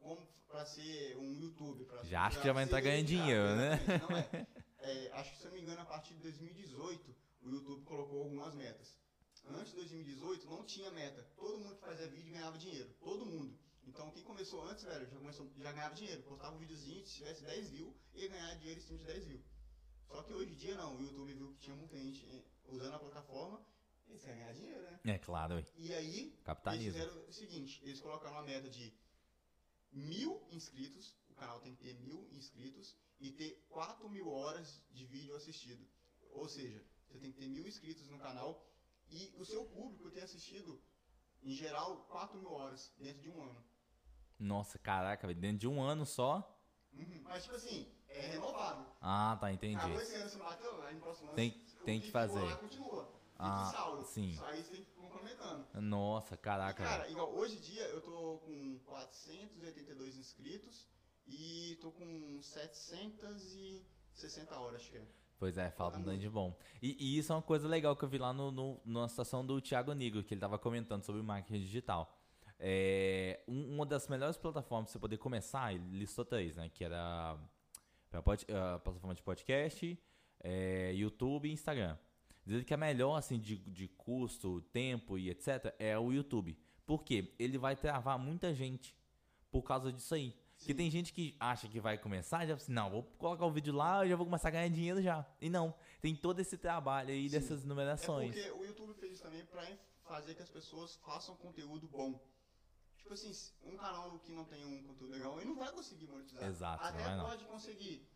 [0.00, 1.84] como pra ser um YouTube.
[1.84, 3.74] Pra, Já acha que já vai entrar ganhando dinheiro, né?
[3.74, 4.46] exatamente, Não é.
[4.78, 8.22] É, Acho que, se eu não me engano, a partir de 2018, o YouTube colocou
[8.22, 8.98] algumas metas.
[9.48, 11.22] Antes de 2018, não tinha meta.
[11.36, 12.88] Todo mundo que fazia vídeo ganhava dinheiro.
[13.00, 13.58] Todo mundo.
[13.86, 16.22] Então, quem começou antes, velho, já, começou, já ganhava dinheiro.
[16.22, 19.44] Postava um videozinho, se tivesse 10 views, ia ganhar dinheiro em cima de 10 views.
[20.08, 20.96] Só que hoje em dia, não.
[20.96, 23.64] O YouTube viu que tinha muita gente eh, usando a plataforma,
[24.08, 25.00] eles querem ganhar dinheiro, né?
[25.04, 25.64] É claro, ué.
[25.76, 26.92] E aí, eles capitalismo.
[26.92, 28.92] fizeram o seguinte, eles colocaram uma meta de
[29.92, 35.04] mil inscritos, o canal tem que ter mil inscritos e ter 4 mil horas de
[35.06, 35.86] vídeo assistido.
[36.30, 38.68] Ou seja, você tem que ter mil inscritos no canal
[39.10, 40.82] e o seu público ter assistido,
[41.42, 43.64] em geral, 4 mil horas dentro de um ano.
[44.38, 46.50] Nossa, caraca, velho, dentro de um ano só.
[46.92, 47.22] Uhum.
[47.24, 48.84] Mas, tipo assim, é renovado.
[49.00, 49.76] Ah, tá, entendi.
[49.76, 51.50] Acabou esse ano, você bateu, aí no próximo ano, Tem-
[51.84, 52.44] tem que ficou fazer.
[52.44, 53.08] Lá, continua.
[53.36, 54.04] Ah, salvo.
[54.04, 54.36] sim.
[54.36, 55.66] Só aí você tem que complementando.
[55.80, 56.84] Nossa, E, caraca.
[56.84, 57.12] cara, velho.
[57.12, 60.88] igual hoje em dia eu tô com 482 inscritos
[61.26, 65.06] e tô com 760 horas, acho que é.
[65.38, 66.56] Pois é, falta um Tá tanto de bom.
[66.80, 69.44] E, e isso é uma coisa legal que eu vi lá no, no, na situação
[69.44, 72.13] do Thiago Nigro, que ele tava comentando sobre marketing digital.
[72.66, 76.70] É, um- uma das melhores plataformas pra você poder começar, ele listou três, né?
[76.70, 77.38] Que era
[78.10, 79.98] a pod- a plataforma de podcast,
[80.40, 81.98] é, YouTube e Instagram.
[82.46, 86.56] Dizendo que a melhor, assim, de, de custo, tempo e etc., é o YouTube.
[86.86, 87.34] Por quê?
[87.38, 88.96] Ele vai travar muita gente
[89.50, 90.30] por causa disso aí.
[90.56, 90.76] Porque Sim.
[90.76, 93.50] tem gente que acha que vai começar e já fala assim, não, vou colocar o
[93.50, 95.26] vídeo lá e já vou começar a ganhar dinheiro já.
[95.40, 97.36] E não, tem todo esse trabalho aí Sim.
[97.36, 98.34] dessas É numerações.
[98.34, 99.66] porque o YouTube fez isso também pra
[100.04, 102.18] fazer que as pessoas façam conteúdo bom.
[103.04, 103.32] Tipo assim,
[103.62, 106.42] um canal que não tem um conteúdo legal, ele não vai conseguir monetizar.
[106.48, 107.26] Exato, não Até não.
[107.26, 108.08] pode conseguir.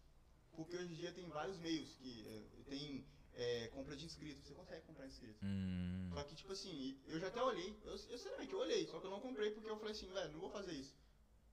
[0.52, 4.42] Porque hoje em dia tem vários meios que é, tem é, compra de inscritos.
[4.46, 5.42] Você consegue comprar inscritos.
[5.42, 8.98] Hum, Só que, tipo assim, eu já até olhei, eu, eu sinceramente, eu olhei, só
[8.98, 10.96] que eu não comprei porque eu falei assim, velho, não vou fazer isso.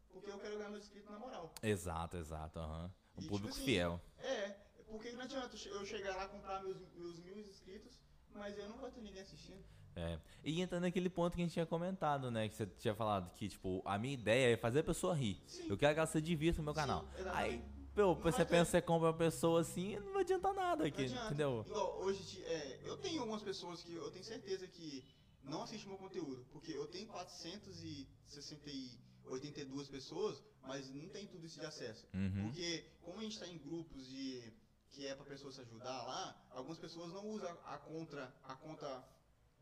[0.09, 1.53] Porque eu quero ganhar meus inscritos na moral.
[1.61, 2.89] exato, exato, aham.
[3.15, 4.01] E, Um tipo público assim, fiel.
[4.19, 4.49] É,
[4.87, 7.99] porque não adianta eu chegar lá comprar meus, meus mil inscritos,
[8.31, 9.61] mas eu não vou ter ninguém assistindo.
[9.95, 10.19] É.
[10.43, 12.49] E entrando naquele ponto que a gente tinha comentado, né?
[12.49, 15.41] Que você tinha falado que, tipo, a minha ideia é fazer a pessoa rir.
[15.47, 15.69] Sim.
[15.69, 17.05] Eu quero que ela se divirta no meu canal.
[17.33, 17.63] Aí,
[17.95, 21.27] pô, você pensa, você compra uma pessoa assim, não vai adiantar nada aqui, adianta.
[21.27, 21.63] entendeu?
[21.67, 25.05] Igual, hoje, é, eu tenho algumas pessoas que eu tenho certeza que
[25.43, 31.65] não assistem meu conteúdo, porque eu tenho 482 pessoas, mas não tem tudo isso de
[31.65, 32.05] acesso.
[32.13, 32.43] Uhum.
[32.43, 34.53] Porque como a gente está em grupos de
[34.89, 39.03] que é para pessoas se ajudar lá, algumas pessoas não usam a conta, a conta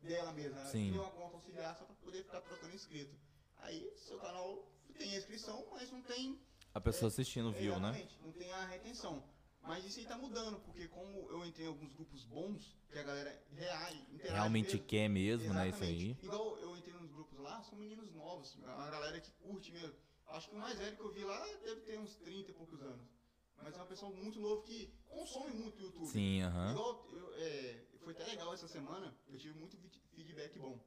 [0.04, 0.88] dela mesma, ela Sim.
[0.90, 3.14] cria uma conta auxiliar só para poder ficar trocando inscrito.
[3.58, 6.38] Aí seu canal tem a inscrição, mas não tem
[6.72, 8.06] A pessoa assistindo viu, né?
[8.22, 9.22] Não tem a retenção.
[9.62, 13.02] Mas isso aí tá mudando, porque como eu entrei em alguns grupos bons, que a
[13.02, 14.86] galera reage, interage Realmente mesmo.
[14.86, 15.68] quer mesmo, né?
[15.70, 16.18] Isso aí.
[16.22, 19.94] Igual eu entrei nos grupos lá, são meninos novos, uma galera que curte mesmo.
[20.28, 22.82] Acho que o mais velho que eu vi lá deve ter uns 30 e poucos
[22.82, 23.08] anos.
[23.62, 26.06] Mas é uma pessoa muito nova que consome muito o YouTube.
[26.10, 26.72] Sim, aham.
[26.72, 29.76] Igual, eu, é, foi até legal essa semana, eu tive muito
[30.14, 30.78] feedback bom.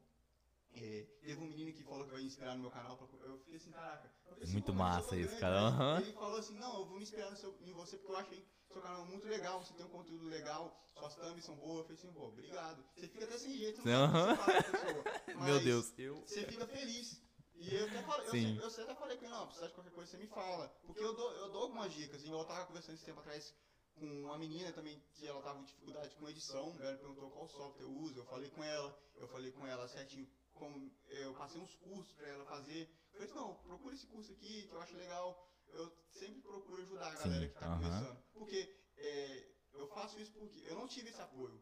[0.74, 2.98] É, teve um menino que falou que vai inspirar no meu canal.
[2.98, 4.08] pra- eu fiquei assim, caraca.
[4.26, 5.56] eu falei assim, Muito massa isso, grande, cara.
[5.60, 6.02] Aham.
[6.02, 8.46] Ele falou assim, não, eu vou me inspirar no seu- em você porque eu achei
[8.72, 11.78] seu canal muito legal, você tem um conteúdo legal, suas thumbs são boas.
[11.80, 12.84] Eu falei assim, pô, obrigado.
[12.96, 15.04] Você fica até sem jeito, não você fala pessoa,
[15.46, 16.22] Meu Deus, eu.
[16.22, 17.20] Você fica feliz.
[17.60, 18.42] E eu até falei, eu, Sim.
[18.48, 20.68] sempre- eu sempre até falei com ele, não, precisar de qualquer coisa você me fala.
[20.86, 22.24] Porque eu dou, eu dou algumas dicas.
[22.24, 23.54] Igual eu tava conversando esse tempo atrás
[23.96, 27.82] com uma menina também que ela tava com dificuldade com edição, ela perguntou qual software
[27.84, 31.74] eu uso, eu falei com ela, eu falei com ela certinho como eu passei uns
[31.76, 32.88] cursos pra ela fazer.
[33.14, 35.44] Eu falei, não, procura esse curso aqui que eu acho legal.
[35.70, 37.78] Eu sempre procuro ajudar a Sim, galera que tá aham.
[37.80, 38.24] começando.
[38.34, 41.60] Porque é, eu faço isso porque eu não tive esse apoio.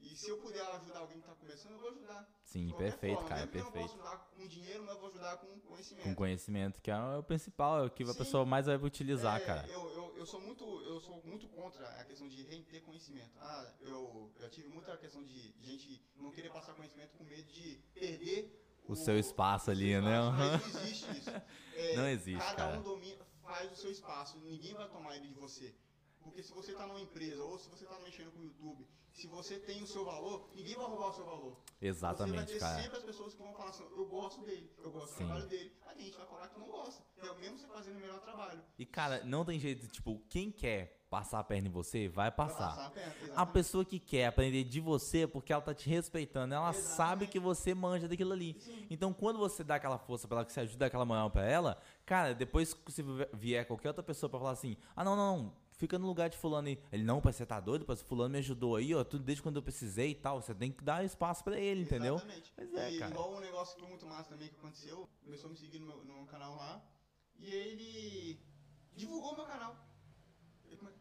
[0.00, 2.28] E se eu puder ajudar alguém que tá começando, eu vou ajudar.
[2.42, 3.98] Sim, perfeito, forma, cara, mesmo que Eu não perfeito.
[3.98, 6.04] posso ajudar com dinheiro, mas eu vou ajudar com conhecimento.
[6.04, 8.14] Com conhecimento, que é o principal, é o que a Sim.
[8.14, 9.68] pessoa mais vai utilizar, É, cara.
[9.70, 13.36] Eu, eu, eu sou muito eu sou muito contra a questão de reter conhecimento.
[13.40, 17.82] Ah, eu, eu tive muita questão de gente não querer passar conhecimento com medo de
[17.94, 18.54] perder
[18.88, 20.18] O seu espaço ali, seu né?
[20.18, 20.50] espaço, Aham.
[20.62, 21.30] Mas não existe isso.
[21.78, 22.78] É, Não existe, cada cara.
[22.78, 25.74] um domina, faz o seu espaço, ninguém vai tomar ele de você.
[26.28, 29.26] Porque se você está numa empresa ou se você está mexendo com o YouTube, se
[29.26, 31.52] você tem o seu valor, ninguém vai roubar o seu valor.
[31.56, 32.82] você vai Exatamente, ter cara.
[32.82, 35.24] sempre as pessoas que vão falar assim, eu gosto dele, eu gosto Sim.
[35.24, 35.72] do trabalho dele.
[35.86, 37.02] A gente vai falar que não gosta.
[37.20, 38.62] É o mesmo você fazendo o melhor trabalho.
[38.78, 42.68] E, cara, não tem jeito, tipo, quem quer passar a perna em você, vai passar.
[42.68, 43.52] passar a perna, A exatamente.
[43.54, 46.96] pessoa que quer aprender de você é porque ela tá te respeitando, ela Exatamente.
[46.96, 48.56] sabe que você manja daquilo ali.
[48.60, 48.86] Sim.
[48.90, 51.80] Então, quando você dá aquela força pra ela, que você ajuda aquela moral pra ela,
[52.06, 53.02] cara, depois que se
[53.32, 56.36] vier qualquer outra pessoa pra falar assim: ah, não, não, não, fica no lugar de
[56.36, 56.78] Fulano aí.
[56.92, 57.84] Ele, não, pai, você tá doido?
[57.86, 60.42] Pai, Fulano me ajudou aí, ó, tudo desde quando eu precisei e tal.
[60.42, 62.16] Você tem que dar espaço pra ele, entendeu?
[62.16, 62.52] Exatamente.
[62.54, 63.10] Pois é, e cara.
[63.12, 65.86] igual um negócio que foi muito massa também que aconteceu, começou a me seguir no
[65.86, 66.84] meu, no canal lá,
[67.36, 68.40] e ele
[68.94, 69.76] divulgou meu canal.
[70.66, 70.92] Ele come-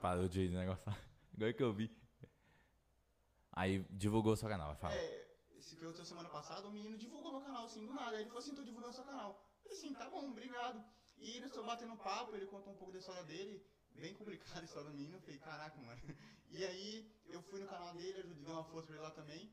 [0.00, 0.84] Parou de negócio.
[1.34, 1.90] Igual que eu vi.
[3.52, 4.94] Aí divulgou o seu canal, vai falar.
[4.96, 5.28] É,
[5.58, 8.16] esse que outra semana passada, o menino divulgou meu canal, assim, do nada.
[8.16, 9.30] Aí ele falou assim, tô divulgando seu canal.
[9.30, 10.82] Eu falei assim, tá bom, obrigado.
[11.18, 13.64] E nós estamos batendo papo, ele contou um pouco da história dele,
[14.00, 15.16] bem complicada a história do menino.
[15.16, 16.00] Eu falei, caraca, mano.
[16.50, 19.50] E aí eu fui no canal dele, ajudei, dei uma força pra ele lá também.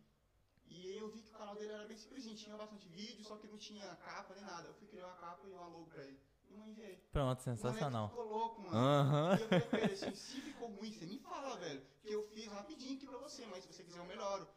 [0.68, 3.38] E aí eu vi que o canal dele era bem simplesinho, tinha bastante vídeo, só
[3.38, 4.68] que não tinha capa nem nada.
[4.68, 6.20] Eu fui criar uma capa e uma logo pra ele.
[6.50, 6.98] E enviei.
[7.12, 8.10] Pronto, sensacional.
[8.10, 8.76] ficou louco, mano.
[8.78, 9.38] Aham.
[9.38, 11.82] E eu falei pra ele assim, se ficou ruim, você me fala, velho.
[12.02, 14.48] Que eu fiz rapidinho aqui pra você, mas se você quiser eu melhoro.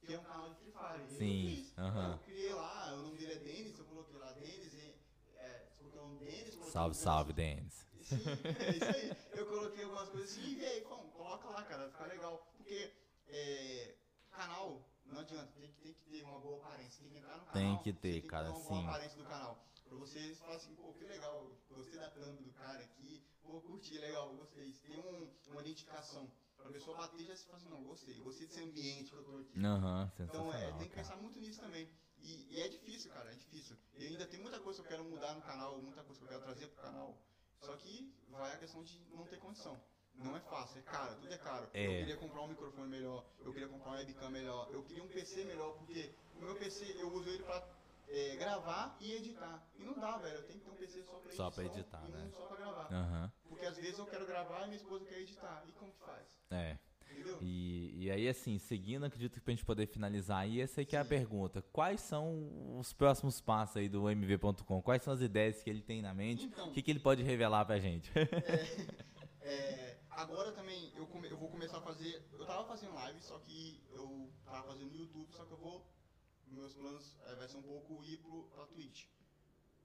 [0.00, 1.08] Que é um canal de Free Fire.
[1.08, 1.78] Sim, Eu, fiz.
[1.78, 2.12] aham.
[2.12, 4.74] eu criei lá, o nome dele é Denis, eu coloquei lá Denis,
[5.36, 6.50] é, nome Denis.
[6.54, 7.87] coloquei Salve, salve, Denis.
[8.08, 8.24] Sim,
[8.58, 9.16] é isso aí.
[9.38, 12.50] Eu coloquei algumas coisas assim e como, coloca lá, cara, vai ficar legal.
[12.56, 12.90] Porque
[13.26, 13.94] é,
[14.30, 17.02] canal, não adianta, tem que, tem que ter uma boa aparência.
[17.02, 17.52] Tem que entrar no canal.
[17.52, 18.68] Tem que ter, tem que cara, uma sim.
[18.68, 19.64] boa aparência do canal.
[19.84, 23.98] Pra vocês falarem assim, pô, que legal, gostei da thumb do cara aqui, pô, curti,
[23.98, 24.72] legal, gostei.
[24.72, 26.30] Tem um, uma identificação.
[26.56, 29.36] Pra pessoa bater já se fala assim, não, gostei, gostei desse ambiente que eu tô
[29.38, 29.64] aqui.
[29.64, 31.06] Aham, Então é, sensacional, tem que cara.
[31.06, 31.88] pensar muito nisso também.
[32.18, 33.76] E, e é difícil, cara, é difícil.
[33.94, 36.28] E ainda tem muita coisa que eu quero mudar no canal, muita coisa que eu
[36.28, 37.18] quero trazer pro canal.
[37.60, 39.80] Só que vai a questão de não ter condição.
[40.14, 41.68] Não é fácil, é caro, tudo é caro.
[41.72, 41.86] É.
[41.86, 45.08] Eu queria comprar um microfone melhor, eu queria comprar uma webcam melhor, eu queria um
[45.08, 47.64] PC melhor, porque o meu PC eu uso ele pra
[48.08, 49.62] é, gravar e editar.
[49.76, 51.36] E não dá, velho, eu tenho que ter um PC só pra editar.
[51.36, 52.30] Só pra editar, né?
[52.36, 52.92] só pra gravar.
[52.92, 53.32] Aham.
[53.48, 55.62] Porque às vezes eu quero gravar e minha esposa quer editar.
[55.66, 56.26] E como que faz?
[56.50, 56.78] É.
[57.40, 60.96] E, e aí, assim, seguindo, acredito que pra gente poder finalizar aí, essa aí que
[60.96, 61.08] é a Sim.
[61.08, 61.62] pergunta.
[61.72, 64.82] Quais são os próximos passos aí do MV.com?
[64.82, 66.46] Quais são as ideias que ele tem na mente?
[66.46, 68.10] Então, O que, que ele pode revelar pra gente?
[69.40, 72.22] É, agora também eu, come- eu vou começar a fazer.
[72.32, 75.86] Eu tava fazendo live, só que eu tava fazendo no YouTube, só que eu vou.
[76.46, 79.06] Meus planos é, vai ser um pouco ir pro, pra Twitch.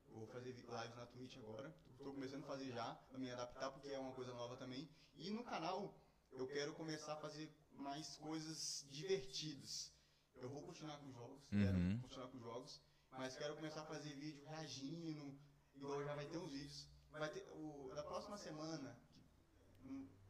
[0.09, 1.73] Eu vou fazer lives na Twitch agora.
[1.97, 4.89] Tô começando a fazer já, pra me adaptar, porque é uma coisa nova também.
[5.15, 5.93] E no canal
[6.35, 9.91] eu quero começar a fazer mais coisas divertidas.
[10.35, 11.59] Eu vou continuar com jogos, Uhum.
[11.61, 12.81] quero continuar com jogos,
[13.11, 15.39] mas quero começar a fazer vídeo reagindo,
[15.75, 16.87] igual já vai ter uns vídeos.
[17.11, 18.97] Vai ter, o, da próxima semana,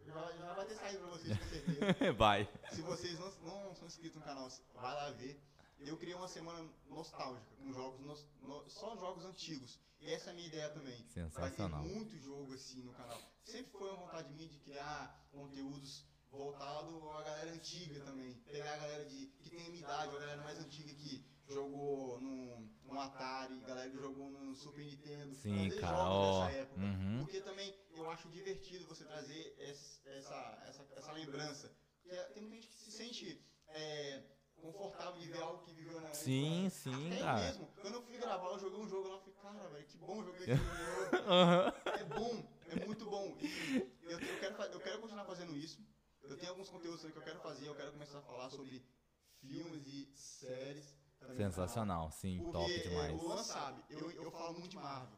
[0.06, 2.14] já, já vai ter saído pra vocês com certeza.
[2.18, 2.50] Vai.
[2.72, 5.42] Se vocês não, não são inscritos no canal, vai lá ver.
[5.80, 9.80] Eu criei uma semana nostálgica, com jogos, nos- no- só jogos antigos.
[10.06, 11.06] Essa é a minha ideia também.
[11.10, 11.82] Sensacional.
[11.82, 13.22] Vai ter muito jogo assim no canal.
[13.44, 18.34] Sempre foi uma vontade minha de criar conteúdos voltados à galera antiga também.
[18.46, 22.20] Pegar a galera de, que tem a minha idade, a galera mais antiga que jogou
[22.20, 25.36] no, no Atari, galera que jogou no Super Nintendo.
[25.36, 26.82] Sim, cara, jogos dessa época.
[26.82, 27.20] Uhum.
[27.20, 31.72] Porque também eu acho divertido você trazer essa, essa, essa, essa lembrança.
[32.02, 34.24] Porque tem muita gente que se sente é,
[34.72, 36.70] confortável de ver algo que viveu na Sim, época.
[36.80, 37.42] sim, Até cara.
[37.46, 39.98] mesmo, quando eu fui gravar, eu joguei um jogo lá, eu falei, cara, velho, que
[39.98, 41.90] bom jogar esse jogo.
[42.00, 43.38] É bom, é muito bom.
[43.40, 45.82] E eu, eu, quero, eu quero continuar fazendo isso.
[46.24, 48.82] Eu tenho alguns conteúdos que eu quero fazer, eu quero começar a falar sobre
[49.42, 50.98] filmes e séries.
[51.36, 53.14] Sensacional, sim, Porque top é, demais.
[53.14, 55.18] o Luan sabe, eu, eu falo muito de Marvel.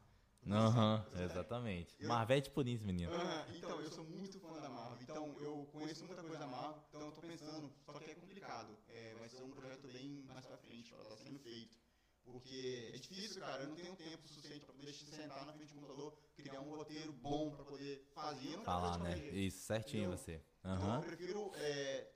[0.53, 1.23] Aham, sabe?
[1.23, 1.95] exatamente.
[1.99, 3.11] Eu- Marvete por isso, menino.
[3.11, 4.97] Aham, então, eu sou muito fã da Marvel.
[5.01, 6.83] Então, eu conheço muita coisa da Marvel.
[6.89, 7.71] Então, eu tô pensando.
[7.85, 8.77] Só que é complicado.
[8.89, 11.77] É, vai ser um projeto bem mais pra frente, pra estar sendo feito.
[12.23, 13.63] Porque é difícil, cara.
[13.63, 17.13] Eu não tenho tempo suficiente pra poder sentar na frente do computador, criar um roteiro
[17.13, 18.57] bom pra poder fazer.
[18.63, 19.17] Falar, né?
[19.17, 20.41] Isso, certinho você.
[20.59, 20.95] Então, Aham.
[20.95, 22.07] eu prefiro é,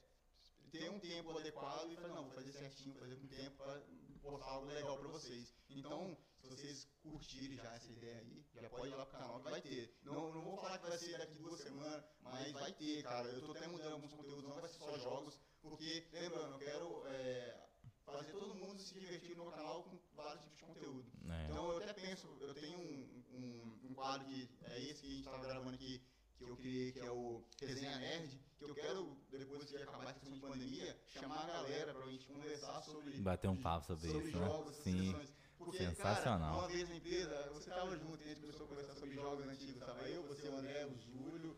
[0.71, 3.79] ter um tempo adequado e falar, não, vou fazer certinho, vou fazer com tempo pra
[4.21, 5.53] postar algo legal pra vocês.
[5.69, 9.49] Então, se vocês curtirem já essa ideia aí, já pode ir lá pro canal que
[9.49, 9.93] vai ter.
[10.03, 13.27] Não, não vou falar que vai ser daqui duas semanas, mas vai ter, cara.
[13.29, 17.07] Eu tô até mudando alguns conteúdos, não vai ser só jogos, porque, lembrando, eu quero
[17.07, 17.67] é,
[18.05, 21.11] fazer todo mundo se divertir no meu canal com vários tipos de conteúdo.
[21.29, 21.45] É.
[21.45, 25.09] Então eu até penso, eu tenho um, um, um quadro que é esse que a
[25.09, 26.01] gente estava gravando aqui,
[26.37, 30.31] que eu criei, que é o Resenha Nerd, que eu quero, depois que acabar questão
[30.31, 34.45] de pandemia, chamar a galera pra gente conversar sobre, Bater um papo sobre isso, né?
[34.45, 35.13] jogos, essas Sim.
[35.13, 35.38] questões.
[35.69, 36.49] Porque, Sensacional.
[36.49, 39.13] Cara, uma vez na empresa, você tava junto e a gente começou a conversar sobre
[39.13, 41.55] jogos antigos, tava eu, você, o André, o Júlio.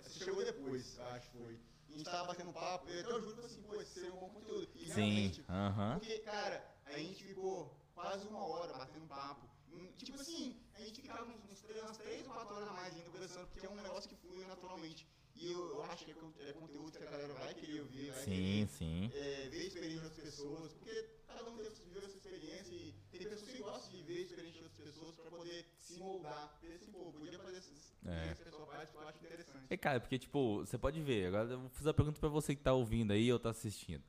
[0.00, 1.60] Você chegou depois, acho que foi.
[1.88, 4.12] E a gente tava batendo papo, e até o Júlio falou assim, pô, esse seria
[4.12, 4.68] um bom conteúdo.
[4.74, 5.98] E Sim, realmente, aham.
[6.00, 9.48] porque, cara, a gente ficou quase uma hora batendo papo.
[9.72, 12.72] Hum, Tipo assim, a gente ficava uns, uns três, umas 3 ou 4 horas a
[12.72, 15.06] mais ainda conversando, porque é um negócio que flui naturalmente.
[15.36, 18.22] E eu, eu acho que é, é conteúdo que a galera vai querer ouvir, vai
[18.22, 19.10] Sim, querer sim.
[19.14, 23.50] é, ver a experiência das pessoas, porque cada um viveu essa experiência e tem pessoas
[23.50, 26.58] que gostam de ver a experiência de outras pessoas para poder se moldar.
[26.60, 28.30] Porque assim, pô, podia fazer essas É.
[28.30, 29.66] essa pessoa faz, que eu acho interessante.
[29.70, 31.26] É, cara, porque, tipo, você pode ver.
[31.26, 34.02] Agora eu vou fazer a pergunta pra você que tá ouvindo aí ou tá assistindo.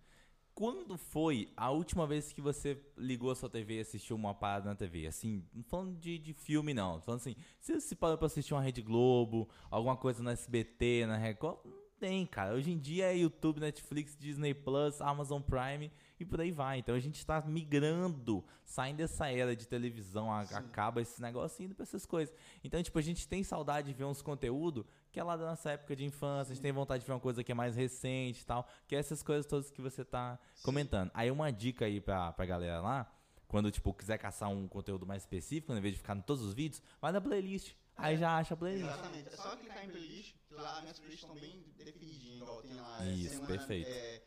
[0.55, 4.69] Quando foi a última vez que você ligou a sua TV e assistiu uma parada
[4.69, 5.05] na TV?
[5.05, 7.01] Assim, não falando de, de filme, não.
[7.01, 11.17] Falando assim, você se parou pra assistir uma Rede Globo, alguma coisa na SBT, na
[11.17, 11.57] Record?
[11.65, 12.55] Não tem, cara.
[12.55, 16.79] Hoje em dia é YouTube, Netflix, Disney Plus, Amazon Prime e por aí vai.
[16.79, 21.75] Então a gente tá migrando, saindo dessa era de televisão, a- acaba esse negócio indo
[21.75, 22.33] pra essas coisas.
[22.63, 25.71] Então, tipo, a gente tem saudade de ver uns conteúdos que é lá da nossa
[25.71, 28.41] época de infância, a gente tem vontade de ver uma coisa que é mais recente
[28.41, 31.09] e tal, que é essas coisas todas que você tá comentando.
[31.13, 33.11] Aí uma dica aí pra, pra galera lá,
[33.47, 36.53] quando, tipo, quiser caçar um conteúdo mais específico, ao invés de ficar em todos os
[36.53, 37.73] vídeos, vai na playlist.
[37.95, 38.85] Aí já acha a playlist.
[38.89, 39.27] Exatamente.
[39.29, 43.05] É só clicar em playlist, que lá minhas playlists estão bem definidinhas, igual tem lá.
[43.05, 43.87] Isso, semana, perfeito.
[43.89, 44.21] é,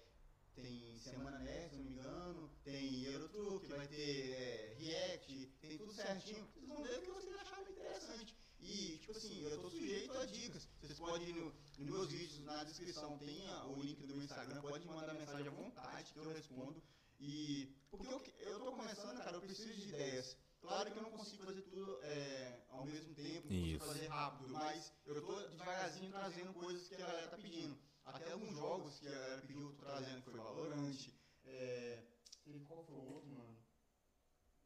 [0.60, 5.92] tem Semana Nerd, se não me engano, tem Eurotruck, vai ter é, React, tem tudo
[5.92, 6.46] certinho.
[6.46, 8.36] Vocês vão ver o que vocês acharem interessante.
[8.60, 10.68] E, tipo assim, eu tô sujeito a dicas.
[10.80, 14.60] Vocês podem ir no, nos meus vídeos, na descrição tem o link do meu Instagram,
[14.60, 16.82] pode mandar mensagem à vontade que eu respondo.
[17.20, 20.36] E, porque eu, eu tô começando, cara, eu preciso de ideias.
[20.60, 24.48] Claro que eu não consigo fazer tudo é, ao mesmo tempo, não consigo fazer rápido,
[24.48, 27.77] mas eu tô devagarzinho trazendo coisas que a galera tá pedindo.
[28.18, 31.08] Até alguns jogos que a galera pediu, eu tô trazendo, que foi Valorant.
[31.44, 32.02] É,
[32.44, 33.56] teve qual foi o outro, mano?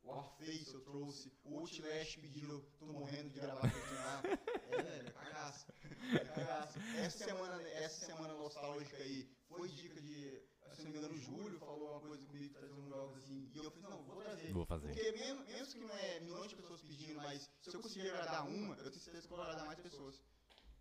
[0.03, 4.23] Warface eu trouxe, o Outlast pediu, tô morrendo de gravar lá.
[4.71, 5.67] É, velho, é cagaço.
[6.15, 6.79] É cagaço.
[6.97, 10.43] Essa semana, essa semana nostálgica aí foi dica de,
[10.75, 13.57] se não me engano, o Júlio falou uma coisa comigo, trazer uns jogos assim, e
[13.59, 14.53] eu falei, não, vou trazer.
[14.53, 14.89] Vou fazer.
[14.89, 18.49] Porque mesmo, mesmo que não é milhões de pessoas pedindo, mas se eu conseguir agradar
[18.49, 20.21] uma, eu tenho certeza que eu vou agradar mais pessoas.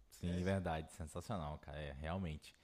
[0.10, 0.92] Sim, verdade.
[0.94, 1.80] Sensacional, cara.
[1.80, 2.56] É, realmente.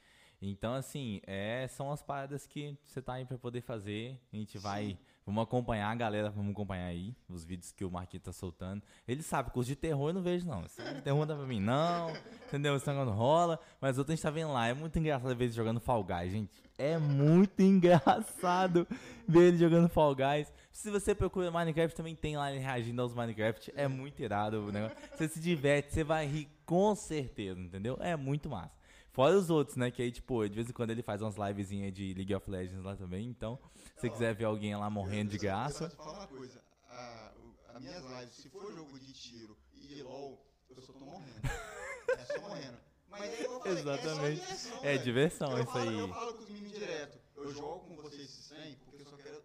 [0.42, 4.20] Então, assim, é, são as paradas que você tá aí pra poder fazer.
[4.32, 4.98] A gente vai.
[5.26, 8.82] Vamos acompanhar a galera, vamos acompanhar aí os vídeos que o Marquinhos tá soltando.
[9.06, 10.64] Ele sabe, curso de terror eu não vejo, não.
[10.64, 12.10] Esse terror não dá pra mim, não.
[12.48, 12.74] Entendeu?
[12.74, 13.60] Negócio não rola.
[13.82, 14.68] Mas outro a gente tá vendo lá.
[14.68, 16.50] É muito engraçado ver ele jogando Fall Guys, gente.
[16.78, 18.88] É muito engraçado
[19.28, 20.54] ver ele jogando Fall Guys.
[20.72, 23.74] Se você procura Minecraft, também tem lá ele reagindo aos Minecraft.
[23.76, 24.96] É muito irado o negócio.
[25.18, 27.98] Você se diverte, você vai rir com certeza, entendeu?
[28.00, 28.77] É muito massa.
[29.18, 29.90] Fora os outros, né?
[29.90, 32.84] Que aí, tipo, de vez em quando ele faz umas livezinhas de League of Legends
[32.84, 33.28] lá também.
[33.28, 33.60] Então,
[33.96, 35.90] se você quiser ver alguém lá morrendo de graça.
[35.90, 36.62] Te falar uma coisa.
[36.88, 37.32] A,
[37.70, 41.42] as minhas lives, se for jogo de tiro e de LOL, eu só tô morrendo.
[42.10, 42.78] É só morrendo.
[43.10, 44.42] Mas aí eu falei, Exatamente.
[44.42, 45.98] É, só diversão, É diversão eu isso falo, aí.
[46.00, 47.20] Eu falo com os meninos direto.
[47.36, 49.42] Eu jogo com vocês esse 100 porque eu só quero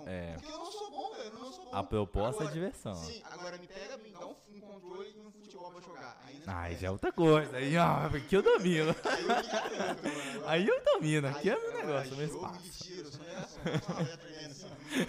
[0.00, 0.08] diversão.
[0.08, 0.32] É.
[0.34, 1.32] Porque eu não sou bom, velho.
[1.32, 1.70] Eu não sou bom.
[1.76, 2.94] A proposta é Agora, diversão.
[2.94, 6.20] Sim, agora me pega, me dá um, um controle e um futebol pra jogar.
[6.26, 7.56] Ainda Ai, já é outra coisa.
[7.56, 8.94] Aí, ó, aqui eu domino.
[9.04, 10.46] Aí eu mano.
[10.46, 11.28] Aí eu domino.
[11.28, 12.84] Aqui é Aí, meu agora, negócio, meu espaço.
[12.84, 13.40] tiro, só é
[13.78, 15.06] só assim.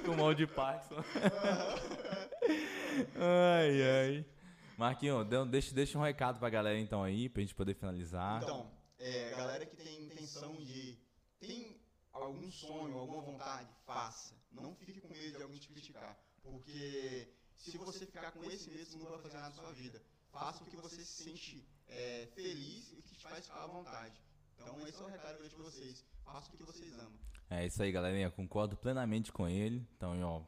[0.04, 1.02] Com mal de Parkinson.
[3.16, 4.26] ai, ai.
[4.76, 8.42] Marquinhos, deixa, deixa um recado pra galera então aí, pra gente poder finalizar.
[8.42, 10.98] Então, é, galera que tem intenção de.
[11.38, 11.79] Tem
[12.12, 14.34] algum sonho, alguma vontade, faça.
[14.50, 16.18] Não fique com medo de alguém te criticar.
[16.42, 20.02] Porque se você ficar com esse medo, você não vai fazer nada na sua vida.
[20.32, 24.20] Faça o que você se sente é, feliz e que te faz ficar à vontade.
[24.54, 26.04] Então, esse é o recado que eu pra vocês.
[26.24, 27.18] Faça o que vocês amam.
[27.48, 28.30] É isso aí, galerinha.
[28.30, 29.86] Concordo plenamente com ele.
[29.96, 30.42] Então, ó,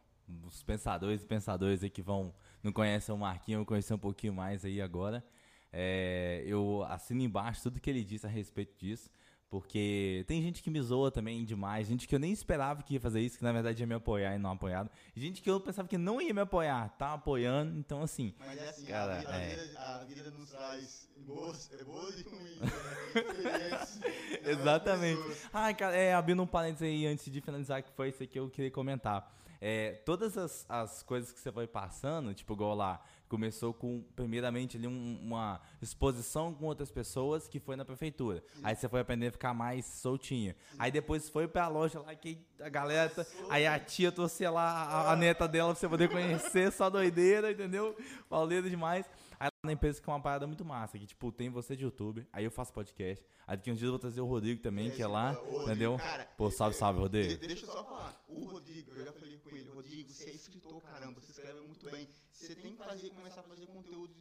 [0.46, 4.32] os pensadores e pensadores aí que vão não conhecem o Marquinhos, vão conhecer um pouquinho
[4.32, 5.24] mais aí agora.
[5.72, 9.10] É, eu assino embaixo tudo que ele disse a respeito disso.
[9.52, 13.00] Porque tem gente que me zoa também demais, gente que eu nem esperava que ia
[13.00, 14.90] fazer isso, que na verdade ia me apoiar e não apoiado.
[15.14, 18.32] Gente que eu pensava que não ia me apoiar, tá apoiando, então assim.
[18.38, 19.52] Mas é assim, Cara, a, vida, é.
[19.52, 22.60] a, vida, a vida nos traz boas, é boas e ruins.
[22.60, 22.72] Né?
[24.42, 24.52] Né?
[24.52, 25.20] Exatamente.
[25.52, 28.48] Ai, cara, é, abrindo um parênteses aí antes de finalizar, que foi isso que eu
[28.48, 29.38] queria comentar.
[29.60, 34.76] É, todas as, as coisas que você vai passando, tipo, igual lá, começou com, primeiramente,
[34.76, 38.44] ali um- uma exposição com outras pessoas que foi na prefeitura.
[38.62, 40.54] Aí você foi aprender a ficar mais soltinha.
[40.78, 43.08] Aí depois foi pra loja lá que a galera.
[43.08, 46.90] tá- aí a tia trouxe lá a, a neta dela pra você poder conhecer, só
[46.90, 47.96] doideira, entendeu?
[48.28, 49.06] Pauleira demais.
[49.40, 51.84] Aí lá na empresa que é uma parada muito massa, que tipo, tem você de
[51.84, 53.24] youtuber, aí eu faço podcast.
[53.46, 55.62] Aí daqui uns dias eu vou trazer o Rodrigo também, que é lá, Ô, Rodrigo,
[55.64, 55.96] entendeu?
[55.96, 57.46] cara, Pô, salve, salve, De- Rodrigo.
[57.46, 58.22] Deixa eu só falar.
[58.28, 61.90] O Rodrigo, eu já falei com ele, Rodrigo, você é escritor, caramba, você escreve muito
[61.90, 62.08] bem.
[62.46, 64.14] Você tem que fazer, começar a fazer conteúdo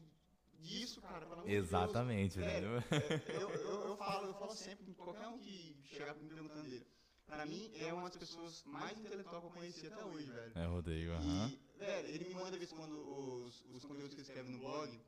[0.60, 1.26] disso, cara.
[1.26, 1.68] pelo de Deus.
[1.68, 3.20] Exatamente, Sério, entendeu?
[3.28, 6.86] Eu, eu, eu falo, eu falo sempre com qualquer um que chegar me perguntando dele.
[7.26, 10.52] Pra mim, é uma das pessoas mais intelectuais que eu conheci até hoje, velho.
[10.54, 11.48] É, Rodrigo, aham.
[11.48, 15.02] Velho, Velho, ele me manda, vez quando, os, os conteúdos que ele escreve no blog.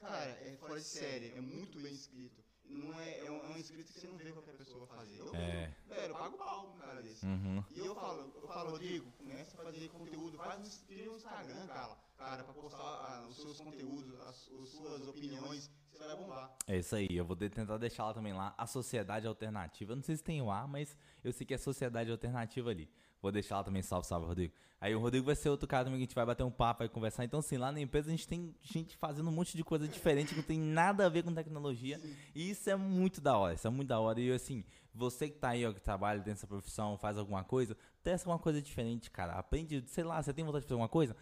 [0.00, 2.42] Cara, é fora de série, é muito bem escrito.
[2.64, 5.18] Não é, é, um, é um escrito que você não vê qualquer pessoa fazer.
[5.18, 5.74] Eu, É.
[5.86, 7.26] Velho, eu pago pau pra um cara desse.
[7.26, 7.64] Uhum.
[7.70, 11.98] E eu falo, eu falo, Rodrigo, começa a fazer conteúdo, faz um, um Instagram, cara,
[12.18, 16.56] cara, pra postar ah, os seus conteúdos, as, as suas opiniões, você vai bombar.
[16.66, 19.92] É isso aí, eu vou tentar deixar lá também lá, a Sociedade Alternativa.
[19.92, 22.90] Eu não sei se tem o A, mas eu sei que é Sociedade Alternativa ali.
[23.20, 24.54] Vou deixar lá também, salve, salve, Rodrigo.
[24.80, 26.80] Aí o Rodrigo vai ser outro cara também que a gente vai bater um papo,
[26.80, 27.24] vai conversar.
[27.24, 30.28] Então, assim, lá na empresa a gente tem gente fazendo um monte de coisa diferente
[30.28, 32.00] que não tem nada a ver com tecnologia.
[32.32, 34.20] E isso é muito da hora, isso é muito da hora.
[34.20, 34.64] E assim,
[34.94, 38.38] você que tá aí, ó, que trabalha dentro dessa profissão, faz alguma coisa, testa uma
[38.38, 39.32] coisa diferente, cara.
[39.32, 41.16] Aprende, sei lá, você tem vontade de fazer alguma coisa?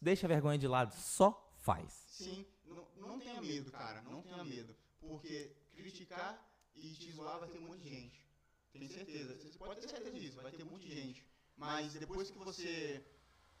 [0.00, 1.92] Deixa a vergonha de lado, só faz.
[2.08, 4.74] Sim, não, não tenha medo, cara, não tenha medo.
[5.00, 8.26] Porque criticar e te zoar vai ter um monte de gente.
[8.72, 11.26] Tem certeza, você pode ter certeza disso, vai ter um monte de gente.
[11.56, 13.04] Mas depois que você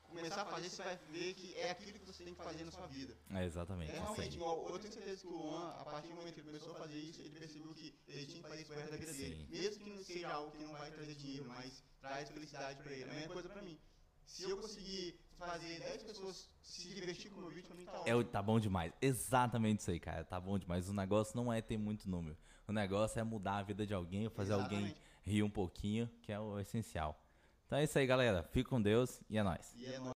[0.02, 2.70] começar a fazer, você vai ver que é aquilo que você tem que fazer na
[2.70, 3.16] sua vida.
[3.30, 6.34] É exatamente É realmente igual, eu tenho certeza que o Luan, a partir do momento
[6.34, 8.80] que ele começou a fazer isso, ele percebeu que ele tinha que fazer isso pro
[8.80, 9.18] resto da vida Sim.
[9.22, 9.46] dele.
[9.50, 13.04] Mesmo que não seja algo que não vai trazer dinheiro, mas traz felicidade pra ele.
[13.04, 13.78] É a mesma coisa pra mim.
[14.32, 17.92] Se eu conseguir fazer 10 pessoas se divertir com o meu vídeo, pra mim tá
[17.92, 18.18] É, ótimo.
[18.18, 18.92] o- tá bom demais.
[19.02, 20.24] Exatamente isso aí, cara.
[20.24, 20.88] Tá bom demais.
[20.88, 22.36] O negócio não é ter muito número.
[22.68, 25.00] O negócio é mudar a vida de alguém, fazer alguém Exatamente.
[25.22, 27.20] rir um pouquinho, que é o essencial.
[27.66, 28.42] Então é isso aí, galera.
[28.52, 29.74] Fique com Deus e é nóis.
[29.76, 30.04] E é nóis.